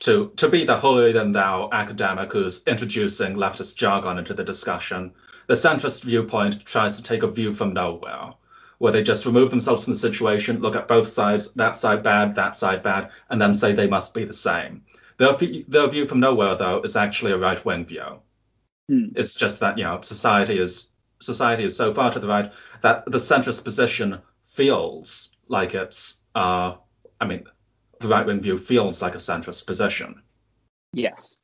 [0.00, 5.12] to to be the holier than thou academic who's introducing leftist jargon into the discussion.
[5.46, 8.32] The centrist viewpoint tries to take a view from nowhere,
[8.80, 12.34] where they just remove themselves from the situation, look at both sides, that side bad,
[12.34, 14.82] that side bad, and then say they must be the same.
[15.18, 18.20] Their, view- their view from nowhere, though, is actually a right-wing view.
[18.88, 19.08] Hmm.
[19.14, 20.88] It's just that you know society is
[21.20, 22.50] society is so far to the right
[22.82, 26.74] that the centrist position feels like it's uh
[27.20, 27.44] I mean
[28.00, 30.22] the right wing view feels like a centrist position.
[30.94, 31.34] Yes.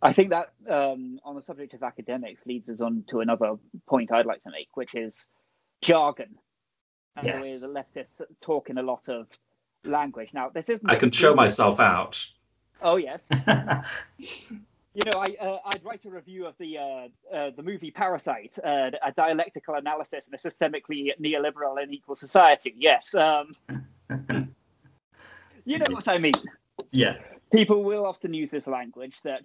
[0.00, 3.56] I think that um, on the subject of academics leads us on to another
[3.88, 5.26] point I'd like to make, which is
[5.82, 6.38] jargon.
[7.16, 7.60] And the way Yes.
[7.60, 9.26] the leftists talk in a lot of
[9.84, 10.34] language.
[10.34, 10.88] Now, this isn't.
[10.90, 12.26] I can show exclusive- myself out.
[12.82, 13.20] Oh yes.
[14.98, 18.58] You know, I uh, I'd write a review of the uh, uh, the movie Parasite,
[18.64, 22.72] uh, a dialectical analysis in a systemically neoliberal and equal society.
[22.78, 23.14] Yes.
[23.14, 23.54] Um,
[25.66, 26.32] you know what I mean.
[26.92, 27.18] yeah.
[27.52, 29.42] People will often use this language that,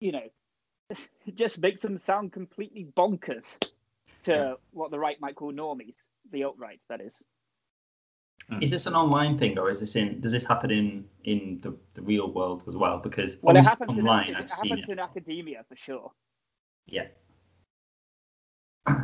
[0.00, 0.28] you know,
[1.34, 3.44] just makes them sound completely bonkers
[4.24, 4.54] to Yeah.
[4.72, 5.94] what the right might call normies,
[6.32, 7.22] the alt right, that is.
[8.48, 8.62] Hmm.
[8.62, 11.76] Is this an online thing or is this in does this happen in in the,
[11.94, 12.98] the real world as well?
[12.98, 14.92] Because Well, it happens, online in, I've it seen happens it.
[14.92, 16.12] in academia for sure.
[16.86, 17.06] Yeah.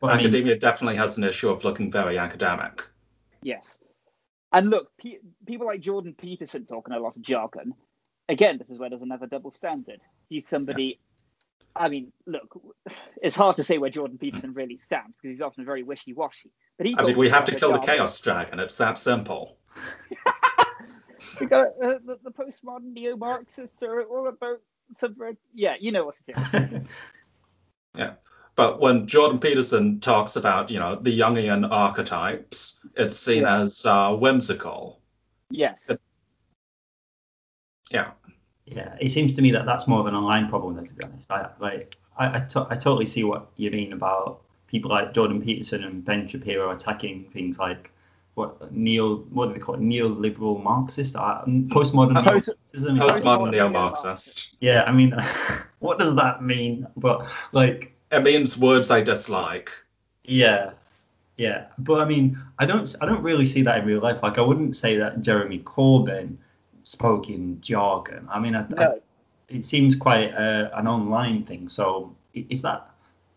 [0.00, 2.84] But I mean, Academia definitely has an issue of looking very academic.
[3.42, 3.78] Yes.
[4.52, 7.74] And look, pe- people like Jordan Peterson talking a lot of jargon.
[8.28, 10.00] Again, this is where there's another double standard.
[10.28, 11.00] He's somebody.
[11.76, 12.60] I mean, look,
[13.22, 16.50] it's hard to say where Jordan Peterson really stands because he's often very wishy-washy.
[16.76, 18.58] But he I mean, we have to kill the chaos dragon.
[18.60, 19.58] It's that simple.
[21.40, 24.60] We got uh, the, the postmodern neo-Marxists are all about
[24.98, 25.36] subvert.
[25.54, 26.82] Yeah, you know what it is.
[27.96, 28.14] Yeah.
[28.56, 33.60] But when Jordan Peterson talks about, you know, the Jungian archetypes, it's seen Yeah.
[33.60, 35.00] as uh, whimsical.
[35.50, 35.90] yes.
[37.90, 38.10] Yeah.
[38.70, 41.04] Yeah, it seems to me that that's more of an online problem though, to be
[41.04, 41.30] honest.
[41.30, 45.40] I like I I, to- I totally see what you mean about people like Jordan
[45.40, 47.90] Peterson and Ben Shapiro attacking things like
[48.34, 52.96] what neo what do they call it neoliberal Marxist uh, postmodern post- Marxism.
[52.96, 54.04] Is Postmodern neo neo-Marxist.
[54.06, 54.54] Marxist.
[54.60, 55.14] Yeah, I mean,
[55.80, 56.86] what does that mean?
[56.96, 59.70] But like, It means words I dislike.
[60.24, 60.70] yeah,
[61.36, 61.66] yeah.
[61.78, 64.22] But I mean, I don't, I don't really see that in real life.
[64.22, 66.36] Like, I wouldn't say that Jeremy Corbyn
[66.88, 68.26] spoke in jargon.
[68.30, 68.94] I mean, I, I,
[69.48, 71.68] it seems quite uh, an online thing.
[71.68, 72.90] So is that,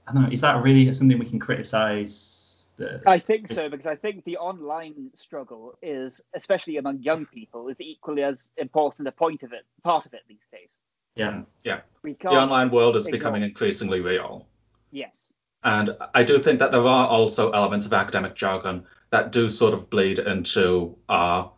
[0.07, 2.67] I don't know, is that really something we can criticize?
[2.77, 7.67] The, I think so because I think the online struggle is, especially among young people,
[7.67, 10.69] is equally as important a point of it, part of it these days.
[11.15, 14.47] yeah, We The online world is ignore- becoming increasingly real.
[14.91, 15.15] Yes.
[15.63, 19.73] And I do think that there are also elements of academic jargon that do sort
[19.73, 21.51] of bleed into our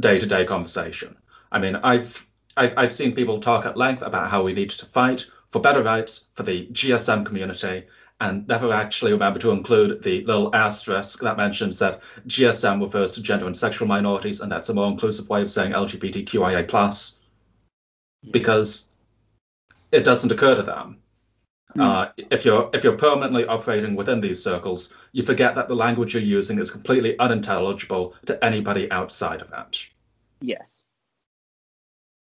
[0.00, 1.16] day-to-day conversation.
[1.56, 5.24] I mean, I've I've seen people talk at length about how we need to fight
[5.52, 7.86] for better rights for the GSM community,
[8.20, 13.22] and never actually remember to include the little asterisk that mentions that GSM refers to
[13.22, 17.20] gender and sexual minorities, and that's a more inclusive way of saying LGBTQIA plus,
[18.30, 18.88] because
[19.92, 20.98] it doesn't occur to them.
[21.72, 21.80] Hmm.
[21.80, 26.12] Uh, if you're if you're permanently operating within these circles, you forget that the language
[26.12, 29.78] you're using is completely unintelligible to anybody outside of that.
[30.42, 30.75] Yes.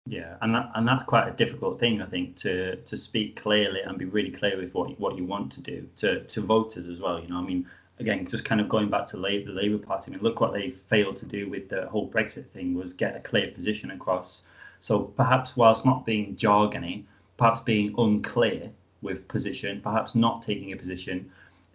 [0.07, 3.81] Yeah, and that, and that's quite a difficult thing, I think, to to speak clearly
[3.81, 7.01] and be really clear with what what you want to do to to voters as
[7.01, 7.19] well.
[7.19, 7.65] You know, I mean,
[7.99, 10.11] again, just kind of going back to Labour, the Labour Party.
[10.11, 13.15] I mean, look what they failed to do with the whole Brexit thing was get
[13.15, 14.43] a clear position across.
[14.79, 17.05] So perhaps whilst not being jargony,
[17.37, 18.69] perhaps being unclear
[19.01, 21.31] with position, perhaps not taking a position,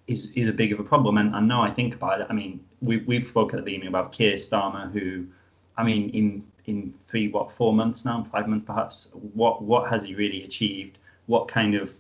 [0.06, 1.18] is is a big of a problem.
[1.18, 3.88] And, and now I think about it, I mean, we we've spoken at the beginning
[3.88, 5.26] about Keir Starmer, who,
[5.76, 10.04] I mean, in in three, what, four months now, five months perhaps, what what has
[10.04, 10.98] he really achieved?
[11.26, 11.94] What kind of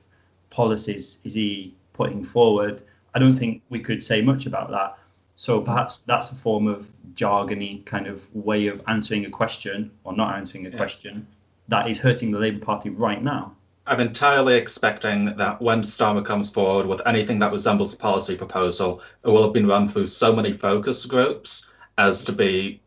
[0.48, 2.82] policies is he putting forward?
[3.14, 4.96] I don't think we could say much about that.
[5.36, 10.12] So perhaps that's a form of jargony kind of way of answering a question or
[10.14, 10.76] not answering a Yeah.
[10.76, 11.26] question
[11.68, 13.52] that is hurting the Labour Party right now.
[13.86, 19.02] I'm entirely expecting that when Starmer comes forward with anything that resembles a policy proposal,
[19.24, 21.66] it will have been run through so many focus groups
[21.96, 22.80] as to be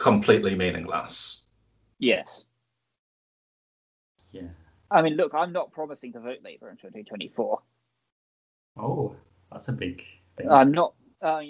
[0.00, 1.44] completely meaningless.
[2.00, 2.44] Yes.
[4.32, 4.48] Yeah.
[4.90, 7.60] I mean, look, I'm not promising to vote Labour in 2024.
[8.78, 9.14] Oh,
[9.52, 10.02] that's That's a big
[10.36, 10.50] thing.
[10.50, 10.94] I'm not.
[11.22, 11.42] Uh,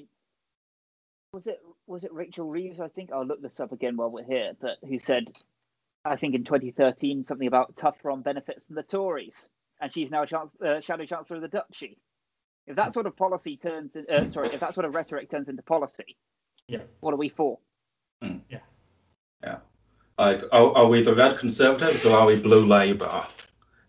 [1.32, 2.80] was it was it Rachel Reeves?
[2.80, 4.52] I think I'll look this up again while we're here.
[4.60, 5.24] But who said,
[6.04, 9.48] I think in 2013 something about tougher on benefits than the Tories,
[9.80, 11.98] and she's now chance, uh, shadow chancellor of the Duchy.
[12.66, 15.48] If that sort of policy turns, in, uh, sorry, if that sort of rhetoric turns
[15.48, 16.16] into policy,
[16.66, 17.58] yeah, what are we for?
[18.22, 18.40] Mm.
[18.48, 18.58] Yeah.
[19.42, 19.58] Yeah.
[20.18, 23.26] Like, are, are we the red conservatives or are we blue Labour?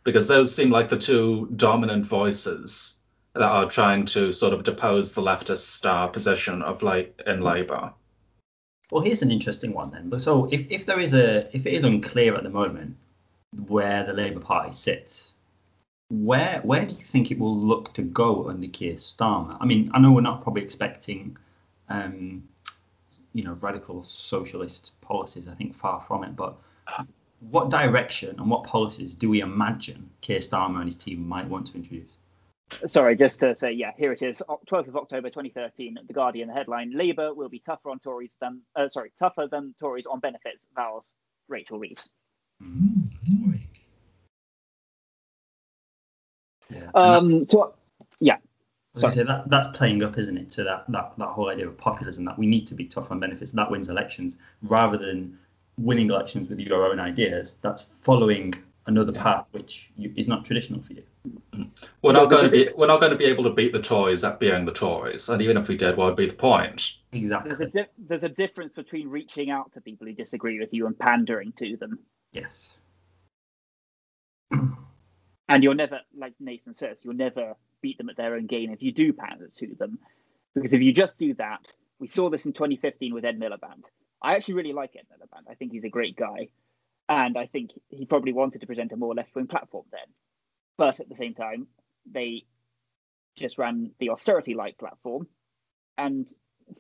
[0.04, 2.98] Because those seem like the two dominant voices
[3.34, 7.94] that are trying to sort of depose the leftist uh, position of like in Labour.
[8.92, 10.10] Well, here's an interesting one then.
[10.10, 12.98] But so if, if there is a if it is unclear at the moment
[13.68, 15.34] where the Labour Party sits,
[16.10, 19.56] where where do you think it will look to go under Keir Starmer?
[19.62, 21.38] I mean, I know we're not probably expecting
[21.88, 22.44] um,
[23.34, 25.48] you know, radical socialist policies.
[25.48, 26.36] I think far from it.
[26.36, 26.58] But
[27.50, 31.68] what direction and what policies do we imagine Keir Starmer and his team might want
[31.68, 32.12] to introduce?
[32.88, 36.54] Sorry, just to say, yeah, here it is, 12th of October 2013, The Guardian, the
[36.54, 40.66] headline, Labour will be tougher on Tories than, uh, sorry, tougher than Tories on benefits,
[40.74, 41.12] vows
[41.50, 42.10] Rachel Reeves.
[42.64, 43.58] Mm-hmm.
[46.70, 46.90] Yeah.
[46.94, 47.81] Um, so, yeah.
[48.96, 51.68] I was say that that's playing up, isn't it, to that, that that whole idea
[51.68, 53.52] of populism that we need to be tough on benefits.
[53.52, 55.38] That wins elections rather than
[55.78, 57.56] winning elections with your own ideas.
[57.62, 58.54] That's following
[58.88, 59.24] another yeah.
[59.24, 61.04] path which you, is not traditional for you.
[61.28, 61.64] Mm-hmm.
[62.02, 64.26] We're not going to be we're not going to be able to beat the Tories
[64.26, 66.96] at being the Tories, and even if we did, what would be the point?
[67.14, 67.56] Exactly.
[67.56, 70.88] There's a, di- there's a difference between reaching out to people who disagree with you
[70.88, 72.00] and pandering to them.
[72.34, 72.78] Yes.
[75.52, 78.82] And you'll never, like Nathan says, you'll never beat them at their own game if
[78.82, 80.00] you do pander to them.
[80.56, 81.68] Because if you just do that,
[82.00, 83.84] we saw this in 2015 with Ed Miliband.
[84.22, 85.52] I actually really like Ed Miliband.
[85.52, 86.48] I think he's a great guy.
[87.10, 90.08] And I think he probably wanted to present a more left wing platform then.
[90.78, 91.68] But at the same time,
[92.10, 92.46] they
[93.38, 95.28] just ran the austerity like platform.
[95.98, 96.30] And,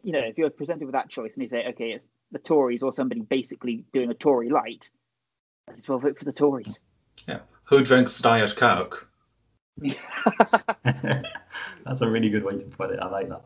[0.01, 2.83] you know, if you're presented with that choice and you say, okay, it's the Tories
[2.83, 4.89] or somebody basically doing a Tory light,
[5.67, 6.79] as well vote for the Tories.
[7.27, 7.39] Yeah.
[7.71, 9.07] Who drinks Diet Coke?
[10.83, 12.99] That's a really good way to put it.
[13.01, 13.45] I like that.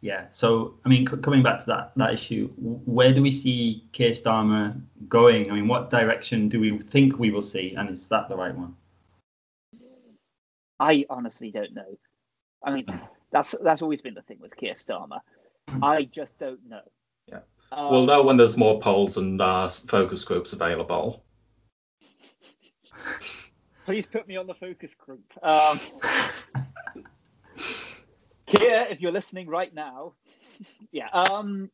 [0.00, 0.24] Yeah.
[0.32, 4.12] So, I mean, c- coming back to that that issue, where do we see Keir
[4.12, 5.50] Starmer going?
[5.50, 8.56] I mean, what direction do we think we will see, and is that the right
[8.56, 8.74] one?
[10.80, 11.98] I honestly don't know.
[12.64, 12.86] I mean,
[13.32, 15.20] that's that's always been the thing with Keir Starmer.
[15.82, 16.80] I just don't know.
[17.26, 17.40] Yeah.
[17.70, 21.25] Um, we'll know when there's more polls and uh, focus groups available
[23.86, 25.24] please put me on the focus group.
[25.42, 25.80] Um,
[28.46, 30.12] Keir, if you're listening right now,
[30.92, 31.08] yeah.
[31.08, 31.70] Um,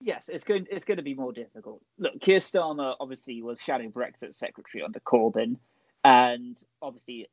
[0.00, 1.80] yes, it's going it's going to be more difficult.
[1.98, 5.56] Look, Keir Starmer obviously was shadow Brexit secretary under Corbyn,
[6.04, 7.28] and obviously,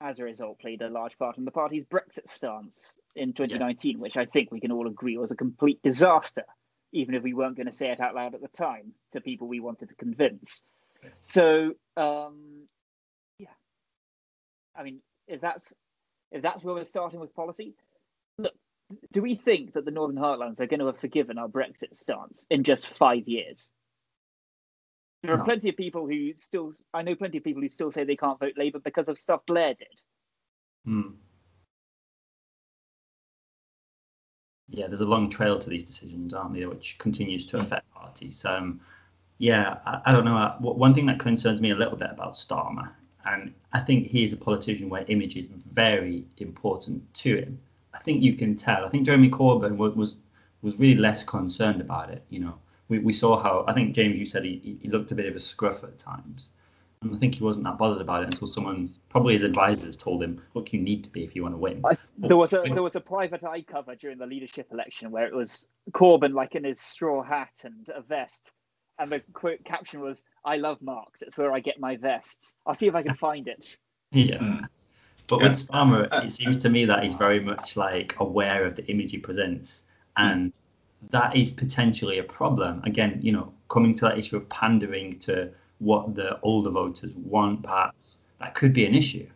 [0.00, 3.98] as a result, played a large part in the party's Brexit stance in 2019, yeah.
[3.98, 6.44] which I think we can all agree was a complete disaster,
[6.92, 9.46] even if we weren't going to say it out loud at the time to people
[9.46, 10.62] we wanted to convince.
[11.30, 12.66] So um,
[13.38, 13.48] yeah,
[14.76, 15.64] I mean, if that's
[16.30, 17.74] if that's where we're starting with policy,
[18.38, 18.54] look,
[19.12, 22.46] do we think that the Northern Heartlands are going to have forgiven our Brexit stance
[22.50, 23.70] in just five years?
[25.22, 25.44] There are no.
[25.44, 28.38] plenty of people who still, I know plenty of people who still say they can't
[28.38, 29.88] vote Labour because of stuff Blair did.
[30.84, 31.14] Hmm.
[34.68, 38.44] Yeah, there's a long trail to these decisions, aren't there, which continues to affect parties.
[38.44, 38.80] Um,
[39.38, 40.36] yeah, I, I don't know.
[40.36, 42.90] Uh, one thing that concerns me a little bit about Starmer,
[43.24, 47.58] and I think he is a politician where image is very important to him.
[47.94, 48.84] I think you can tell.
[48.84, 50.16] I think Jeremy Corbyn was was,
[50.62, 52.24] was really less concerned about it.
[52.30, 52.54] You know,
[52.88, 55.34] we, we saw how I think James, you said he, he looked a bit of
[55.34, 56.50] a scruff at times.
[57.00, 60.20] And I think he wasn't that bothered about it until someone, probably his advisors, told
[60.20, 62.62] him, "Look, you need to be if you want to win." I, there was a
[62.62, 66.56] there was a private eye cover during the leadership election where it was Corbyn like
[66.56, 68.50] in his straw hat and a vest,
[68.98, 71.22] and the quote caption was, "I love Marx.
[71.22, 73.76] It's where I get my vests." I'll see if I can find it.
[74.12, 74.38] Yeah.
[74.38, 74.64] Hmm.
[75.26, 75.48] But yeah.
[75.48, 79.10] with Starmer, it seems to me that he's very much like aware of the image
[79.10, 79.84] he presents,
[80.16, 80.56] and
[81.10, 82.82] that is potentially a problem.
[82.84, 87.62] Again, you know, coming to that issue of pandering to what the older voters want,
[87.62, 89.28] perhaps that could be an issue.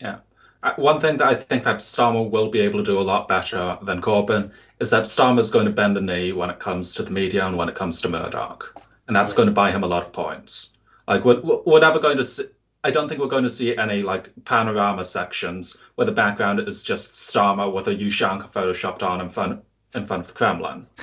[0.00, 0.18] Yeah.
[0.62, 3.28] Uh, one thing that I think that Starmer will be able to do a lot
[3.28, 4.50] better than Corbyn
[4.80, 7.56] is that Starmer's going to bend the knee when it comes to the media and
[7.56, 8.74] when it comes to Murdoch,
[9.06, 10.70] and that's going to buy him a lot of points.
[11.06, 12.44] Like we're, we're never going to see.
[12.84, 16.82] I don't think we're going to see any like panorama sections where the background is
[16.82, 19.62] just Starmer with a Ushanka photoshopped on in front
[19.94, 20.86] in front of the Kremlin.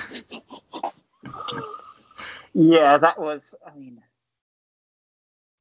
[2.58, 3.54] Yeah, that was.
[3.66, 4.00] I mean,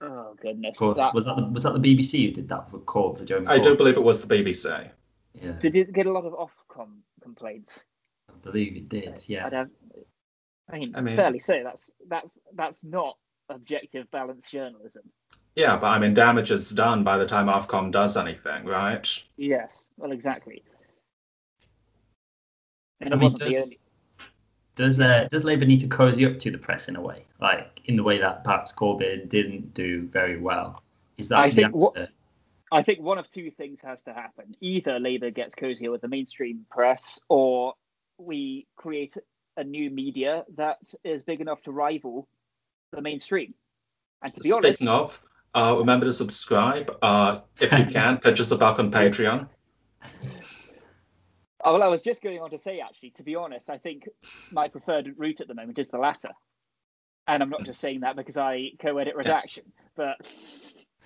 [0.02, 0.72] oh goodness.
[0.76, 3.18] Of course, That- was that the, was that the BBC who did that for Corb
[3.18, 3.78] for Jeremy I do Corbyn?
[3.78, 4.90] believe it was the BBC.
[5.34, 7.82] Yeah, Did it get a lot of Ofcom complaints?
[8.30, 9.24] I believe it did.
[9.28, 9.46] Yeah.
[9.46, 9.72] I don't.
[10.72, 11.62] I mean, I mean- fairly so.
[11.64, 13.18] That's that's that's not
[13.50, 15.04] objective, balanced journalism.
[15.56, 19.08] Yeah, but I mean, damage is done by the time Ofcom does anything, right?
[19.38, 19.86] Yes.
[19.98, 20.64] Well, exactly.
[23.02, 23.78] And I it mean, wasn't the does, only.
[24.76, 27.82] Does uh, does Labour need to cozy up to the press in a way, like
[27.86, 30.84] in the way that perhaps Corbyn didn't do very well?
[31.18, 31.78] Is that I the answer?
[31.78, 32.10] what-
[32.72, 34.56] I think one of two things has to happen.
[34.60, 37.76] Either Labour gets cozier with the mainstream press, or
[38.18, 39.16] we create
[39.56, 42.28] a new media that is big enough to rival
[42.92, 43.54] the mainstream.
[44.24, 45.22] And to be honest, Speaking of,
[45.54, 46.92] uh, remember to subscribe.
[47.02, 49.48] Uh, if you can, pitch us a buck on Patreon.
[51.66, 54.08] Oh, well, I was just going on to say, actually, to be honest, I think
[54.52, 56.30] my preferred route at the moment is the latter.
[57.28, 59.64] And I'm not just saying that because I co-edit redaction,
[59.96, 60.18] but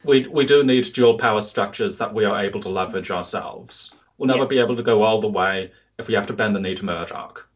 [0.04, 3.96] We we do need dual power structures that we are able to leverage ourselves.
[4.18, 4.50] We'll never Yes.
[4.50, 6.86] be able to go all the way if we have to bend the knee to
[6.86, 7.48] Murdoch.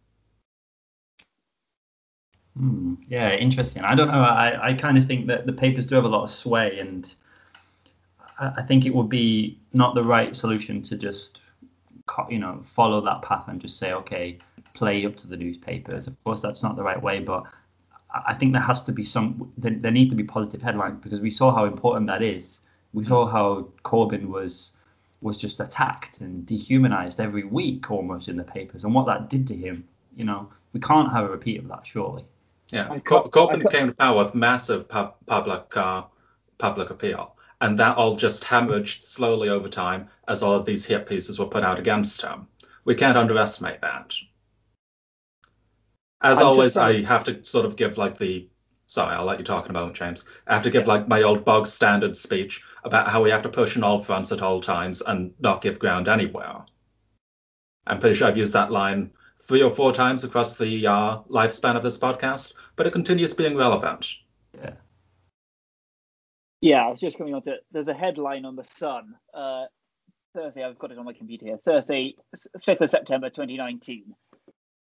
[2.57, 3.83] Hmm, yeah, interesting.
[3.83, 4.21] I don't know.
[4.23, 7.13] I, I kind of think that the papers do have a lot of sway, and
[8.39, 11.42] I, I think it would be not the right solution to just, co-
[12.29, 14.37] you know, follow that path and just say, okay,
[14.73, 16.07] play up to the newspapers.
[16.07, 17.43] Of course, that's not the right way, but
[18.13, 19.51] I I think there has to be some.
[19.57, 22.59] There, there need to be positive headlines because we saw how important that is.
[22.93, 24.73] We saw how Corbyn was
[25.21, 29.47] was just attacked and dehumanized every week almost in the papers, and what that did
[29.47, 29.87] to him.
[30.15, 32.25] You know, we can't have a repeat of that, surely.
[32.69, 36.03] Yeah, Cor- Corbyn came to power with massive pub- public uh,
[36.57, 37.32] public appeal,
[37.64, 41.45] and that all just hemorrhaged slowly over time as all of these hit pieces were
[41.45, 42.45] put out against him.
[42.84, 44.14] We can't underestimate that.
[46.22, 48.49] As I'm always, I have to sort of give like the
[48.86, 50.26] sorry, I'll let you talk in a moment, James.
[50.45, 53.49] I have to give like my old bog standard speech about how we have to
[53.49, 56.66] push on all fronts at all times and not give ground anywhere.
[57.88, 59.11] I'm pretty sure I've used that line
[59.41, 63.55] three or four times across the uh, lifespan of this podcast, but it continues being
[63.55, 64.16] relevant.
[66.64, 66.86] Yeah.
[66.86, 67.57] I was just coming on to.
[67.72, 69.16] There's a headline on the Sun.
[69.34, 69.66] Uh,
[70.34, 71.59] Thursday, I've got it on my computer here.
[71.66, 72.16] Thursday,
[72.66, 74.16] fifth of September, 2019.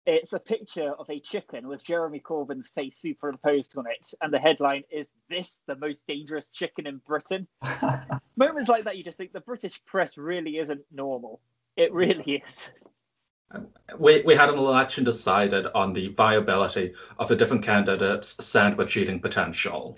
[0.06, 4.38] It's a picture of a chicken with Jeremy Corbyn's face superimposed on it, and the
[4.38, 7.46] headline is "This the most dangerous chicken in Britain."
[8.36, 11.40] Moments like that, you just think the British press really isn't normal.
[11.76, 13.64] It really is.
[13.98, 19.20] We, we had an election decided on the viability of the different candidates' sandwich eating
[19.20, 19.96] potential.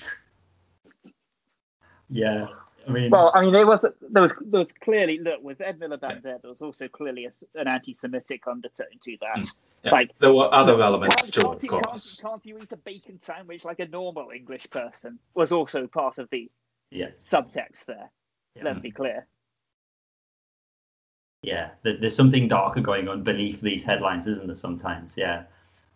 [2.09, 2.47] Yeah.
[2.89, 5.81] I mean, Well, I mean, there was there was there was clearly look with Ed
[5.81, 6.39] Miliband there.
[6.41, 9.47] There was also clearly a s an anti-Semitic undertone to that.
[9.83, 12.21] Yeah, Like there were other elements can't, too, of you, can't, course.
[12.21, 15.19] can't you eat a bacon sandwich like a normal English person?
[15.35, 16.51] Was also part of the
[16.91, 17.11] yeah.
[17.31, 18.11] subtext there.
[18.55, 18.65] yeah.
[18.65, 19.27] Let's be clear.
[21.43, 24.57] yeah, there's something darker going on beneath these headlines, isn't there?
[24.57, 25.45] Sometimes, yeah.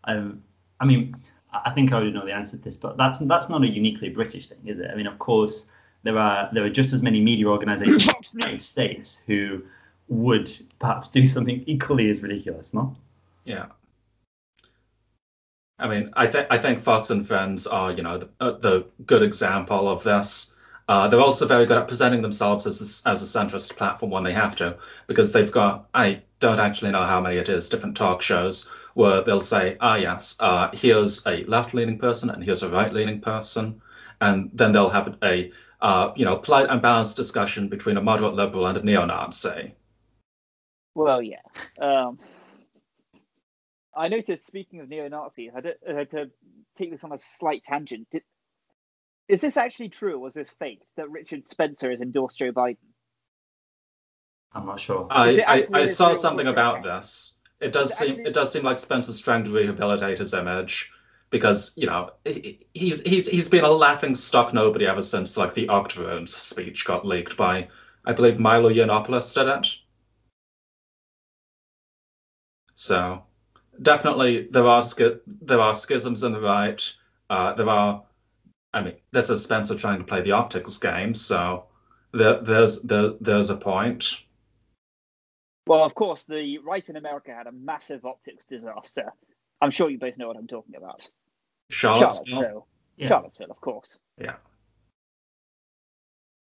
[0.04, 0.42] Um,
[0.78, 1.14] I mean,
[1.52, 3.68] I I think I already know the answer to this, but that's that's not a
[3.68, 4.90] uniquely British thing, is it?
[4.92, 5.66] I mean, of course,
[6.03, 9.62] there are there are just as many media organisations in the United States who
[10.09, 12.96] would perhaps do something equally as ridiculous, no?
[13.44, 13.66] Yeah.
[15.78, 18.86] I mean, I think I think Fox and Friends are, you know, the, uh, the
[19.07, 20.55] good example of this.
[20.88, 24.24] Uh, they're also very good at presenting themselves as a, as a centrist platform when
[24.24, 24.76] they have to,
[25.07, 29.22] because they've got I don't actually know how many it is different talk shows where
[29.22, 33.80] they'll say, ah yes, uh, here's a left-leaning person and here's a right-leaning person,
[34.20, 35.53] and then they'll have a
[35.83, 39.74] uh, you know polite and balanced discussion between a moderate liberal and a neo-Nazi.
[40.95, 41.37] Well, yeah.
[41.81, 42.18] Um,
[43.95, 44.47] I noticed.
[44.47, 46.31] Speaking of neo-Nazis, I had, I had to
[46.78, 48.09] take this on a slight tangent.
[48.11, 48.22] Did,
[49.28, 52.76] is this actually true, or was this fake that Richard Spencer has endorsed Joe Biden?
[54.53, 55.07] I'm not sure.
[55.11, 57.35] I, I, I saw something about this.
[57.61, 60.91] It does seem actually- it does seem like Spencer's trying to rehabilitate his image
[61.31, 65.55] because you know he- he's he's he's been a laughing stock nobody ever since like
[65.55, 67.68] the Octoroons speech got leaked by
[68.05, 69.66] I believe Milo Yiannopoulos did it.
[72.74, 73.22] So
[73.83, 76.83] definitely there are schi- there are schisms in the right.
[77.28, 78.03] Uh, there are,
[78.72, 81.66] I mean, this is Spencer trying to play the optics game, so
[82.12, 84.22] there, there's there, there's a point.
[85.66, 89.12] Well, of course, the right in America had a massive optics disaster.
[89.61, 91.03] I'm sure you both know what I'm talking about.
[91.70, 92.26] Charlottesville.
[92.26, 92.66] Charlottesville.
[92.96, 93.08] Yeah.
[93.08, 93.98] Charlottesville, of course.
[94.18, 94.34] Yeah.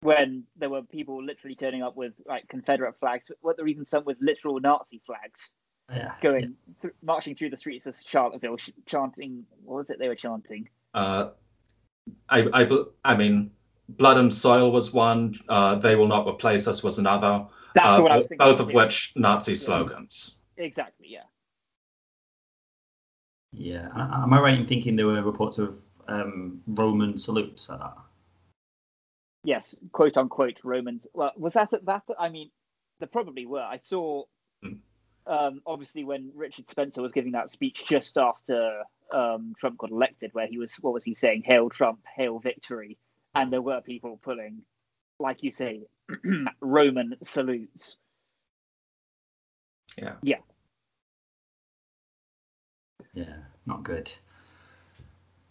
[0.02, 3.86] When there were people literally turning up with like Confederate flags, what there were even
[3.86, 5.52] some with literal Nazi flags
[5.92, 6.14] Yeah.
[6.22, 9.46] going th- marching through the streets of Charlottesville, sh- chanting.
[9.64, 10.70] What was it they were chanting?
[10.94, 11.30] Uh,
[12.30, 12.70] I, I,
[13.04, 13.52] I mean,
[13.90, 15.36] Blood and Soil was one.
[15.50, 17.48] Uh, they Will Not Replace Us was another.
[17.74, 18.46] That's uh, the one I was thinking.
[18.46, 18.76] both of yeah.
[18.78, 20.38] which Nazi slogans.
[20.58, 21.08] Exactly.
[21.10, 21.24] Yeah.
[23.54, 23.90] Yeah.
[23.96, 27.98] Am I right in thinking there were reports of um, Roman salutes like that?
[29.44, 31.08] Yes, quote unquote Romans.
[31.14, 32.04] Well, was that that?
[32.20, 32.52] I mean,
[33.00, 33.62] there probably were.
[33.62, 34.24] I saw,
[34.64, 34.74] Hmm.
[35.26, 38.84] um, obviously, when Richard Spencer was giving that speech just after
[39.14, 41.44] um, Trump got elected, where he was, what was he saying?
[41.46, 42.98] Hail Trump, hail victory.
[43.36, 44.64] And there were people pulling,
[45.20, 45.84] like you say,
[46.62, 47.98] Roman salutes.
[49.98, 50.16] Yeah.
[50.22, 50.38] Yeah.
[53.18, 53.34] Yeah,
[53.66, 54.12] not good.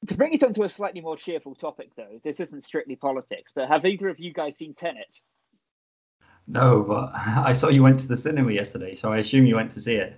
[0.07, 3.67] To bring it onto a slightly more cheerful topic, though, this isn't strictly politics, but
[3.67, 5.19] have either of you guys seen Tenet?
[6.47, 9.73] No, but I saw you went to the cinema yesterday, so I assume you went
[9.73, 10.15] to see it.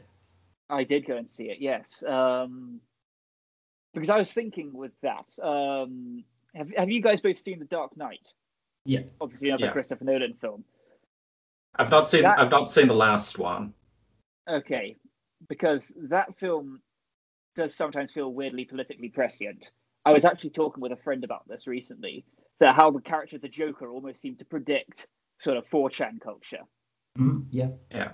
[0.69, 2.03] I did go and see it, yes.
[2.07, 2.83] Um,
[3.95, 5.25] because I was thinking with that.
[5.43, 6.25] Um,
[6.55, 8.29] have, have you guys both seen The Dark Knight?
[8.85, 9.01] Yeah.
[9.23, 9.73] Obviously, another Yeah.
[9.73, 10.65] Christopher Nolan film.
[11.77, 12.23] I've not seen.
[12.23, 13.73] That- I've not seen the last one.
[14.47, 14.97] Okay,
[15.49, 16.81] because that film
[17.59, 19.73] does sometimes feel weirdly politically prescient.
[20.07, 22.25] I was actually talking with a friend about this recently,
[22.61, 25.09] that how the character of the Joker almost seemed to predict
[25.43, 26.63] sort of 4chan culture.
[27.19, 27.71] Mm, yeah.
[27.91, 28.13] Yeah.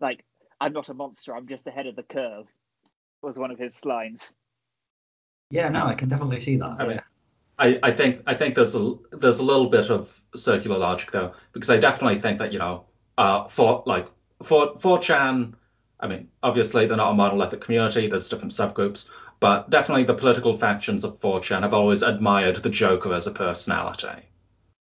[0.00, 0.24] Like,
[0.60, 2.46] I'm not a monster, I'm just ahead of the curve,
[3.22, 4.32] was one of his lines.
[5.50, 6.76] Yeah, no, I can definitely see that.
[6.78, 7.00] I mean.
[7.58, 11.32] I, I think I think there's a there's a little bit of circular logic though
[11.54, 12.84] because I definitely think that you know
[13.16, 14.08] uh for like
[14.42, 15.54] for 4chan
[16.00, 20.56] I mean obviously they're not a monolithic community there's different subgroups but definitely the political
[20.56, 24.22] factions of 4chan have always admired the Joker as a personality.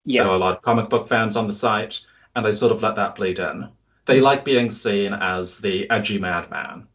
[0.05, 0.23] Yeah.
[0.23, 1.99] There are a lot of comic book fans on the site
[2.35, 3.69] and they sort of let that bleed in.
[4.05, 6.87] They like being seen as the edgy madman.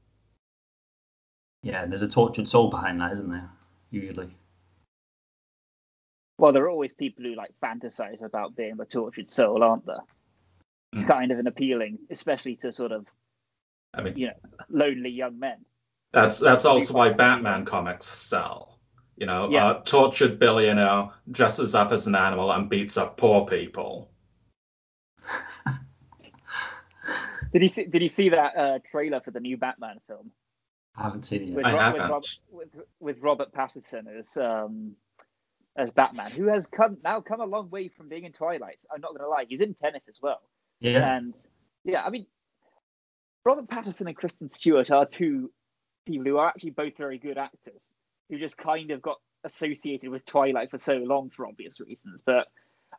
[1.63, 3.49] Yeah, there's a tortured soul behind that, isn't there?
[3.91, 4.35] Usually.
[6.39, 10.03] Well, there are always people who like fantasize about being the tortured soul, aren't there?
[10.93, 11.09] It's Mm.
[11.09, 13.07] kind of an appealing, especially to sort of
[13.97, 14.35] I mean you know
[14.69, 15.65] lonely young men.
[16.13, 18.79] That's that's also why Batman comics sell.
[19.17, 19.67] You know, Yeah.
[19.67, 24.11] uh, tortured billionaire dresses up as an animal and beats up poor people.
[27.53, 27.85] Did you see?
[27.87, 30.31] Did you see that uh, trailer for the new Batman film
[30.97, 31.57] I haven't seen it yet.
[31.57, 32.11] with, I Ro- haven't.
[32.11, 32.69] Rob, with,
[33.01, 34.93] with Robert Pattinson as um,
[35.77, 38.79] as Batman, who has come now come a long way from being in Twilight.
[38.93, 40.41] I'm not gonna lie, he's in Tenet as well.
[40.81, 41.17] Yeah.
[41.17, 41.35] And
[41.85, 42.27] yeah, I mean,
[43.47, 45.53] Robert Pattinson and Kristen Stewart are two
[46.05, 47.81] people who are actually both very good actors
[48.29, 52.21] who just kind of got associated with Twilight for so long for obvious reasons.
[52.27, 52.49] But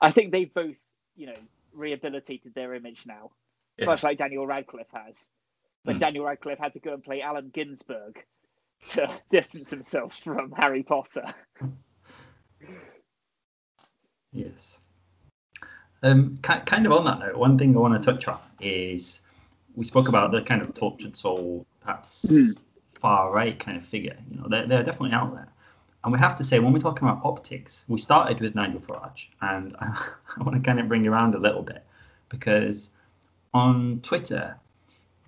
[0.02, 0.78] I think they've both,
[1.18, 1.36] you know,
[1.74, 3.32] rehabilitated their image now,
[3.78, 3.88] Yeah.
[3.88, 5.18] much like Daniel Radcliffe has.
[5.84, 6.00] But Hmm.
[6.00, 8.26] Daniel Radcliffe had to go and play Allen Ginsberg
[8.92, 11.26] to distance himself from Harry Potter.
[14.32, 14.80] Yes.
[16.04, 19.22] Um, kind of on that note, one thing I want to touch on is
[19.78, 22.58] we spoke about the kind of tortured soul, perhaps Mm.
[23.00, 24.18] far right kind of figure.
[24.30, 25.48] You know, they're, they're definitely out there.
[26.04, 29.28] And we have to say, when we're talking about optics, we started with Nigel Farage,
[29.42, 29.86] and I,
[30.40, 31.86] I want to kind of bring you around a little bit
[32.30, 32.90] because
[33.54, 34.58] on Twitter,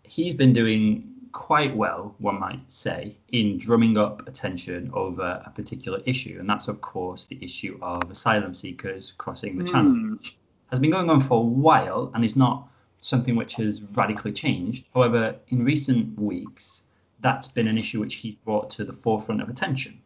[0.04, 6.02] he's been doing quite well, one might say, in drumming up attention over a particular
[6.08, 10.14] issue, and that's of course the issue of asylum seekers crossing the channel, Hmm.
[10.14, 10.38] which
[10.72, 12.68] has been going on for a while and is not
[13.02, 14.86] something which has radically changed.
[14.94, 16.84] However, in recent weeks,
[17.22, 20.00] that's been an issue which he brought to the forefront of attention.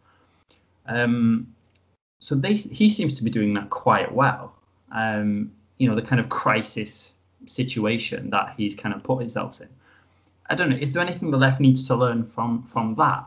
[0.85, 1.53] Um,
[2.19, 4.55] so they, he seems to be doing that quite well.
[4.91, 7.13] Um, you know, the kind of crisis
[7.45, 9.69] situation that he's kind of put himself in.
[10.49, 10.77] I don't know.
[10.77, 13.25] Is there anything the left needs to learn from from that?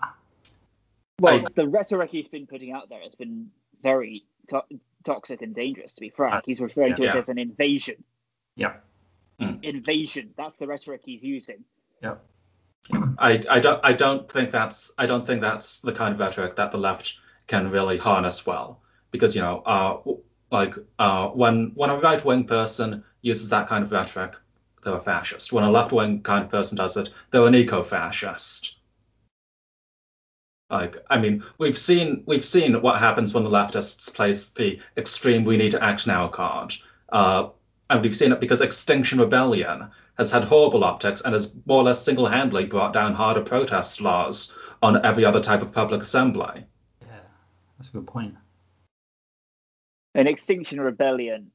[1.21, 3.51] Well, I- the rhetoric he's been putting out there has been
[3.83, 4.65] very to-
[5.05, 6.45] toxic and dangerous, to be frank.
[6.47, 7.17] He's referring to it yeah.
[7.17, 8.05] as an invasion.
[8.57, 8.75] Yeah.
[9.39, 10.31] Invasion.
[10.37, 11.65] That's the rhetoric he's using.
[12.03, 12.17] Yeah.
[13.19, 16.57] I, I don't I don't think that's I don't think that's the kind of rhetoric
[16.57, 17.15] that the left
[17.47, 18.81] can really harness well
[19.11, 19.99] because you know uh
[20.53, 24.35] like uh when when a right wing person uses that kind of rhetoric
[24.85, 27.83] they're a fascist when a left wing kind of person does it they're an eco
[27.83, 28.77] fascist
[30.71, 35.45] like I mean we've seen we've seen what happens when the leftists place the extreme
[35.45, 36.75] we need to act now card
[37.09, 37.49] uh
[37.91, 39.89] and we've seen it because Extinction Rebellion
[40.19, 44.55] has had horrible optics and has more or less single-handedly brought down harder protest laws
[44.83, 46.65] on every other type of public assembly.
[47.03, 47.21] Yeah,
[47.79, 48.35] that's a good point.
[50.15, 51.51] And Extinction Rebellion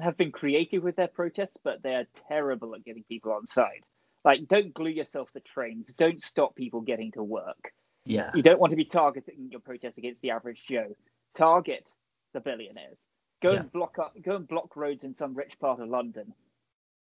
[0.00, 3.84] have been creative with their protests, but they're terrible at getting people on side.
[4.24, 5.92] Like, don't glue yourself to trains.
[5.98, 7.72] Don't stop people getting to work.
[8.04, 8.30] Yeah.
[8.34, 10.96] You don't want to be targeting your protest against the average Joe.
[11.36, 11.88] Target
[12.32, 12.96] the billionaires.
[13.42, 13.60] Go Yeah.
[13.60, 16.32] and block up, go and block roads in some rich part of London.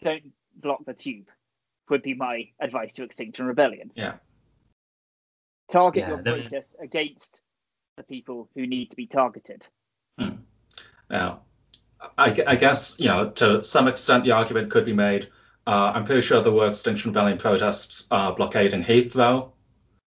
[0.03, 1.27] Don't block the tube.
[1.89, 3.91] Would be my advice to Extinction Rebellion.
[3.95, 4.17] Yeah.
[5.71, 7.41] Target Yeah, your there is- protests against
[7.97, 9.67] the people who need to be targeted.
[11.09, 11.43] Now,
[12.19, 15.31] I, I guess, you know, to some extent the argument could be made.
[15.67, 19.53] Uh, I'm pretty sure there were Extinction Rebellion protests uh, blockading Heathrow,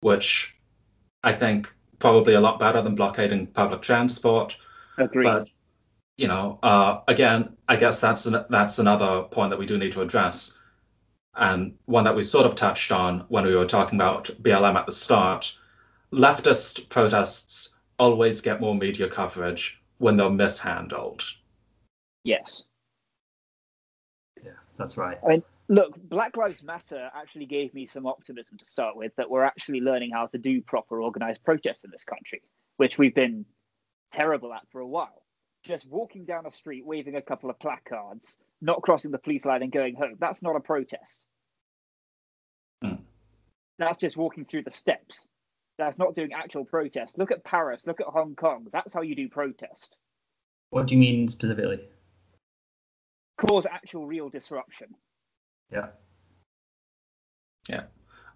[0.02, 0.56] which
[1.23, 4.57] I think probably a lot better than blockading public transport.
[4.97, 5.26] Agreed.
[5.26, 5.47] But
[6.18, 9.92] you know, uh, again, I guess that's an, that's another point that we do need
[9.94, 10.58] to address,
[11.36, 14.86] and one that we sort of touched on when we were talking about BLM at
[14.86, 15.58] the start.
[16.14, 21.24] Leftist protests always get more media coverage when they're mishandled.
[22.24, 22.64] yes.
[24.44, 25.18] Yeah, that's right.
[25.26, 29.30] I mean, look, Black Lives Matter actually gave me some optimism to start with that
[29.30, 32.42] we're actually learning how to do proper organized protests in this country,
[32.78, 33.46] which we've been
[34.14, 35.24] terrible at for a while.
[35.66, 39.64] Just walking down a street, waving a couple of placards, not crossing the police line
[39.64, 41.22] and going home, that's not a protest.
[42.84, 42.96] Hmm.
[43.80, 45.28] That's just walking through the steps.
[45.78, 47.18] That's not doing actual protest.
[47.18, 48.68] Look at Paris, look at Hong Kong.
[48.72, 49.96] That's how you do protest.
[50.70, 51.82] What do you mean specifically?
[53.38, 54.88] Cause actual real disruption.
[55.72, 55.88] Yeah.
[57.68, 57.84] Yeah.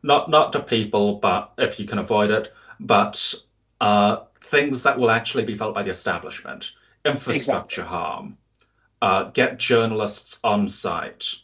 [0.02, 3.34] Not not to people, but if you can avoid it, but
[3.80, 6.72] uh, things that will actually be felt by the establishment,
[7.06, 8.38] infrastructure harm,
[9.02, 11.36] uh, get journalists on site.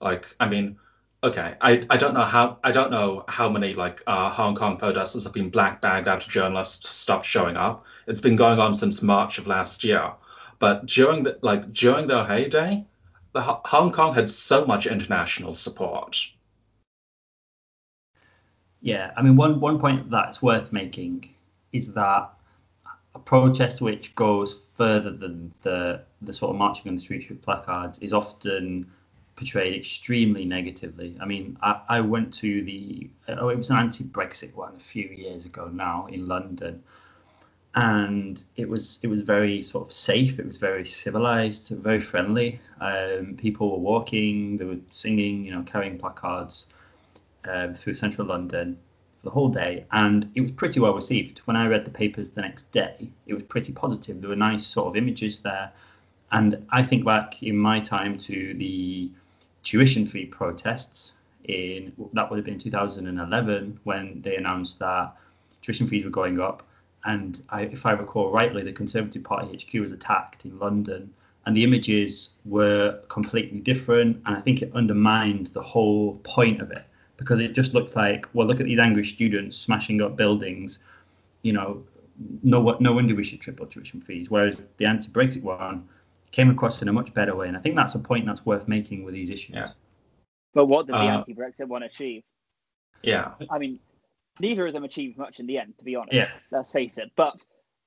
[0.00, 0.78] Like, I mean,
[1.22, 4.76] okay, I, I don't know how I don't know how many like uh, Hong Kong
[4.76, 7.84] protesters have been black bagged after journalists stopped showing up.
[8.06, 10.12] It's been going on since March of last year.
[10.58, 12.84] But during the like during their heyday,
[13.32, 16.16] the Ho- Hong Kong had so much international support.
[18.80, 21.34] Yeah, I mean, one one point that's worth making
[21.72, 22.30] is that
[23.18, 27.42] a protest which goes further than the the sort of marching on the streets with
[27.42, 28.86] placards is often
[29.36, 31.16] portrayed extremely negatively.
[31.20, 35.08] I mean, I, I went to the oh, it was an anti-Brexit one a few
[35.08, 36.82] years ago now in London,
[37.74, 40.38] and it was it was very sort of safe.
[40.38, 42.60] It was very civilized, very friendly.
[42.80, 46.66] Um, people were walking, they were singing, you know, carrying placards
[47.44, 48.78] um, through central London
[49.18, 51.40] for the whole day, and it was pretty well received.
[51.40, 54.20] When I read the papers the next day, it was pretty positive.
[54.20, 55.72] There were nice sort of images there,
[56.32, 59.10] and I think back in my time to the
[59.62, 61.12] tuition fee protests
[61.44, 65.14] in that would have been 2011 when they announced that
[65.62, 66.62] tuition fees were going up,
[67.04, 71.12] and I, if I recall rightly, the Conservative Party HQ was attacked in London
[71.48, 76.70] and the images were completely different and i think it undermined the whole point of
[76.70, 76.84] it
[77.18, 80.78] because it just looked like well look at these angry students smashing up buildings
[81.42, 81.82] you know
[82.42, 85.86] no wo- no wonder we should triple tuition fees whereas the anti-brexit one
[86.30, 88.66] came across in a much better way and i think that's a point that's worth
[88.68, 89.68] making with these issues Yeah.
[90.54, 92.22] But what did the Uh, anti-Brexit one achieve?
[93.02, 93.32] Yeah.
[93.50, 93.78] I mean,
[94.40, 96.14] neither of them achieved much in the end, to be honest.
[96.14, 97.12] yeah Let's face it.
[97.16, 97.36] But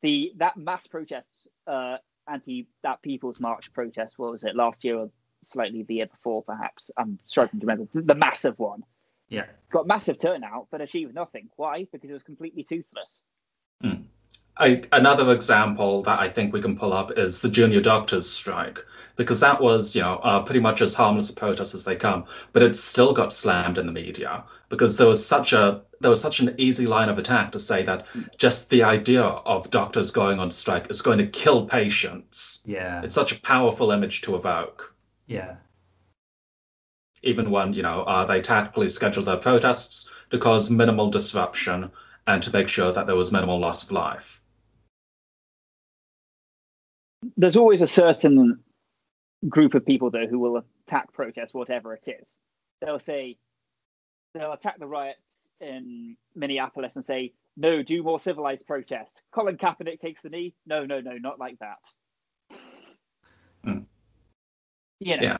[0.03, 1.27] the that mass protest,
[1.67, 1.97] uh,
[2.27, 5.09] anti that People's March protest, what was it last year or
[5.47, 6.89] slightly the year before, perhaps?
[6.97, 8.83] I'm struggling to remember the, the massive one.
[9.31, 11.49] Yeah Got massive turnout, but achieved nothing.
[11.55, 11.87] Why?
[11.89, 13.21] Because it was completely toothless.
[14.57, 18.79] I, another example that I think we can pull up is the junior doctors strike,
[19.15, 22.25] because that was, you know, uh, pretty much as harmless a protest as they come,
[22.51, 26.21] but it still got slammed in the media because there was such a there was
[26.21, 28.05] such an easy line of attack to say that
[28.37, 32.59] just the idea of doctors going on strike is going to kill patients.
[32.65, 34.93] yeah It's such a powerful image to evoke,
[35.27, 35.55] yeah
[37.23, 41.91] even when you know uh, they tactically scheduled their protests to cause minimal disruption
[42.27, 44.41] and to make sure that there was minimal loss of life.
[47.37, 48.59] There's always a certain
[49.47, 52.27] group of people though who will attack protests, whatever it is.
[52.81, 53.37] They'll say
[54.33, 55.19] they'll attack the riots
[55.59, 60.55] in Minneapolis and say, "No, do more civilized protest." Colin Kaepernick takes the knee.
[60.65, 61.79] No, no, no, not like that.
[63.63, 63.79] Hmm.
[64.99, 65.37] You know, Yeah.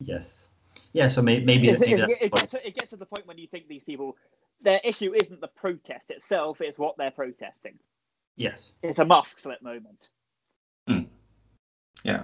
[0.00, 0.48] Yes
[0.92, 2.50] yeah so may, maybe, it's- maybe it's- that's the it, point.
[2.50, 4.16] gets, it gets to the point when you think these people,
[4.62, 7.78] their issue isn't the protest itself; it's what they're protesting.
[8.36, 10.08] yes It's a mask slip moment.
[12.04, 12.22] Yeah.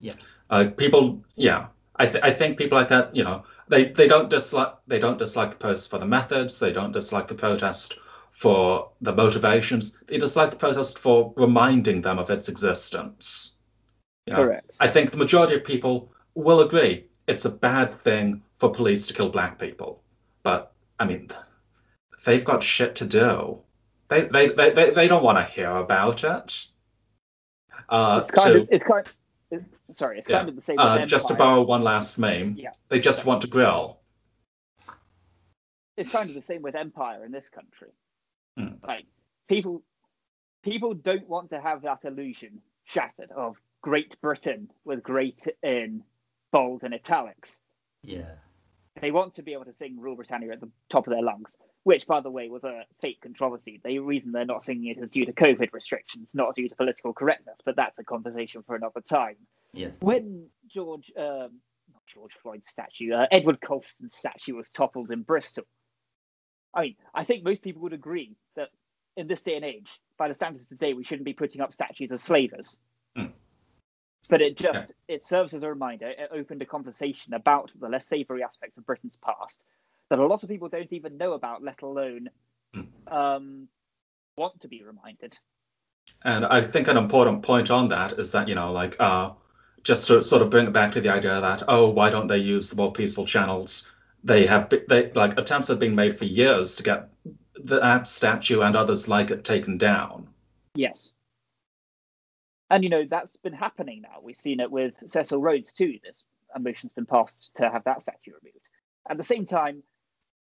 [0.00, 0.12] Yeah.
[0.50, 1.68] Uh, people, yeah.
[1.96, 5.18] I, th- I think people like that, you know, they, they don't dislike they don't
[5.18, 6.58] dislike the protest for the methods.
[6.58, 7.96] They don't dislike the protest
[8.32, 9.94] for the motivations.
[10.08, 13.56] They dislike the protest for reminding them of its existence.
[14.26, 14.70] You know, Correct.
[14.80, 19.14] I think the majority of people will agree it's a bad thing for police to
[19.14, 20.02] kill black people.
[20.42, 21.30] But I mean,
[22.24, 23.58] they've got shit to do.
[24.08, 26.66] They they they, they, they don't want to hear about it.
[27.88, 29.06] Uh, It's kind of it's kind.
[29.50, 29.64] It's,
[29.98, 30.76] sorry, it's yeah, kind of the same.
[30.76, 32.70] with uh, just to borrow one last meme, Yeah.
[32.88, 33.98] they just want to grill.
[35.96, 37.90] it's kind of the same with empire in this country.
[38.56, 38.74] Hmm.
[38.86, 39.04] Like
[39.48, 39.82] people,
[40.62, 46.02] people don't want to have that illusion shattered of Great Britain with great in
[46.52, 47.50] bold and italics.
[48.02, 48.34] Yeah.
[49.00, 51.50] They want to be able to sing "Rule Britannia" at the top of their lungs,
[51.84, 53.80] which, by the way, was a fake controversy.
[53.82, 57.12] The reason they're not singing it is due to COVID restrictions, not due to political
[57.12, 57.56] correctness.
[57.64, 59.36] But that's a conversation for another time.
[59.72, 59.96] Yes.
[60.00, 61.60] When George, um,
[61.92, 65.64] not George Floyd's statue, uh, Edward Colston's statue was toppled in Bristol,
[66.74, 68.68] I mean, I think most people would agree that
[69.16, 71.72] in this day and age, by the standards of today, we shouldn't be putting up
[71.72, 72.76] statues of slavers.
[74.28, 76.08] But it just it serves as a reminder.
[76.08, 79.60] It opened a conversation about the less savoury aspects of Britain's past
[80.08, 82.30] that a lot of people don't even know about, let alone
[82.74, 82.82] Hmm.
[83.08, 83.68] um,
[84.36, 85.36] want to be reminded.
[86.24, 89.32] And I think an important point on that is that, you know, like, uh,
[89.82, 92.38] just to sort of bring it back to the idea that, oh, why don't they
[92.38, 93.90] use the more peaceful channels?
[94.24, 97.10] They have, be- they like, attempts have been made for years to get
[97.64, 100.28] that statue and others like it taken down.
[100.74, 101.12] Yes.
[102.72, 104.20] And you know that's been happening now.
[104.22, 105.98] We've seen it with Cecil Rhodes too.
[106.02, 106.24] This
[106.54, 108.64] a motion's been passed to have that statue removed.
[109.08, 109.82] At the same time,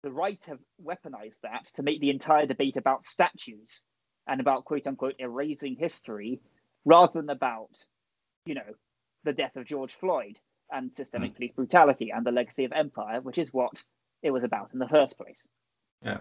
[0.02, 3.82] the right have weaponized that to make the entire debate about statues
[4.26, 6.40] and about quote unquote erasing history
[6.84, 7.70] rather than about,
[8.44, 8.74] you know,
[9.22, 10.36] the death of George Floyd
[10.72, 11.36] and systemic hmm.
[11.36, 13.72] police brutality and the legacy of empire, which is what
[14.24, 15.38] it was about in the first place.
[16.02, 16.18] Yeah.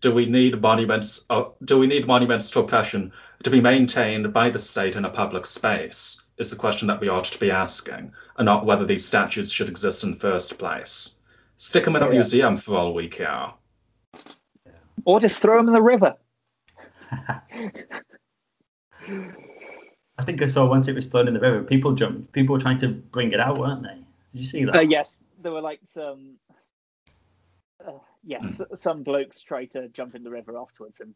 [0.00, 1.24] Do we need monuments?
[1.30, 3.12] Uh, do we need monuments to oppression
[3.42, 6.22] to be maintained by the state in a public space?
[6.38, 9.68] Is the question that we ought to be asking, and not whether these statues should
[9.70, 11.16] exist in the first place.
[11.56, 12.12] Stick them in a Yeah.
[12.12, 13.52] museum for all we care.
[15.06, 16.14] Or just throw them in the river.
[20.18, 21.62] I think I saw once it was thrown in the river.
[21.62, 22.32] People jumped.
[22.32, 23.94] People were trying to bring it out, weren't they?
[23.94, 24.04] Did
[24.40, 24.76] you see that?
[24.76, 26.36] Uh, yes, there were like some.
[27.84, 27.92] Uh,
[28.24, 31.14] yes, some blokes try to jump in the river afterwards and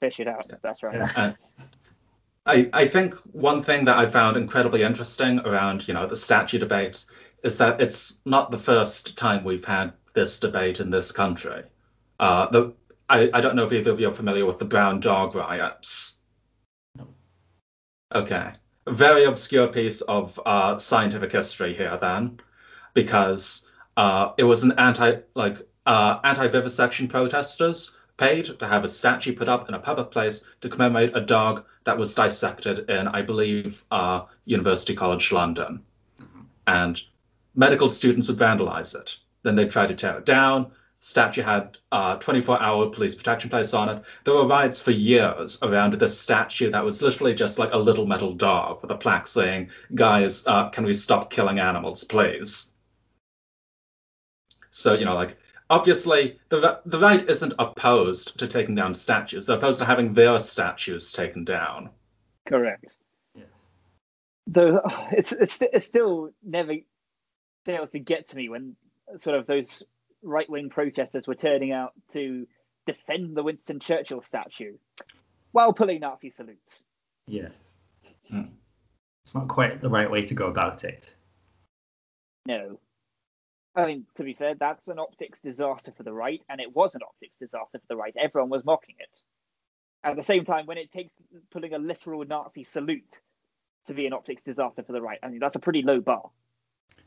[0.00, 0.46] fish it out.
[0.62, 1.16] That's right.
[1.16, 1.32] Uh,
[2.46, 6.58] I, I think one thing that I found incredibly interesting around, you know, the statue
[6.58, 7.06] debates
[7.44, 11.62] is that it's not the first time we've had this debate in this country.
[12.18, 12.72] Uh, the,
[13.08, 16.18] I, I don't know if either of you are familiar with the Brown Dog riots.
[16.96, 17.08] No.
[18.14, 18.50] Okay.
[18.86, 22.40] A very obscure piece of uh, scientific history here then,
[22.94, 23.66] because
[23.96, 29.48] uh, it was an anti like uh, anti-vivisection protesters paid to have a statue put
[29.48, 33.82] up in a public place to commemorate a dog that was dissected in, I believe,
[33.90, 35.82] uh, University College London.
[36.66, 37.00] And
[37.54, 39.16] medical students would vandalize it.
[39.42, 40.72] Then they'd try to tear it down.
[41.00, 44.02] Statue had uh, 24-hour police protection placed on it.
[44.24, 48.06] There were riots for years around this statue that was literally just like a little
[48.06, 52.74] metal dog with a plaque saying, "Guys, uh, can we stop killing animals, please?"
[54.70, 55.38] So you know, like
[55.70, 59.46] obviously the the right isn't opposed to taking down statues.
[59.46, 61.90] They're opposed to having their statues taken down.
[62.46, 62.84] Correct.
[63.34, 63.46] Yes.
[64.46, 64.82] Though
[65.12, 66.74] it's it's st- it still never
[67.64, 68.76] fails to get to me when
[69.20, 69.82] sort of those
[70.22, 72.46] right wing protesters were turning out to
[72.86, 74.76] defend the Winston Churchill statue
[75.52, 76.84] while pulling Nazi salutes.
[77.26, 77.52] Yes.
[78.28, 78.42] Hmm.
[79.24, 81.14] It's not quite the right way to go about it.
[82.46, 82.80] No.
[83.74, 86.94] I mean, to be fair, that's an optics disaster for the right, and it was
[86.94, 88.14] an optics disaster for the right.
[88.20, 89.20] Everyone was mocking it.
[90.02, 91.12] At the same time, when it takes
[91.50, 93.20] pulling a literal Nazi salute
[93.86, 96.30] to be an optics disaster for the right, I mean, that's a pretty low bar.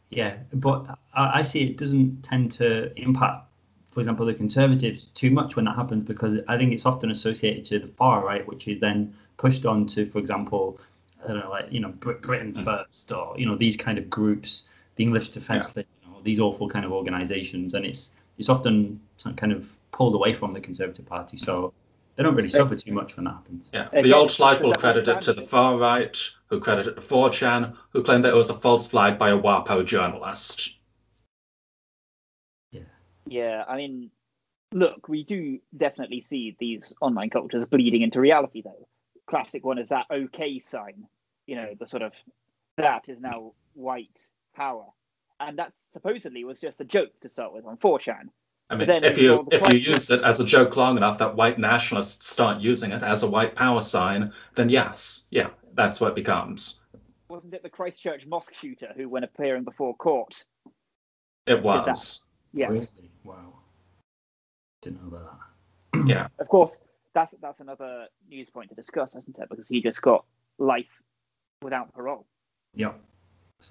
[0.09, 3.47] Yeah, but I, see it doesn't tend to impact,
[3.87, 7.65] for example, the Conservatives too much when that happens because I think it's often associated
[7.65, 10.79] to the far right, which is then pushed on to, for example,
[11.23, 12.63] I don't know, like you know, Britain hmm.
[12.63, 14.63] First or you know these kind of groups,
[14.95, 18.99] the English Defence League, you know, these awful kind of organisations, and it's it's often
[19.35, 21.73] kind of pulled away from the Conservative Party, so
[22.15, 23.65] they don't really suffer too much when that happens.
[23.73, 26.17] Yeah, the alt so right will credit it to the far right,
[26.47, 29.37] who credit it to 4chan, who claim that it was a false flag by a
[29.37, 30.77] WAPO journalist.
[32.71, 32.81] Yeah.
[33.27, 34.11] Yeah, I mean,
[34.71, 38.87] look, we do definitely see these online cultures bleeding into reality, though.
[39.27, 41.07] Classic one is that OK sign,
[41.47, 42.13] you know, the sort of
[42.77, 44.19] that is now white
[44.55, 44.85] power.
[45.39, 48.29] And that supposedly was just a joke to start with on 4chan.
[48.69, 51.17] I But mean, then if you if you use it as a joke long enough
[51.19, 55.99] that white nationalists start using it as a white power sign, then yes, yeah, that's
[55.99, 56.81] what it becomes.
[57.29, 60.33] Wasn't it the Christchurch mosque shooter who, when appearing before court,
[61.45, 61.63] It that.
[61.63, 62.25] was.
[62.53, 63.11] yes, Really?
[63.23, 63.53] Wow.
[64.81, 65.39] Didn't know about
[65.93, 66.07] that.
[66.07, 66.27] Yeah.
[66.39, 66.77] of course,
[67.13, 69.49] that's that's another news point to discuss, isn't it?
[69.49, 70.25] Because he just got
[70.57, 70.85] life
[71.61, 72.25] without parole.
[72.75, 72.99] Yep.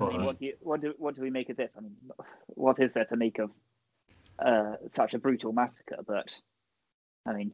[0.00, 1.72] I mean, what do you, what do what do we make of this?
[1.76, 1.96] I mean,
[2.48, 3.50] what is there to make of
[4.38, 5.98] uh, such a brutal massacre?
[6.06, 6.28] But
[7.26, 7.52] I mean,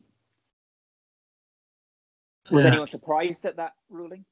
[2.50, 2.70] was Yeah.
[2.70, 4.24] anyone surprised at that ruling?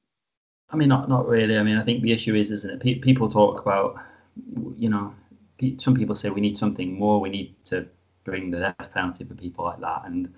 [0.69, 1.57] I mean, not not really.
[1.57, 2.79] I mean, I think the issue is, isn't it?
[2.81, 3.99] Pe- people talk about,
[4.75, 5.13] you know,
[5.57, 7.19] pe- some people say we need something more.
[7.21, 7.87] We need to
[8.23, 10.33] bring the death penalty for people like that, and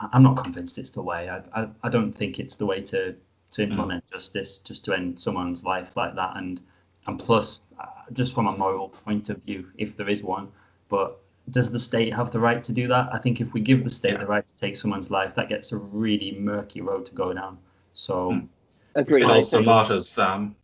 [0.00, 1.28] I- I'm not convinced it's the way.
[1.28, 3.14] I I, I don't think it's the way to
[3.50, 6.60] to implement justice, just to end someone's life like that, and
[7.06, 10.48] and plus, uh, just from a moral point of view, if there is one,
[10.88, 11.20] but
[11.50, 13.08] does the state have the right to do that?
[13.12, 15.72] I think if we give the state the right to take someone's life, that gets
[15.72, 17.58] a really murky road to go down.
[17.92, 18.30] So.
[18.32, 18.48] Mm.
[18.96, 19.22] Agreed.
[19.22, 20.54] It also think- martyrs them.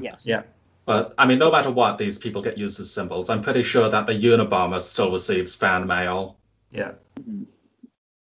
[0.00, 0.22] yes.
[0.24, 0.42] Yeah,
[0.84, 3.30] But I mean, no matter what, these people get used as symbols.
[3.30, 6.36] I'm pretty sure that the Unabomber still receives fan mail.
[6.72, 6.92] yeah,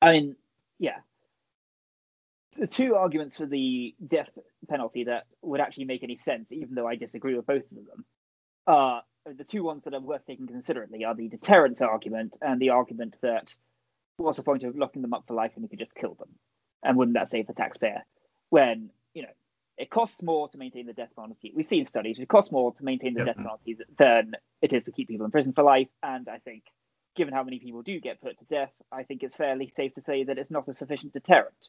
[0.02, 0.37] I mean, yeah.
[2.58, 4.30] The two arguments for the death
[4.68, 8.04] penalty that would actually make any sense, even though I disagree with both of them,
[8.66, 12.70] are the two ones that are worth taking considerately are the deterrence argument and the
[12.70, 13.54] argument that
[14.16, 16.30] what's the point of locking them up for life when you could just kill them?
[16.82, 18.04] And wouldn't that save the taxpayer?
[18.50, 19.28] When, you know,
[19.76, 21.52] it costs more to maintain the death penalty.
[21.54, 23.26] We've seen studies, it costs more to maintain the Yep.
[23.26, 24.32] death penalty than
[24.62, 25.88] it is to keep people in prison for life.
[26.02, 26.64] And I think
[27.14, 30.02] given how many people do get put to death, I think it's fairly safe to
[30.02, 31.68] say that it's not a sufficient deterrent.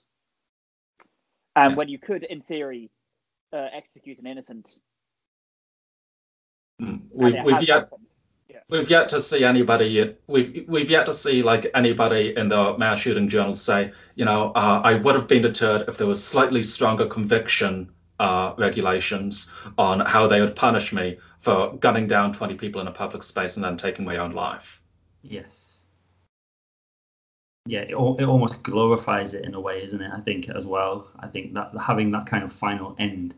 [1.60, 1.78] And Yeah.
[1.78, 2.90] when you could, in theory,
[3.52, 4.68] uh, execute an innocent,
[6.82, 7.02] Mm.
[7.12, 8.06] We've we've yet happened.
[8.70, 10.18] we've yet to see anybody yet.
[10.28, 14.52] we've we've yet to see like anybody in the mass shooting journal say, you know,
[14.56, 20.00] uh, I would have been deterred if there was slightly stronger conviction uh, regulations on
[20.00, 23.64] how they would punish me for gunning down 20 people in a public space and
[23.66, 24.82] then taking my own life.
[25.22, 25.69] yes.
[27.70, 30.12] Yeah, it, it almost glorifies it in a way, isn't it?
[30.12, 31.08] I think as well.
[31.20, 33.36] I think that having that kind of final end,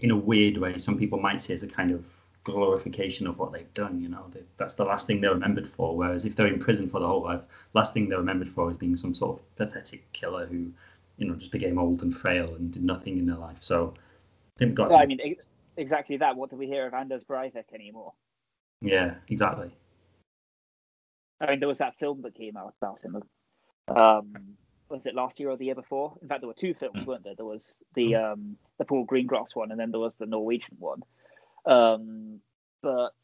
[0.00, 2.04] in a weird way, some people might say is a kind of
[2.44, 4.02] glorification of what they've done.
[4.02, 5.96] You know, they, that's the last thing they're remembered for.
[5.96, 7.40] Whereas if they're in prison for the whole life,
[7.72, 10.70] last thing they're remembered for is being some sort of pathetic killer who,
[11.16, 13.56] you know, just became old and frail and did nothing in their life.
[13.60, 14.90] So, I think got.
[14.90, 16.36] Well, I mean, ex- exactly that.
[16.36, 18.12] What do we hear of Anders Breivik anymore?
[18.82, 19.74] yeah, exactly.
[21.40, 23.22] I mean, there was that film that came out about him.
[23.88, 24.56] Um,
[24.88, 26.16] was it last year or the year before?
[26.22, 27.06] In fact, there were two films, Mm.
[27.06, 27.34] weren't there?
[27.34, 31.02] There was the um, the Paul Greengrass one, and then there was the Norwegian one.
[31.66, 32.40] Um,
[32.82, 33.14] but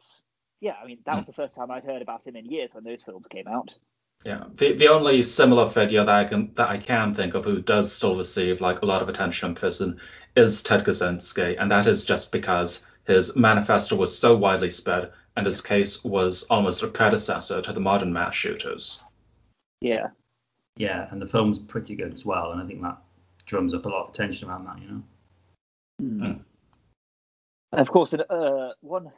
[0.61, 2.85] yeah, I mean, that was the first time I'd heard about him in years when
[2.85, 3.75] those films came out.
[4.25, 7.63] Yeah, the the only similar figure that I can that I can think of who
[7.63, 10.01] does still receive like a lot of attention in prison
[10.37, 15.47] is Ted Kaczynski, and that is just because his manifesto was so widely spread, and
[15.47, 19.03] his case was almost a predecessor to the modern mass shooters.
[19.81, 20.09] Yeah,
[20.77, 22.99] Yeah, and the film's pretty good as well, and I think that
[23.47, 24.81] drums up a lot of attention around that.
[24.81, 25.03] You know.
[26.03, 26.41] Mm.
[27.73, 29.11] And of course, in, uh, one,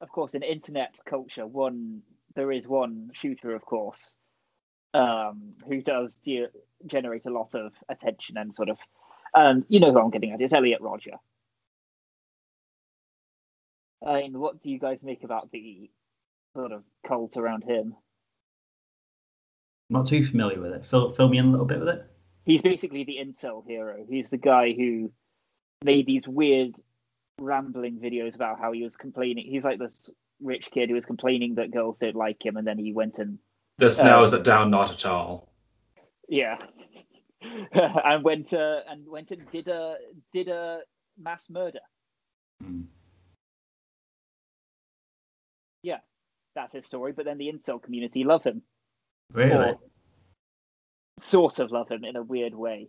[0.00, 2.02] of course, in internet culture, one
[2.34, 4.14] there is one shooter, of course,
[4.94, 6.46] um, who does de-
[6.86, 8.78] generate a lot of attention and sort of,
[9.34, 10.40] and you know who I'm getting at.
[10.40, 11.18] It's Elliot Rodger.
[14.06, 15.90] I mean, what do you guys make about the
[16.54, 17.96] sort of cult around him?
[19.90, 20.86] Not too familiar with it.
[20.86, 22.04] Fill, fill me in a little bit with it.
[22.44, 24.04] He's basically the incel hero.
[24.08, 25.12] He's the guy who
[25.84, 26.74] made these weird
[27.40, 29.46] rambling videos about how he was complaining.
[29.46, 30.10] He's like this
[30.40, 33.38] rich kid who was complaining that girls don't like him, and then he went and
[33.78, 35.52] This Um, narrows it down not at all.
[36.28, 36.58] yeah,
[37.40, 39.96] and went uh, and went and did a
[40.32, 40.80] did a
[41.18, 41.80] mass murder.
[42.62, 42.86] Mm.
[45.82, 45.98] Yeah,
[46.54, 47.12] that's his story.
[47.12, 48.62] But then the incel community love him,
[49.32, 49.54] Really?
[49.54, 49.78] or
[51.20, 52.88] sort of love him in a weird way.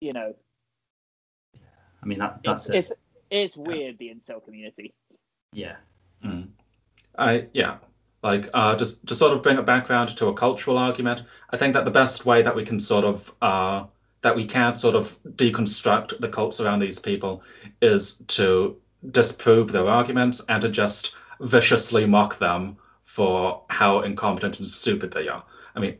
[0.00, 0.34] You know,
[2.02, 2.98] I mean, that that's it's, it.
[3.30, 4.94] it's it's weird the incel community.
[5.52, 5.76] Yeah.
[6.24, 6.48] Mm.
[7.18, 7.78] I yeah,
[8.22, 11.22] like uh, just to sort of bring it background to a cultural argument.
[11.50, 13.84] I think that the best way that we can sort of uh,
[14.22, 17.42] that we can sort of deconstruct the cults around these people
[17.80, 18.76] is to
[19.10, 25.26] disprove their arguments and to just viciously mock them for how incompetent and stupid they
[25.28, 25.42] are.
[25.74, 25.98] I mean,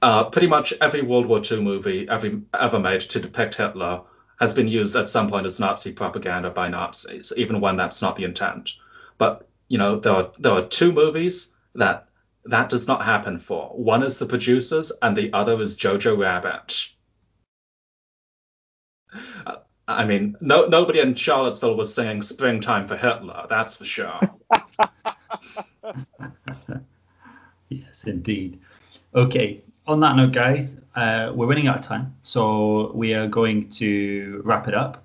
[0.00, 4.02] uh, pretty much every World War II movie every, ever made to depict Hitler
[4.40, 8.16] has been used at some point as Nazi propaganda by Nazis, even when that's not
[8.16, 8.72] the intent.
[9.18, 12.08] But you know, there are there are two movies that
[12.44, 13.68] that does not happen for.
[13.68, 16.88] One is the producers, and the other is Jojo Rabbit.
[19.46, 19.56] Uh,
[19.86, 24.18] I mean, no nobody in Charlottesville was singing "Springtime for Hitler," that's for sure.
[27.68, 28.60] yes, indeed.
[29.14, 29.62] Okay.
[29.86, 34.40] On that note, guys, uh, we're running out of time, so we are going to
[34.44, 35.04] wrap it up.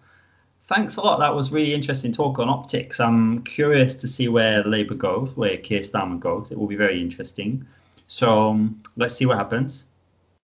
[0.67, 1.19] thanks a lot.
[1.19, 2.99] That was really interesting talk on optics.
[2.99, 6.51] I'm curious to see where Labour goes, where Keir Starmer goes.
[6.51, 7.65] It will be very interesting.
[8.07, 9.85] So um, let's see what happens.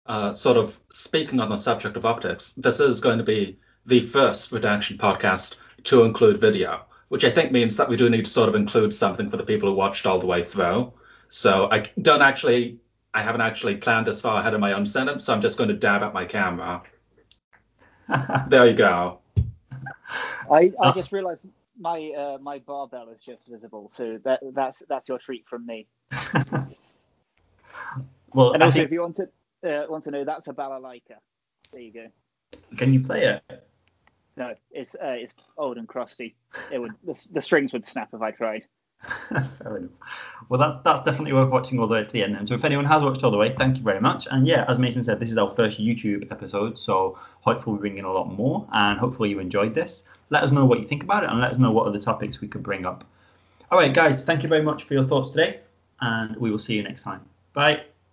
[0.06, 4.00] Uh, sort of speaking on the subject of optics, this is going to be the
[4.00, 8.30] first redaction podcast to include video, which I think means that we do need to
[8.30, 10.92] sort of include something for the people who watched all the way through.
[11.28, 12.78] So I don't actually,
[13.14, 15.68] I haven't actually planned this far ahead of my own sentence, so I'm just going
[15.68, 16.82] to dab at my camera.
[18.48, 19.18] there you go.
[20.50, 21.42] I, I just realised
[21.78, 25.86] my uh, my barbell is just visible, so that that's that's your treat from me.
[28.32, 28.86] well, and also, think...
[28.86, 29.28] if you want to
[29.64, 31.16] uh, want to know, that's a balalaika.
[31.72, 32.06] There you go.
[32.76, 33.42] Can you play it?
[34.36, 36.34] No, it's uh, it's old and crusty.
[36.70, 38.64] It would the, the strings would snap if I tried.
[39.58, 39.90] Fair enough.
[40.48, 42.36] Well, that, that's definitely worth watching all the way to the end.
[42.36, 44.28] And so, if anyone has watched all the way, thank you very much.
[44.30, 47.98] And yeah, as Mason said, this is our first YouTube episode, so hopefully we bring
[47.98, 48.66] in a lot more.
[48.72, 50.04] And hopefully you enjoyed this.
[50.30, 52.40] Let us know what you think about it, and let us know what other topics
[52.40, 53.04] we could bring up.
[53.70, 55.60] All right, guys, thank you very much for your thoughts today,
[56.00, 57.22] and we will see you next time.
[57.54, 57.82] Bye.